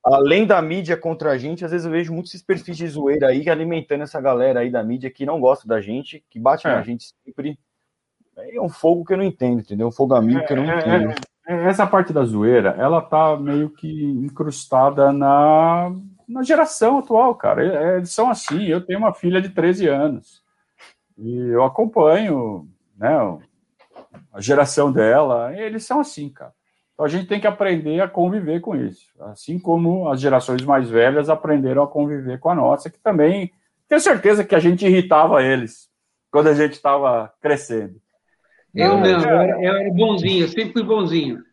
além 0.05 0.45
da 0.45 0.61
mídia 0.61 0.95
contra 0.95 1.31
a 1.31 1.37
gente, 1.37 1.65
às 1.65 1.71
vezes 1.71 1.85
eu 1.85 1.91
vejo 1.91 2.13
muitos 2.13 2.31
esses 2.31 2.45
perfis 2.45 2.77
de 2.77 2.87
zoeira 2.87 3.27
aí 3.27 3.49
alimentando 3.49 4.03
essa 4.03 4.21
galera 4.21 4.59
aí 4.59 4.69
da 4.69 4.83
mídia 4.83 5.09
que 5.09 5.25
não 5.25 5.39
gosta 5.39 5.67
da 5.67 5.81
gente, 5.81 6.23
que 6.29 6.39
bate 6.39 6.67
é. 6.67 6.71
na 6.71 6.83
gente 6.83 7.13
sempre. 7.25 7.57
É 8.37 8.61
um 8.61 8.69
fogo 8.69 9.03
que 9.05 9.13
eu 9.13 9.17
não 9.17 9.23
entendo, 9.23 9.61
entendeu? 9.61 9.87
Um 9.87 9.91
fogo 9.91 10.13
amigo 10.13 10.45
que 10.45 10.53
eu 10.53 10.57
não 10.57 10.65
é, 10.65 10.75
é, 10.75 10.79
entendo. 10.79 11.15
essa 11.47 11.87
parte 11.87 12.11
da 12.13 12.23
zoeira, 12.23 12.75
ela 12.77 13.01
tá 13.01 13.37
meio 13.37 13.69
que 13.69 14.03
incrustada 14.03 15.11
na, 15.11 15.91
na 16.27 16.43
geração 16.43 16.99
atual, 16.99 17.33
cara. 17.35 17.95
Eles 17.95 18.11
são 18.11 18.29
assim. 18.29 18.65
Eu 18.65 18.85
tenho 18.85 18.99
uma 18.99 19.13
filha 19.13 19.41
de 19.41 19.49
13 19.49 19.87
anos 19.87 20.43
e 21.17 21.37
eu 21.37 21.63
acompanho, 21.63 22.67
né, 22.97 23.09
a 24.33 24.41
geração 24.41 24.91
dela. 24.91 25.57
eles 25.57 25.85
são 25.85 25.99
assim, 25.99 26.29
cara. 26.29 26.53
Então 26.95 27.05
a 27.05 27.09
gente 27.09 27.27
tem 27.27 27.41
que 27.41 27.47
aprender 27.47 27.99
a 27.99 28.07
conviver 28.07 28.61
com 28.61 28.73
isso, 28.73 29.11
assim 29.19 29.59
como 29.59 30.09
as 30.09 30.19
gerações 30.19 30.63
mais 30.63 30.89
velhas 30.89 31.29
aprenderam 31.29 31.83
a 31.83 31.87
conviver 31.87 32.39
com 32.39 32.49
a 32.49 32.55
nossa, 32.55 32.89
que 32.89 32.97
também 32.97 33.51
tenho 33.87 33.99
certeza 33.99 34.45
que 34.45 34.55
a 34.55 34.59
gente 34.59 34.85
irritava 34.85 35.43
eles 35.43 35.89
quando 36.31 36.47
a 36.47 36.53
gente 36.53 36.73
estava 36.73 37.33
crescendo. 37.41 38.01
Eu 38.73 38.97
não, 38.97 39.05
eu 39.05 39.19
era, 39.19 39.63
eu 39.63 39.73
era 39.75 39.93
bonzinho, 39.93 40.47
sempre 40.47 40.71
fui 40.71 40.83
bonzinho. 40.83 41.43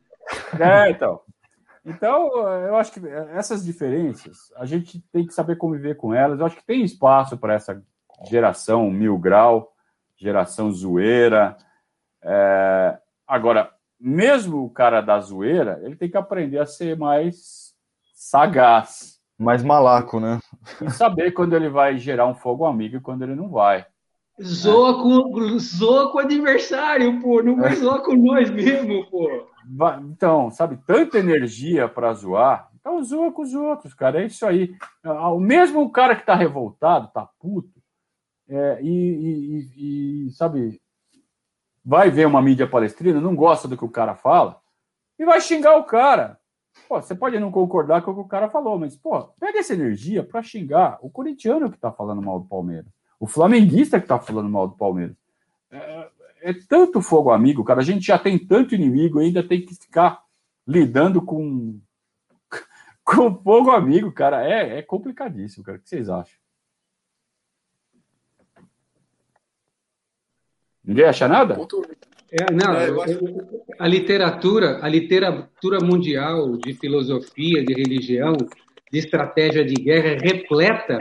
É, 0.59 0.91
então. 0.91 1.21
Então, 1.85 2.29
eu 2.67 2.77
acho 2.77 2.93
que 2.93 3.01
essas 3.35 3.65
diferenças, 3.65 4.53
a 4.57 4.65
gente 4.65 5.01
tem 5.13 5.27
que 5.27 5.35
saber 5.35 5.57
conviver 5.57 5.97
com 5.97 6.15
elas. 6.15 6.39
Eu 6.39 6.47
acho 6.47 6.57
que 6.57 6.65
tem 6.65 6.83
espaço 6.83 7.37
para 7.37 7.55
essa 7.55 7.83
geração 8.29 8.89
mil 8.91 9.19
grau, 9.19 9.73
geração 10.17 10.71
zoeira. 10.71 11.57
É... 12.23 12.97
Agora, 13.27 13.73
mesmo 14.03 14.65
o 14.65 14.71
cara 14.71 15.01
da 15.01 15.21
zoeira, 15.21 15.81
ele 15.85 15.95
tem 15.95 16.11
que 16.11 16.17
aprender 16.17 16.59
a 16.59 16.67
ser 16.67 16.97
mais 16.97 17.73
sagaz. 18.15 19.21
Mais 19.39 19.63
malaco, 19.63 20.19
né? 20.19 20.41
E 20.81 20.91
saber 20.91 21.33
quando 21.33 21.55
ele 21.55 21.69
vai 21.69 21.99
gerar 21.99 22.27
um 22.27 22.35
fogo 22.35 22.65
amigo 22.65 22.97
e 22.97 23.01
quando 23.01 23.23
ele 23.23 23.35
não 23.35 23.49
vai. 23.49 23.87
Zoa, 24.43 24.91
é. 24.91 24.95
com, 24.95 25.59
zoa 25.59 26.11
com 26.11 26.19
o 26.19 26.21
adversário, 26.21 27.21
pô. 27.21 27.43
Não 27.43 27.57
vai 27.57 27.73
é. 27.73 27.77
zoar 27.77 28.03
com 28.03 28.15
nós 28.15 28.51
mesmo, 28.51 29.07
pô. 29.11 29.49
Então, 30.11 30.51
sabe, 30.51 30.79
tanta 30.87 31.19
energia 31.19 31.89
para 31.89 32.13
zoar. 32.13 32.69
Então 32.81 33.03
zoa 33.03 33.31
com 33.31 33.43
os 33.43 33.55
outros, 33.55 33.95
cara. 33.95 34.23
É 34.23 34.27
isso 34.27 34.45
aí. 34.45 34.75
Ah, 35.05 35.31
o 35.31 35.39
mesmo 35.39 35.89
cara 35.91 36.17
que 36.17 36.27
tá 36.27 36.35
revoltado, 36.35 37.09
tá 37.13 37.29
puto, 37.39 37.81
é, 38.49 38.83
e, 38.83 38.89
e, 38.91 40.27
e, 40.27 40.31
sabe, 40.33 40.81
vai 41.85 42.11
ver 42.11 42.27
uma 42.27 42.43
mídia 42.43 42.67
palestrina, 42.67 43.21
não 43.21 43.35
gosta 43.35 43.67
do 43.67 43.77
que 43.77 43.85
o 43.85 43.91
cara 43.91 44.15
fala, 44.15 44.61
e 45.19 45.25
vai 45.25 45.41
xingar 45.41 45.77
o 45.77 45.85
cara. 45.85 46.39
Pô, 46.89 47.01
você 47.01 47.15
pode 47.15 47.39
não 47.39 47.51
concordar 47.51 48.03
com 48.03 48.13
o 48.13 48.15
que 48.15 48.21
o 48.21 48.29
cara 48.29 48.49
falou, 48.49 48.79
mas, 48.79 48.97
pô, 48.97 49.23
pega 49.39 49.59
essa 49.59 49.75
energia 49.75 50.23
para 50.23 50.43
xingar 50.43 50.99
o 51.03 51.11
corintiano 51.11 51.71
que 51.71 51.79
tá 51.79 51.93
falando 51.93 52.23
mal 52.23 52.41
do 52.41 52.47
Palmeiras 52.47 52.91
o 53.23 53.27
flamenguista 53.29 54.01
que 54.01 54.05
está 54.05 54.19
falando 54.19 54.49
mal 54.49 54.67
do 54.67 54.75
Palmeiras. 54.75 55.15
É, 55.71 56.09
é, 56.41 56.53
tanto 56.69 57.01
fogo 57.01 57.31
amigo, 57.31 57.63
cara. 57.63 57.79
A 57.79 57.85
gente 57.85 58.05
já 58.05 58.19
tem 58.19 58.37
tanto 58.37 58.75
inimigo, 58.75 59.21
ainda 59.21 59.47
tem 59.47 59.65
que 59.65 59.77
ficar 59.77 60.25
lidando 60.67 61.23
com, 61.23 61.79
com 63.05 63.33
fogo 63.41 63.71
amigo, 63.71 64.11
cara. 64.11 64.45
É, 64.45 64.79
é 64.79 64.83
complicadíssimo, 64.83 65.63
cara. 65.63 65.79
O 65.79 65.81
que 65.81 65.89
vocês 65.89 66.09
acham? 66.09 66.37
Ninguém 70.85 71.05
acha 71.05 71.29
nada? 71.29 71.57
É, 72.33 72.53
não, 72.53 72.73
é, 72.75 72.89
a 73.79 73.87
literatura, 73.87 74.79
a 74.83 74.89
literatura 74.89 75.79
mundial 75.81 76.57
de 76.57 76.73
filosofia, 76.75 77.65
de 77.65 77.75
religião, 77.75 78.33
de 78.91 78.99
estratégia 78.99 79.65
de 79.65 79.75
guerra 79.75 80.09
é 80.09 80.19
repleta 80.19 80.99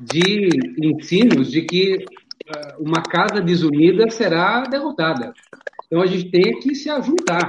de 0.00 0.48
ensinos 0.82 1.50
de 1.50 1.62
que 1.62 2.04
ah, 2.48 2.76
uma 2.78 3.02
casa 3.02 3.40
desunida 3.40 4.08
será 4.10 4.62
derrotada. 4.62 5.32
Então 5.86 6.02
a 6.02 6.06
gente 6.06 6.30
tem 6.30 6.58
que 6.60 6.74
se 6.74 6.88
ajuntar, 6.88 7.48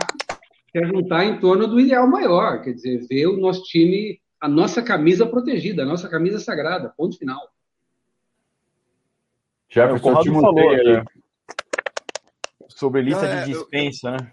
se 0.72 0.78
ajuntar 0.78 1.26
em 1.26 1.39
torno 1.39 1.68
do 1.68 1.80
ideal 1.80 2.07
maior, 2.07 2.62
quer 2.62 2.74
dizer, 2.74 3.05
ver 3.07 3.28
o 3.28 3.38
nosso 3.38 3.64
time, 3.64 4.20
a 4.39 4.47
nossa 4.47 4.82
camisa 4.82 5.26
protegida, 5.26 5.84
a 5.84 5.86
nossa 5.86 6.09
camisa 6.09 6.39
sagrada, 6.39 6.93
ponto 6.97 7.18
final. 7.18 7.39
Já 9.70 9.88
é, 9.88 9.93
o 9.93 9.99
Conrado 9.99 10.34
falou 10.34 10.72
né? 10.72 11.03
Sobre 12.82 13.04
lista 13.04 13.28
Não, 13.28 13.34
é, 13.34 13.44
de 13.44 13.54
dispensa, 13.54 14.08
eu... 14.08 14.12
né? 14.14 14.32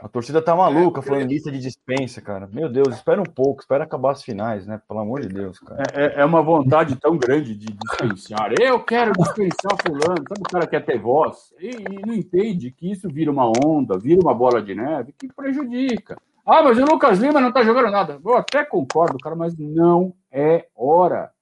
A 0.00 0.06
torcida 0.06 0.40
tá 0.40 0.54
maluca 0.54 1.00
é, 1.00 1.02
falando 1.02 1.22
em 1.22 1.26
lista 1.26 1.50
de 1.50 1.58
dispensa, 1.58 2.20
cara. 2.22 2.48
Meu 2.52 2.68
Deus, 2.68 2.94
espera 2.94 3.20
um 3.20 3.24
pouco, 3.24 3.62
espera 3.62 3.82
acabar 3.82 4.12
as 4.12 4.22
finais, 4.22 4.64
né? 4.64 4.80
Pelo 4.86 5.00
amor 5.00 5.20
de 5.22 5.28
Deus, 5.28 5.58
cara. 5.58 5.82
É, 5.92 6.20
é 6.20 6.24
uma 6.24 6.40
vontade 6.40 6.94
tão 6.94 7.18
grande 7.18 7.56
de 7.56 7.66
dispensar. 7.66 8.52
Eu 8.60 8.84
quero 8.84 9.10
dispensar 9.10 9.76
fulano. 9.84 10.22
Sabe 10.28 10.40
o 10.40 10.52
cara 10.52 10.66
quer 10.68 10.84
ter 10.84 11.00
voz? 11.00 11.52
E, 11.58 11.70
e, 11.70 12.06
não 12.06 12.14
entende 12.14 12.70
que 12.70 12.92
isso 12.92 13.08
vira 13.08 13.28
uma 13.28 13.50
onda, 13.50 13.98
vira 13.98 14.20
uma 14.20 14.32
bola 14.32 14.62
de 14.62 14.72
neve 14.72 15.12
que 15.18 15.26
prejudica. 15.26 16.16
Ah, 16.46 16.62
mas 16.62 16.78
o 16.78 16.84
Lucas 16.84 17.18
Lima 17.18 17.40
não 17.40 17.52
tá 17.52 17.64
jogando 17.64 17.90
nada. 17.90 18.20
Eu 18.24 18.36
até 18.36 18.64
concordo, 18.64 19.18
cara, 19.18 19.34
mas 19.34 19.58
não 19.58 20.14
é 20.30 20.68
hora. 20.76 21.32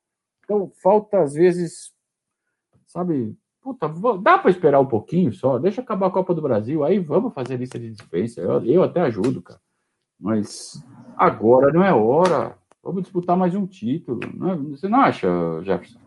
Então, 0.43 0.73
falta 0.83 1.21
às 1.21 1.35
vezes, 1.35 1.93
sabe, 2.87 3.37
puta, 3.67 3.89
dá 4.23 4.39
para 4.39 4.51
esperar 4.51 4.79
um 4.79 4.87
pouquinho 4.87 5.33
só, 5.33 5.59
deixa 5.59 5.81
acabar 5.81 6.07
a 6.07 6.11
Copa 6.11 6.33
do 6.33 6.41
Brasil, 6.41 6.85
aí 6.85 7.01
vamos 7.01 7.35
fazer 7.35 7.57
lista 7.57 7.81
de 7.81 7.91
dispensa. 7.91 8.41
Eu, 8.41 8.65
eu 8.65 8.83
até 8.85 9.01
ajudo, 9.01 9.43
cara. 9.43 9.61
Mas 10.21 10.81
agora 11.17 11.73
não 11.73 11.83
é 11.83 11.93
hora. 11.93 12.57
Vamos 12.81 13.03
disputar 13.03 13.37
mais 13.37 13.57
um 13.57 13.67
título. 13.67 14.21
Não 14.35 14.51
é? 14.51 14.57
Você 14.57 14.89
não 14.89 15.01
acha, 15.01 15.29
Jefferson? 15.65 15.99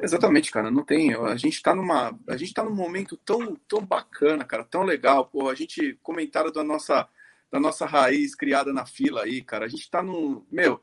Exatamente, 0.00 0.50
cara, 0.50 0.72
não 0.72 0.82
tem. 0.82 1.14
A 1.14 1.36
gente 1.36 1.62
tá 1.62 1.72
numa, 1.72 2.18
a 2.28 2.36
gente 2.36 2.52
tá 2.52 2.64
num 2.64 2.74
momento 2.74 3.16
tão, 3.18 3.54
tão 3.68 3.84
bacana, 3.84 4.44
cara, 4.44 4.64
tão 4.64 4.82
legal. 4.82 5.26
Pô, 5.26 5.48
a 5.48 5.54
gente 5.54 5.96
comentaram 6.02 6.50
da 6.50 6.64
nossa, 6.64 7.08
da 7.50 7.60
nossa 7.60 7.86
raiz 7.86 8.34
criada 8.34 8.72
na 8.72 8.84
fila 8.84 9.22
aí, 9.22 9.40
cara. 9.40 9.66
A 9.66 9.68
gente 9.68 9.88
tá 9.88 10.02
num, 10.02 10.44
meu, 10.50 10.80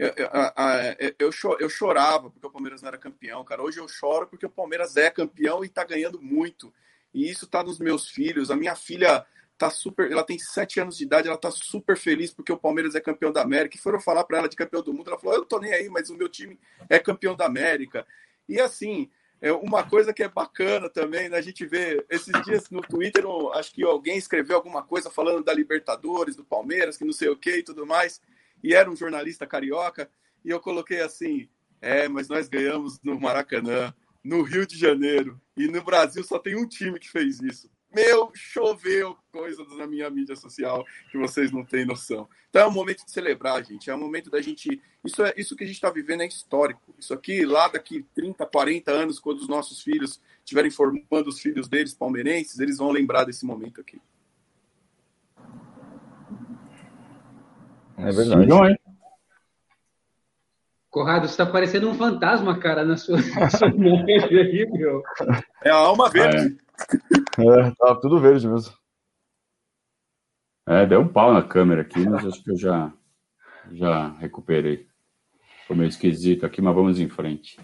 eu, 0.00 1.14
eu, 1.18 1.30
eu, 1.60 1.68
chorava 1.68 2.30
porque 2.30 2.46
o 2.46 2.50
Palmeiras 2.50 2.80
não 2.80 2.88
era 2.88 2.96
campeão, 2.96 3.44
cara. 3.44 3.62
Hoje 3.62 3.78
eu 3.78 3.86
choro 3.86 4.26
porque 4.26 4.46
o 4.46 4.50
Palmeiras 4.50 4.96
é 4.96 5.10
campeão 5.10 5.62
e 5.62 5.68
tá 5.68 5.84
ganhando 5.84 6.18
muito. 6.22 6.72
E 7.12 7.28
isso 7.28 7.46
tá 7.46 7.62
nos 7.62 7.78
meus 7.78 8.08
filhos. 8.08 8.50
A 8.50 8.56
minha 8.56 8.74
filha 8.74 9.26
tá 9.58 9.68
super. 9.68 10.10
Ela 10.10 10.24
tem 10.24 10.38
sete 10.38 10.80
anos 10.80 10.96
de 10.96 11.04
idade, 11.04 11.28
ela 11.28 11.36
tá 11.36 11.50
super 11.50 11.98
feliz 11.98 12.32
porque 12.32 12.50
o 12.50 12.56
Palmeiras 12.56 12.94
é 12.94 13.00
campeão 13.00 13.30
da 13.30 13.42
América. 13.42 13.76
E 13.76 13.80
foram 13.80 14.00
falar 14.00 14.24
para 14.24 14.38
ela 14.38 14.48
de 14.48 14.56
campeão 14.56 14.82
do 14.82 14.94
mundo. 14.94 15.10
Ela 15.10 15.20
falou: 15.20 15.34
Eu 15.34 15.40
não 15.40 15.46
tô 15.46 15.58
nem 15.58 15.74
aí, 15.74 15.90
mas 15.90 16.08
o 16.08 16.16
meu 16.16 16.30
time 16.30 16.58
é 16.88 16.98
campeão 16.98 17.36
da 17.36 17.44
América. 17.44 18.06
E 18.48 18.58
assim, 18.58 19.10
é 19.38 19.52
uma 19.52 19.82
coisa 19.82 20.14
que 20.14 20.22
é 20.22 20.28
bacana 20.28 20.88
também, 20.88 21.28
né? 21.28 21.36
A 21.36 21.42
gente 21.42 21.66
vê 21.66 22.02
esses 22.08 22.32
dias 22.42 22.70
no 22.70 22.80
Twitter, 22.80 23.22
acho 23.52 23.70
que 23.74 23.84
alguém 23.84 24.16
escreveu 24.16 24.56
alguma 24.56 24.82
coisa 24.82 25.10
falando 25.10 25.44
da 25.44 25.52
Libertadores, 25.52 26.36
do 26.36 26.44
Palmeiras, 26.44 26.96
que 26.96 27.04
não 27.04 27.12
sei 27.12 27.28
o 27.28 27.36
que 27.36 27.58
e 27.58 27.62
tudo 27.62 27.84
mais 27.86 28.18
e 28.62 28.74
era 28.74 28.90
um 28.90 28.96
jornalista 28.96 29.46
carioca, 29.46 30.10
e 30.44 30.50
eu 30.50 30.60
coloquei 30.60 31.00
assim: 31.00 31.48
é, 31.80 32.08
mas 32.08 32.28
nós 32.28 32.48
ganhamos 32.48 33.00
no 33.02 33.18
Maracanã, 33.18 33.94
no 34.22 34.42
Rio 34.42 34.66
de 34.66 34.76
Janeiro, 34.76 35.40
e 35.56 35.66
no 35.66 35.82
Brasil 35.82 36.22
só 36.22 36.38
tem 36.38 36.56
um 36.56 36.66
time 36.66 36.98
que 36.98 37.10
fez 37.10 37.40
isso. 37.40 37.70
Meu, 37.92 38.30
choveu 38.34 39.16
coisas 39.32 39.66
na 39.76 39.84
minha 39.84 40.08
mídia 40.08 40.36
social 40.36 40.86
que 41.10 41.18
vocês 41.18 41.50
não 41.50 41.64
têm 41.64 41.84
noção. 41.84 42.28
Então 42.48 42.62
é 42.62 42.66
um 42.66 42.72
momento 42.72 43.04
de 43.04 43.10
celebrar, 43.10 43.64
gente. 43.64 43.90
É 43.90 43.94
um 43.94 43.98
momento 43.98 44.30
da 44.30 44.40
gente. 44.40 44.80
Isso, 45.04 45.24
é, 45.24 45.34
isso 45.36 45.56
que 45.56 45.64
a 45.64 45.66
gente 45.66 45.74
está 45.74 45.90
vivendo 45.90 46.22
é 46.22 46.26
histórico. 46.26 46.94
Isso 46.98 47.12
aqui, 47.12 47.44
lá 47.44 47.66
daqui 47.66 48.06
30, 48.14 48.46
40 48.46 48.92
anos, 48.92 49.18
quando 49.18 49.38
os 49.38 49.48
nossos 49.48 49.82
filhos 49.82 50.20
estiverem 50.38 50.70
formando 50.70 51.28
os 51.28 51.40
filhos 51.40 51.68
deles 51.68 51.92
palmeirenses, 51.92 52.60
eles 52.60 52.78
vão 52.78 52.92
lembrar 52.92 53.24
desse 53.24 53.44
momento 53.44 53.80
aqui. 53.80 54.00
É 58.02 58.12
verdade. 58.12 58.46
Não 58.46 58.64
é. 58.64 58.76
Corrado, 60.90 61.28
você 61.28 61.34
está 61.34 61.46
parecendo 61.46 61.88
um 61.88 61.94
fantasma, 61.94 62.58
cara, 62.58 62.84
na 62.84 62.96
sua, 62.96 63.18
na 63.38 63.48
sua 63.48 63.68
aí, 63.68 64.68
meu. 64.72 65.02
É 65.64 65.70
a 65.70 65.76
alma 65.76 66.10
verde. 66.10 66.58
É, 67.38 67.68
é 67.68 67.70
tá 67.70 67.94
tudo 67.94 68.18
verde 68.18 68.48
mesmo. 68.48 68.72
É, 70.66 70.86
deu 70.86 71.00
um 71.00 71.08
pau 71.08 71.32
na 71.32 71.42
câmera 71.42 71.82
aqui, 71.82 72.08
mas 72.08 72.26
acho 72.26 72.42
que 72.42 72.50
eu 72.50 72.56
já, 72.56 72.92
já 73.72 74.08
recuperei. 74.18 74.88
Ficou 75.62 75.76
meio 75.76 75.88
esquisito 75.88 76.44
aqui, 76.44 76.60
mas 76.60 76.74
vamos 76.74 76.98
em 76.98 77.08
frente. 77.08 77.58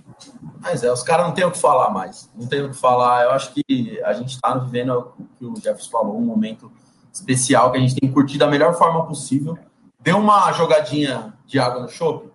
Mas 0.60 0.84
é, 0.84 0.92
os 0.92 1.02
caras 1.02 1.26
não 1.26 1.34
têm 1.34 1.44
o 1.44 1.50
que 1.50 1.58
falar 1.58 1.90
mais. 1.90 2.30
Não 2.36 2.46
tem 2.46 2.62
o 2.62 2.70
que 2.70 2.76
falar. 2.76 3.24
Eu 3.24 3.30
acho 3.30 3.52
que 3.52 4.00
a 4.04 4.12
gente 4.12 4.34
está 4.34 4.56
vivendo 4.56 5.14
o 5.18 5.24
que 5.36 5.44
o 5.44 5.56
Jefferson 5.56 5.90
falou, 5.90 6.16
um 6.16 6.24
momento 6.24 6.70
especial 7.12 7.72
que 7.72 7.78
a 7.78 7.80
gente 7.80 7.96
tem 7.96 8.08
que 8.08 8.14
curtir 8.14 8.38
da 8.38 8.46
melhor 8.46 8.74
forma 8.74 9.04
possível 9.06 9.58
Deu 10.06 10.18
uma 10.18 10.52
jogadinha 10.52 11.34
de 11.48 11.58
água 11.58 11.82
no 11.82 11.88
chope? 11.88 12.30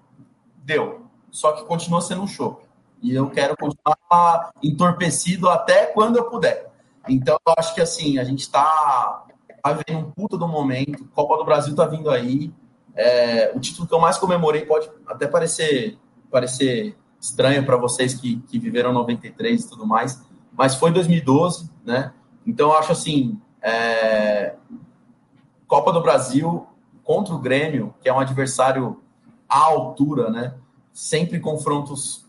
Deu. 0.58 1.06
Só 1.32 1.54
que 1.54 1.64
continua 1.64 2.02
sendo 2.02 2.24
um 2.24 2.28
chope. 2.28 2.66
E 3.02 3.16
eu 3.16 3.30
quero 3.30 3.56
continuar 3.56 4.52
entorpecido 4.62 5.48
até 5.48 5.86
quando 5.86 6.18
eu 6.18 6.26
puder. 6.26 6.70
Então, 7.08 7.40
eu 7.48 7.54
acho 7.58 7.74
que 7.74 7.80
assim, 7.80 8.18
a 8.18 8.26
gente 8.26 8.42
está 8.42 9.26
tá 9.64 9.72
vivendo 9.72 10.06
um 10.06 10.12
puta 10.12 10.38
do 10.38 10.50
momento. 10.50 11.06
Copa 11.16 11.38
do 11.38 11.46
Brasil 11.46 11.74
tá 11.74 11.86
vindo 11.86 12.10
aí. 12.10 12.54
É, 12.94 13.54
o 13.56 13.60
título 13.62 13.88
que 13.88 13.94
eu 13.94 14.02
mais 14.02 14.18
comemorei 14.18 14.66
pode 14.66 14.92
até 15.08 15.26
parecer, 15.26 15.98
parecer 16.30 16.98
estranho 17.22 17.66
para 17.66 17.78
vocês 17.78 18.14
que, 18.14 18.42
que 18.50 18.60
viveram 18.60 18.92
93 18.92 19.64
e 19.64 19.70
tudo 19.70 19.88
mais, 19.88 20.22
mas 20.52 20.76
foi 20.76 20.92
2012, 20.92 21.72
né? 21.86 22.12
Então, 22.46 22.72
eu 22.72 22.78
acho 22.78 22.92
assim, 22.92 23.40
É... 23.62 24.56
Copa 25.70 25.94
do 25.94 26.02
Brasil 26.02 26.68
contra 27.04 27.34
o 27.34 27.40
Grêmio, 27.40 27.94
que 28.02 28.10
é 28.10 28.14
um 28.14 28.20
adversário 28.20 29.02
à 29.48 29.60
altura, 29.60 30.30
né? 30.30 30.54
Sempre 30.94 31.40
confrontos 31.40 32.26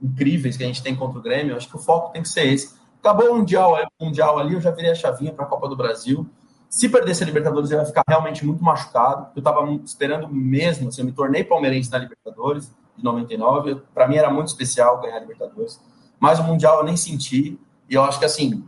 incríveis 0.00 0.56
que 0.56 0.64
a 0.64 0.66
gente 0.66 0.82
tem 0.82 0.94
contra 0.94 1.18
o 1.18 1.22
Grêmio. 1.22 1.56
Acho 1.56 1.68
que 1.68 1.76
o 1.76 1.78
foco 1.78 2.12
tem 2.12 2.22
que 2.22 2.28
ser 2.28 2.46
esse. 2.46 2.74
Acabou 3.00 3.30
o 3.30 3.36
Mundial, 3.38 3.76
o 4.00 4.04
mundial 4.04 4.38
ali, 4.38 4.54
eu 4.54 4.60
já 4.60 4.70
virei 4.70 4.90
a 4.90 4.94
chavinha 4.94 5.32
para 5.32 5.44
a 5.44 5.48
Copa 5.48 5.68
do 5.68 5.76
Brasil. 5.76 6.28
Se 6.68 6.88
perdesse 6.88 7.22
a 7.22 7.26
Libertadores, 7.26 7.70
ele 7.70 7.78
vai 7.78 7.86
ficar 7.86 8.02
realmente 8.08 8.44
muito 8.44 8.62
machucado. 8.62 9.28
Eu 9.34 9.40
estava 9.40 9.64
esperando 9.84 10.28
mesmo, 10.28 10.88
assim, 10.88 11.02
eu 11.02 11.06
me 11.06 11.12
tornei 11.12 11.44
palmeirense 11.44 11.90
na 11.90 11.98
Libertadores 11.98 12.74
de 12.96 13.04
99. 13.04 13.82
Para 13.94 14.08
mim 14.08 14.16
era 14.16 14.30
muito 14.30 14.48
especial 14.48 15.00
ganhar 15.00 15.16
a 15.16 15.20
Libertadores. 15.20 15.80
Mas 16.18 16.40
o 16.40 16.42
Mundial 16.42 16.78
eu 16.78 16.84
nem 16.84 16.96
senti. 16.96 17.58
E 17.88 17.94
eu 17.94 18.02
acho 18.02 18.18
que, 18.18 18.24
assim, 18.24 18.64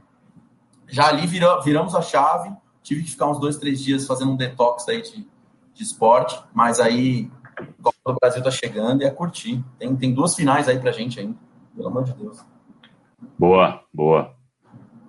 já 0.87 1.09
ali 1.09 1.27
viramos 1.27 1.95
a 1.95 2.03
chave. 2.03 2.51
Tive 2.89 3.03
que 3.03 3.11
ficar 3.11 3.31
uns 3.31 3.39
dois, 3.39 3.59
três 3.59 3.85
dias 3.85 4.07
fazendo 4.07 4.33
um 4.33 4.37
detox 4.37 4.89
aí 4.89 5.03
de, 5.03 5.29
de 5.75 5.83
esporte. 5.83 6.43
Mas 6.55 6.81
aí, 6.81 7.31
Copa 7.83 8.15
do 8.15 8.17
Brasil 8.19 8.43
tá 8.43 8.51
chegando 8.51 9.03
e 9.03 9.05
é 9.05 9.11
curtir. 9.11 9.63
Tem, 9.79 9.95
tem 9.95 10.15
duas 10.15 10.35
finais 10.35 10.67
aí 10.67 10.79
pra 10.79 10.91
gente 10.91 11.21
ainda. 11.21 11.37
Pelo 11.77 11.89
amor 11.89 12.05
de 12.05 12.15
Deus. 12.15 12.43
Boa, 13.39 13.85
boa. 13.93 14.35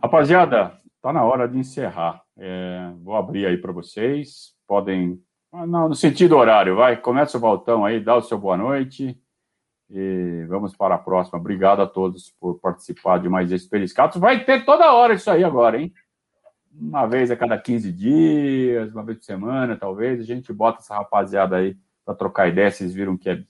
Rapaziada, 0.03 0.77
tá 1.01 1.13
na 1.13 1.23
hora 1.23 1.47
de 1.47 1.57
encerrar. 1.57 2.21
É, 2.37 2.91
vou 3.01 3.15
abrir 3.15 3.45
aí 3.45 3.57
para 3.57 3.71
vocês. 3.71 4.53
Podem. 4.67 5.17
Ah, 5.49 5.65
não, 5.65 5.87
no 5.87 5.95
sentido 5.95 6.35
horário, 6.35 6.75
vai. 6.75 6.97
Começa 6.97 7.37
o 7.37 7.39
Valtão 7.39 7.85
aí, 7.85 8.03
dá 8.03 8.17
o 8.17 8.21
seu 8.21 8.37
boa 8.37 8.57
noite. 8.57 9.17
E 9.89 10.45
vamos 10.49 10.75
para 10.75 10.95
a 10.95 10.99
próxima. 10.99 11.39
Obrigado 11.39 11.81
a 11.81 11.87
todos 11.87 12.29
por 12.41 12.59
participar 12.59 13.19
de 13.19 13.29
mais 13.29 13.49
esse 13.53 13.69
Periscatos. 13.69 14.19
Vai 14.19 14.43
ter 14.43 14.65
toda 14.65 14.91
hora 14.91 15.13
isso 15.13 15.31
aí 15.31 15.45
agora, 15.45 15.79
hein? 15.79 15.93
Uma 16.79 17.05
vez 17.05 17.29
a 17.29 17.35
cada 17.35 17.57
15 17.57 17.91
dias, 17.91 18.93
uma 18.93 19.03
vez 19.03 19.17
por 19.17 19.25
semana, 19.25 19.75
talvez. 19.75 20.19
A 20.19 20.23
gente 20.23 20.53
bota 20.53 20.79
essa 20.79 20.95
rapaziada 20.95 21.57
aí 21.57 21.77
para 22.05 22.15
trocar 22.15 22.47
ideia. 22.47 22.71
Vocês 22.71 22.93
viram 22.93 23.17
que 23.17 23.29
é, 23.29 23.43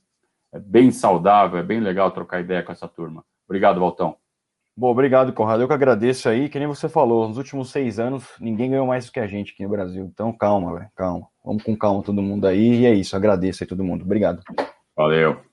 é 0.52 0.60
bem 0.60 0.92
saudável, 0.92 1.60
é 1.60 1.64
bem 1.64 1.80
legal 1.80 2.10
trocar 2.12 2.42
ideia 2.42 2.64
com 2.64 2.72
essa 2.72 2.88
turma. 2.88 3.24
Obrigado, 3.48 3.80
Valtão. 3.80 4.16
Bom, 4.76 4.92
obrigado, 4.92 5.34
Conrado. 5.34 5.62
Eu 5.62 5.68
que 5.68 5.74
agradeço 5.74 6.30
aí. 6.30 6.48
Que 6.48 6.58
nem 6.58 6.68
você 6.68 6.88
falou, 6.88 7.28
nos 7.28 7.38
últimos 7.38 7.70
seis 7.70 8.00
anos, 8.00 8.26
ninguém 8.40 8.70
ganhou 8.70 8.88
mais 8.88 9.06
do 9.06 9.12
que 9.12 9.20
a 9.20 9.28
gente 9.28 9.52
aqui 9.52 9.64
no 9.64 9.70
Brasil. 9.70 10.06
Então, 10.06 10.32
calma, 10.32 10.74
velho, 10.74 10.90
calma. 10.96 11.28
Vamos 11.44 11.64
com 11.64 11.76
calma 11.76 12.02
todo 12.02 12.22
mundo 12.22 12.48
aí. 12.48 12.82
E 12.82 12.86
é 12.86 12.94
isso, 12.94 13.16
agradeço 13.16 13.64
aí 13.64 13.68
todo 13.68 13.84
mundo. 13.84 14.06
Obrigado. 14.06 14.42
Valeu. 14.96 15.49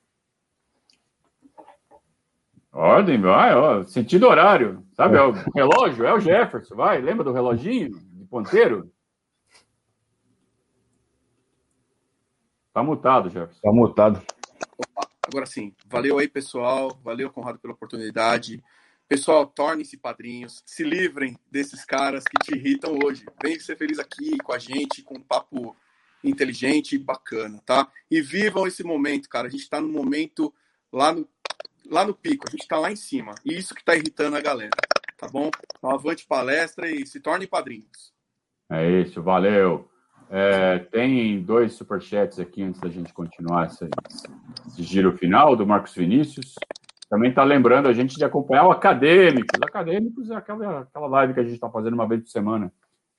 Ordem, 2.77 3.18
vai, 3.18 3.55
ó, 3.55 3.85
sentido 3.85 4.27
horário. 4.27 4.87
Sabe, 4.93 5.16
é 5.16 5.22
o 5.22 5.33
relógio, 5.57 6.05
é 6.05 6.12
o 6.12 6.20
Jefferson, 6.20 6.74
vai. 6.77 7.01
Lembra 7.01 7.24
do 7.24 7.33
reloginho 7.33 7.99
de 7.99 8.24
ponteiro? 8.27 8.93
Tá 12.74 12.83
mutado, 12.83 13.31
Jefferson. 13.31 13.61
Tá 13.62 13.72
mutado. 13.72 14.22
Opa, 14.77 15.09
agora 15.27 15.47
sim. 15.47 15.74
Valeu 15.87 16.18
aí, 16.18 16.29
pessoal. 16.29 17.01
Valeu, 17.03 17.31
Conrado, 17.31 17.59
pela 17.59 17.72
oportunidade. 17.72 18.62
Pessoal, 19.09 19.47
tornem-se 19.47 19.97
padrinhos, 19.97 20.62
se 20.66 20.85
livrem 20.85 21.39
desses 21.51 21.83
caras 21.83 22.24
que 22.24 22.37
te 22.45 22.59
irritam 22.59 22.99
hoje. 23.03 23.24
Vem 23.43 23.59
ser 23.59 23.79
feliz 23.79 23.99
aqui 23.99 24.37
com 24.37 24.53
a 24.53 24.59
gente, 24.59 25.03
com 25.03 25.16
um 25.16 25.22
papo 25.22 25.74
inteligente 26.22 26.97
e 26.97 26.99
bacana, 26.99 27.59
tá? 27.64 27.91
E 28.11 28.20
vivam 28.20 28.66
esse 28.66 28.85
momento, 28.85 29.31
cara. 29.31 29.47
A 29.47 29.51
gente 29.51 29.66
tá 29.66 29.81
no 29.81 29.89
momento 29.89 30.53
lá 30.93 31.12
no, 31.12 31.27
lá 31.91 32.05
no 32.05 32.14
pico, 32.14 32.45
a 32.47 32.51
gente 32.51 32.66
tá 32.66 32.78
lá 32.78 32.91
em 32.91 32.97
cima. 32.97 33.34
E 33.45 33.57
isso 33.57 33.74
que 33.74 33.84
tá 33.84 33.95
irritando 33.95 34.37
a 34.37 34.41
galera, 34.41 34.76
tá 35.16 35.28
bom? 35.28 35.51
Então, 35.76 35.91
avante 35.91 36.26
palestra 36.26 36.91
e 36.91 37.07
se 37.07 37.20
tornem 37.20 37.49
padrinhos. 37.49 38.12
É 38.70 39.01
isso, 39.01 39.22
valeu. 39.22 39.89
É, 40.28 40.78
tem 40.78 41.41
dois 41.41 41.74
superchats 41.74 42.41
aqui 42.41 42.62
antes 42.62 42.80
da 42.80 42.89
gente 42.89 43.12
continuar 43.12 43.66
esse, 43.66 43.89
esse 44.66 44.82
giro 44.82 45.16
final 45.16 45.55
do 45.55 45.66
Marcos 45.66 45.95
Vinícius. 45.95 46.55
Também 47.09 47.30
está 47.30 47.45
lembrando 47.45 47.89
a 47.89 47.93
gente 47.93 48.16
de 48.16 48.24
acompanhar 48.24 48.66
o 48.66 48.72
Acadêmicos. 48.72 49.61
Acadêmicos 49.62 50.30
é 50.30 50.34
aquela, 50.34 50.80
aquela 50.80 51.07
live 51.07 51.34
que 51.34 51.41
a 51.41 51.45
gente 51.45 51.55
está 51.55 51.70
fazendo 51.70 51.95
uma 51.95 52.09
vez 52.09 52.22
por 52.22 52.30
semana, 52.30 52.72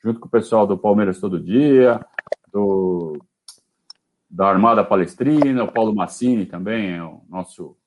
junto 0.04 0.20
com 0.20 0.28
o 0.28 0.32
pessoal 0.32 0.68
do 0.68 0.78
Palmeiras 0.78 1.22
Todo 1.22 1.40
Dia, 1.40 2.06
do, 2.52 3.18
da 4.30 4.48
Armada 4.48 4.84
Palestrina, 4.84 5.64
o 5.64 5.72
Paulo 5.72 5.96
Massini 5.96 6.46
também 6.46 6.96
é 6.96 7.04
o 7.04 7.22
nosso, 7.30 7.78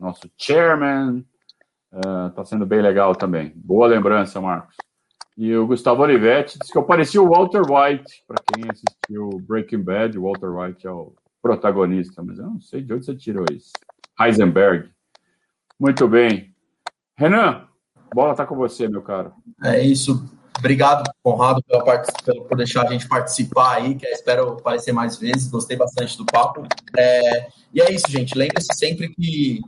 nosso 0.00 0.30
chairman. 0.36 1.24
Está 1.92 2.42
uh, 2.42 2.46
sendo 2.46 2.66
bem 2.66 2.82
legal 2.82 3.14
também. 3.14 3.52
Boa 3.54 3.86
lembrança, 3.86 4.40
Marcos. 4.40 4.76
E 5.36 5.54
o 5.56 5.66
Gustavo 5.66 6.02
Olivetti 6.02 6.58
disse 6.58 6.72
que 6.72 6.78
eu 6.78 6.84
parecia 6.84 7.20
o 7.20 7.28
Walter 7.28 7.62
White. 7.62 8.24
Para 8.26 8.42
quem 8.52 8.64
assistiu 8.70 9.40
Breaking 9.46 9.82
Bad, 9.82 10.18
o 10.18 10.22
Walter 10.22 10.50
White 10.50 10.86
é 10.86 10.90
o 10.90 11.12
protagonista, 11.42 12.22
mas 12.22 12.38
eu 12.38 12.46
não 12.46 12.60
sei 12.60 12.82
de 12.82 12.94
onde 12.94 13.04
você 13.04 13.14
tirou 13.14 13.44
isso. 13.52 13.72
Heisenberg. 14.20 14.88
Muito 15.78 16.06
bem. 16.08 16.54
Renan, 17.16 17.66
bola 18.14 18.32
está 18.32 18.46
com 18.46 18.54
você, 18.56 18.88
meu 18.88 19.02
caro. 19.02 19.32
É 19.62 19.80
isso. 19.80 20.24
Obrigado, 20.56 21.10
Conrado, 21.22 21.62
pela 21.64 21.84
part... 21.84 22.08
por 22.48 22.56
deixar 22.56 22.86
a 22.86 22.90
gente 22.92 23.08
participar 23.08 23.76
aí, 23.76 23.96
que 23.96 24.06
espero 24.06 24.52
aparecer 24.52 24.92
mais 24.92 25.16
vezes. 25.16 25.48
Gostei 25.48 25.76
bastante 25.76 26.16
do 26.16 26.24
papo. 26.24 26.66
É... 26.96 27.48
E 27.72 27.80
é 27.80 27.92
isso, 27.92 28.08
gente. 28.08 28.38
Lembre-se 28.38 28.72
sempre 28.74 29.08
que 29.08 29.60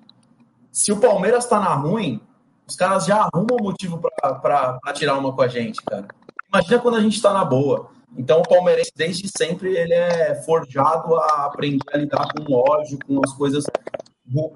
se 0.77 0.93
o 0.93 1.01
Palmeiras 1.01 1.45
está 1.45 1.59
na 1.59 1.73
ruim, 1.73 2.21
os 2.69 2.77
caras 2.77 3.07
já 3.07 3.23
arrumam 3.33 3.57
motivo 3.63 3.99
para 4.21 4.79
tirar 4.93 5.17
uma 5.17 5.33
com 5.33 5.41
a 5.41 5.49
gente, 5.49 5.81
cara. 5.83 6.07
Imagina 6.53 6.79
quando 6.81 6.97
a 6.97 7.01
gente 7.01 7.17
está 7.17 7.33
na 7.33 7.47
boa. 7.47 7.89
Então, 8.15 8.41
o 8.41 8.43
palmeirense, 8.43 8.93
desde 8.95 9.27
sempre, 9.27 9.75
ele 9.75 9.95
é 9.95 10.35
forjado 10.43 11.17
a 11.17 11.47
aprender 11.47 11.83
a 11.95 11.97
lidar 11.97 12.29
com 12.31 12.53
o 12.53 12.57
ódio, 12.57 12.99
com 13.07 13.19
as 13.25 13.33
coisas 13.33 13.65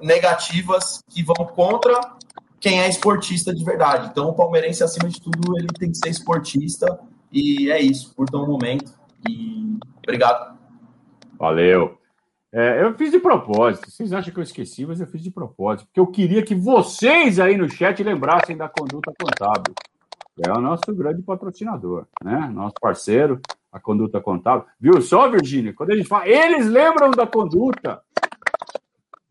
negativas 0.02 1.02
que 1.08 1.22
vão 1.22 1.36
contra 1.36 1.98
quem 2.60 2.82
é 2.82 2.88
esportista 2.90 3.54
de 3.54 3.64
verdade. 3.64 4.08
Então, 4.10 4.28
o 4.28 4.34
palmeirense, 4.34 4.84
acima 4.84 5.08
de 5.08 5.22
tudo, 5.22 5.56
ele 5.56 5.68
tem 5.68 5.90
que 5.90 5.96
ser 5.96 6.10
esportista. 6.10 7.00
E 7.32 7.70
é 7.70 7.80
isso. 7.80 8.14
Curtam 8.14 8.44
o 8.44 8.46
momento. 8.46 8.92
E 9.26 9.78
obrigado. 10.04 10.54
Valeu. 11.38 11.98
É, 12.52 12.82
eu 12.82 12.94
fiz 12.94 13.12
de 13.12 13.20
propósito. 13.20 13.90
Vocês 13.90 14.12
acham 14.12 14.32
que 14.32 14.40
eu 14.40 14.42
esqueci, 14.42 14.84
mas 14.84 15.00
eu 15.00 15.06
fiz 15.06 15.22
de 15.22 15.30
propósito. 15.30 15.86
Porque 15.86 16.00
eu 16.00 16.06
queria 16.06 16.42
que 16.42 16.54
vocês 16.54 17.38
aí 17.38 17.56
no 17.56 17.68
chat 17.68 18.02
lembrassem 18.02 18.56
da 18.56 18.68
conduta 18.68 19.12
contábil. 19.20 19.74
É 20.44 20.50
o 20.50 20.60
nosso 20.60 20.94
grande 20.94 21.22
patrocinador, 21.22 22.06
né? 22.24 22.48
Nosso 22.52 22.74
parceiro, 22.80 23.40
a 23.70 23.78
conduta 23.78 24.20
contábil. 24.20 24.66
Viu 24.80 25.00
só, 25.02 25.28
Virgínia? 25.30 25.72
Quando 25.74 25.92
a 25.92 25.96
gente 25.96 26.08
fala, 26.08 26.26
eles 26.26 26.66
lembram 26.66 27.10
da 27.10 27.26
conduta. 27.26 28.00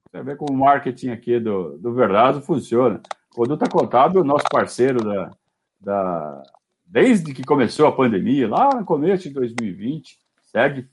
Você 0.10 0.24
vê 0.24 0.36
como 0.36 0.54
o 0.54 0.58
marketing 0.58 1.10
aqui 1.10 1.40
do, 1.40 1.78
do 1.78 1.94
Verdazo 1.94 2.42
funciona. 2.42 3.02
Conduta 3.34 3.70
Contábil, 3.70 4.24
nosso 4.24 4.46
parceiro 4.52 5.04
da, 5.04 5.32
da, 5.80 6.44
desde 6.86 7.34
que 7.34 7.44
começou 7.44 7.88
a 7.88 7.92
pandemia, 7.92 8.50
lá 8.50 8.74
no 8.74 8.84
começo 8.84 9.28
de 9.28 9.36
2020, 9.36 10.18
segue 10.42 10.90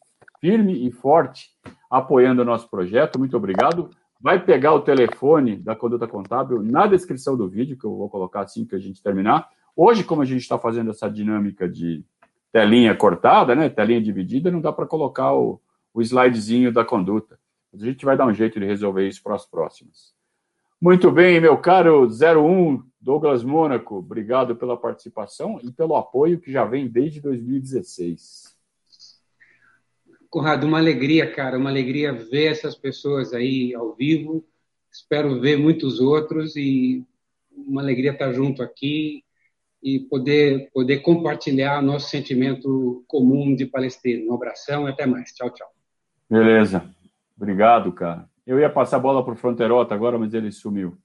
firme 0.47 0.87
e 0.87 0.93
forte 0.93 1.51
apoiando 1.91 2.43
o 2.43 2.45
nosso 2.45 2.71
projeto. 2.71 3.19
Muito 3.19 3.37
obrigado. 3.37 3.91
Vai 4.21 4.45
pegar 4.45 4.75
o 4.75 4.81
telefone 4.81 5.57
da 5.57 5.75
Conduta 5.75 6.07
Contábil 6.07 6.63
na 6.63 6.87
descrição 6.87 7.37
do 7.37 7.49
vídeo, 7.49 7.77
que 7.77 7.85
eu 7.85 7.97
vou 7.97 8.09
colocar 8.09 8.43
assim 8.43 8.65
que 8.65 8.77
a 8.77 8.79
gente 8.79 9.03
terminar. 9.03 9.49
Hoje, 9.75 10.05
como 10.05 10.23
a 10.23 10.25
gente 10.25 10.43
está 10.43 10.57
fazendo 10.57 10.91
essa 10.91 11.11
dinâmica 11.11 11.69
de 11.69 12.05
telinha 12.53 12.95
cortada, 12.95 13.57
né, 13.57 13.69
telinha 13.69 14.01
dividida, 14.01 14.49
não 14.49 14.61
dá 14.61 14.73
para 14.73 14.87
colocar 14.87 15.35
o, 15.35 15.61
o 15.93 16.01
slidezinho 16.01 16.73
da 16.73 16.85
conduta. 16.85 17.37
A 17.75 17.85
gente 17.85 18.05
vai 18.05 18.17
dar 18.17 18.27
um 18.27 18.33
jeito 18.33 18.61
de 18.61 18.67
resolver 18.67 19.07
isso 19.09 19.21
para 19.25 19.35
as 19.35 19.45
próximas. 19.45 20.15
Muito 20.81 21.11
bem, 21.11 21.41
meu 21.41 21.59
caro 21.59 22.07
01 22.07 22.85
Douglas 23.01 23.43
Mônaco, 23.43 23.97
obrigado 23.97 24.55
pela 24.55 24.77
participação 24.77 25.59
e 25.61 25.73
pelo 25.73 25.97
apoio 25.97 26.39
que 26.39 26.53
já 26.53 26.65
vem 26.65 26.87
desde 26.87 27.21
2016. 27.21 28.56
Conrado, 30.31 30.67
uma 30.67 30.79
alegria, 30.79 31.31
cara, 31.31 31.59
uma 31.59 31.71
alegria 31.71 32.13
ver 32.13 32.47
essas 32.47 32.75
pessoas 32.75 33.33
aí 33.33 33.75
ao 33.75 33.95
vivo. 33.95 34.45
Espero 34.91 35.41
ver 35.41 35.57
muitos 35.57 36.01
outros 36.01 36.57
e 36.57 37.05
uma 37.51 37.81
alegria 37.81 38.13
estar 38.13 38.33
junto 38.33 38.63
aqui 38.63 39.25
e 39.83 40.01
poder 40.01 40.71
poder 40.73 40.99
compartilhar 40.99 41.83
nosso 41.83 42.09
sentimento 42.09 43.05
comum 43.07 43.55
de 43.55 43.67
Palestina. 43.67 44.31
Um 44.31 44.35
abração 44.35 44.89
e 44.89 44.91
até 44.91 45.07
mais. 45.07 45.33
Tchau, 45.33 45.51
tchau. 45.51 45.69
Beleza. 46.29 46.89
Obrigado, 47.37 47.93
cara. 47.93 48.29
Eu 48.47 48.59
ia 48.59 48.71
passar 48.71 48.97
a 48.97 49.01
bola 49.01 49.25
para 49.25 49.35
o 49.35 49.37
Fronterota 49.37 49.95
agora, 49.95 50.19
mas 50.19 50.33
ele 50.33 50.51
sumiu. 50.51 50.97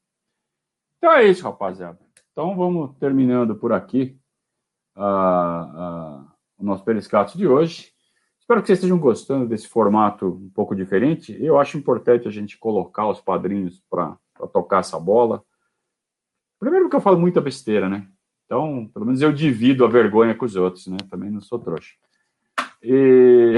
Então 0.98 1.12
é 1.12 1.26
isso, 1.26 1.44
rapaziada. 1.44 2.00
Então 2.32 2.56
vamos 2.56 2.96
terminando 2.98 3.56
por 3.56 3.74
aqui 3.74 4.18
uh, 4.96 5.02
uh, 5.02 6.32
o 6.58 6.64
nosso 6.64 6.84
Periscato 6.84 7.38
de 7.38 7.48
hoje. 7.48 7.91
Espero 8.52 8.64
que 8.64 8.68
vocês 8.68 8.80
estejam 8.80 9.00
gostando 9.00 9.48
desse 9.48 9.66
formato 9.66 10.28
um 10.28 10.50
pouco 10.50 10.76
diferente. 10.76 11.34
Eu 11.42 11.58
acho 11.58 11.78
importante 11.78 12.28
a 12.28 12.32
gente 12.32 12.58
colocar 12.58 13.08
os 13.08 13.22
padrinhos 13.22 13.82
para 13.90 14.18
tocar 14.52 14.82
essa 14.82 15.00
bola. 15.00 15.42
Primeiro 16.60 16.84
porque 16.84 16.98
eu 16.98 17.02
falo 17.02 17.18
muita 17.18 17.40
besteira, 17.40 17.88
né? 17.88 18.06
Então, 18.46 18.92
pelo 18.94 19.06
menos 19.06 19.22
eu 19.22 19.32
divido 19.32 19.86
a 19.86 19.88
vergonha 19.88 20.36
com 20.36 20.44
os 20.44 20.58
outros, 20.58 20.86
né? 20.88 20.98
Também 21.10 21.32
não 21.32 21.40
sou 21.40 21.60
trouxa. 21.60 21.94
E, 22.84 23.56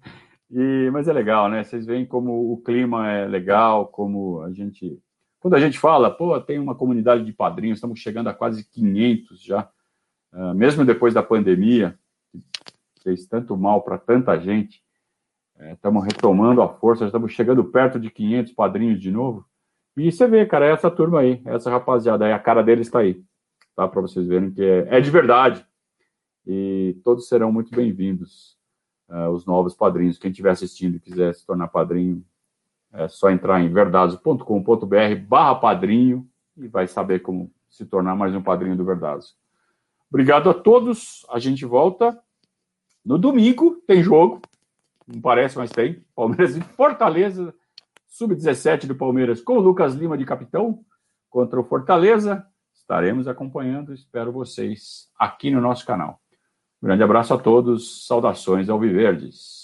e, 0.50 0.88
mas 0.90 1.08
é 1.08 1.12
legal, 1.12 1.50
né? 1.50 1.62
Vocês 1.62 1.84
veem 1.84 2.06
como 2.06 2.54
o 2.54 2.56
clima 2.62 3.10
é 3.10 3.28
legal, 3.28 3.88
como 3.88 4.40
a 4.40 4.50
gente. 4.50 4.98
Quando 5.40 5.56
a 5.56 5.60
gente 5.60 5.78
fala, 5.78 6.10
pô, 6.10 6.40
tem 6.40 6.58
uma 6.58 6.74
comunidade 6.74 7.22
de 7.22 7.34
padrinhos, 7.34 7.76
estamos 7.76 8.00
chegando 8.00 8.30
a 8.30 8.34
quase 8.34 8.64
500 8.64 9.42
já, 9.42 9.68
uh, 10.32 10.54
mesmo 10.54 10.86
depois 10.86 11.12
da 11.12 11.22
pandemia, 11.22 11.98
fez 13.02 13.26
tanto 13.26 13.56
mal 13.56 13.82
para 13.82 13.98
tanta 13.98 14.38
gente, 14.38 14.82
é, 15.58 15.72
estamos 15.72 16.04
retomando 16.04 16.62
a 16.62 16.68
força, 16.68 17.04
estamos 17.04 17.32
chegando 17.32 17.64
perto 17.64 17.98
de 18.00 18.10
500 18.10 18.52
padrinhos 18.52 19.00
de 19.00 19.10
novo. 19.10 19.44
E 19.96 20.10
você 20.10 20.26
vê, 20.26 20.46
cara, 20.46 20.66
é 20.66 20.70
essa 20.70 20.90
turma 20.90 21.20
aí, 21.20 21.42
essa 21.44 21.70
rapaziada 21.70 22.24
aí, 22.24 22.32
a 22.32 22.38
cara 22.38 22.62
deles 22.62 22.86
está 22.86 23.00
aí, 23.00 23.22
tá? 23.76 23.86
Para 23.86 24.00
vocês 24.00 24.26
verem 24.26 24.50
que 24.50 24.62
é, 24.62 24.96
é 24.96 25.00
de 25.00 25.10
verdade 25.10 25.66
e 26.46 27.00
todos 27.04 27.28
serão 27.28 27.52
muito 27.52 27.74
bem-vindos, 27.74 28.56
uh, 29.08 29.28
os 29.28 29.46
novos 29.46 29.74
padrinhos. 29.74 30.18
Quem 30.18 30.30
estiver 30.30 30.50
assistindo 30.50 30.96
e 30.96 31.00
quiser 31.00 31.34
se 31.34 31.46
tornar 31.46 31.68
padrinho, 31.68 32.24
é 32.92 33.08
só 33.08 33.30
entrar 33.30 33.60
em 33.60 33.72
verdados.com.br 33.72 34.44
barra 35.26 35.54
padrinho 35.54 36.28
e 36.56 36.66
vai 36.68 36.86
saber 36.86 37.20
como 37.20 37.50
se 37.70 37.86
tornar 37.86 38.14
mais 38.14 38.34
um 38.34 38.42
padrinho 38.42 38.76
do 38.76 38.84
Verdados. 38.84 39.36
Obrigado 40.10 40.50
a 40.50 40.54
todos. 40.54 41.24
A 41.30 41.38
gente 41.38 41.64
volta 41.64 42.20
no 43.04 43.18
domingo. 43.18 43.82
Tem 43.86 44.02
jogo. 44.02 44.40
Não 45.06 45.20
parece, 45.20 45.56
mas 45.58 45.70
tem. 45.70 46.04
Palmeiras 46.14 46.56
e 46.56 46.60
Fortaleza. 46.60 47.54
Sub-17 48.08 48.86
do 48.86 48.94
Palmeiras 48.94 49.40
com 49.40 49.54
o 49.54 49.60
Lucas 49.60 49.94
Lima 49.94 50.18
de 50.18 50.24
capitão 50.24 50.84
contra 51.30 51.60
o 51.60 51.64
Fortaleza. 51.64 52.46
Estaremos 52.74 53.26
acompanhando. 53.26 53.94
Espero 53.94 54.32
vocês 54.32 55.08
aqui 55.18 55.50
no 55.50 55.60
nosso 55.60 55.86
canal. 55.86 56.20
Um 56.82 56.86
grande 56.86 57.02
abraço 57.02 57.32
a 57.32 57.38
todos, 57.38 58.06
saudações 58.06 58.68
ao 58.68 58.78
Viverdes. 58.78 59.61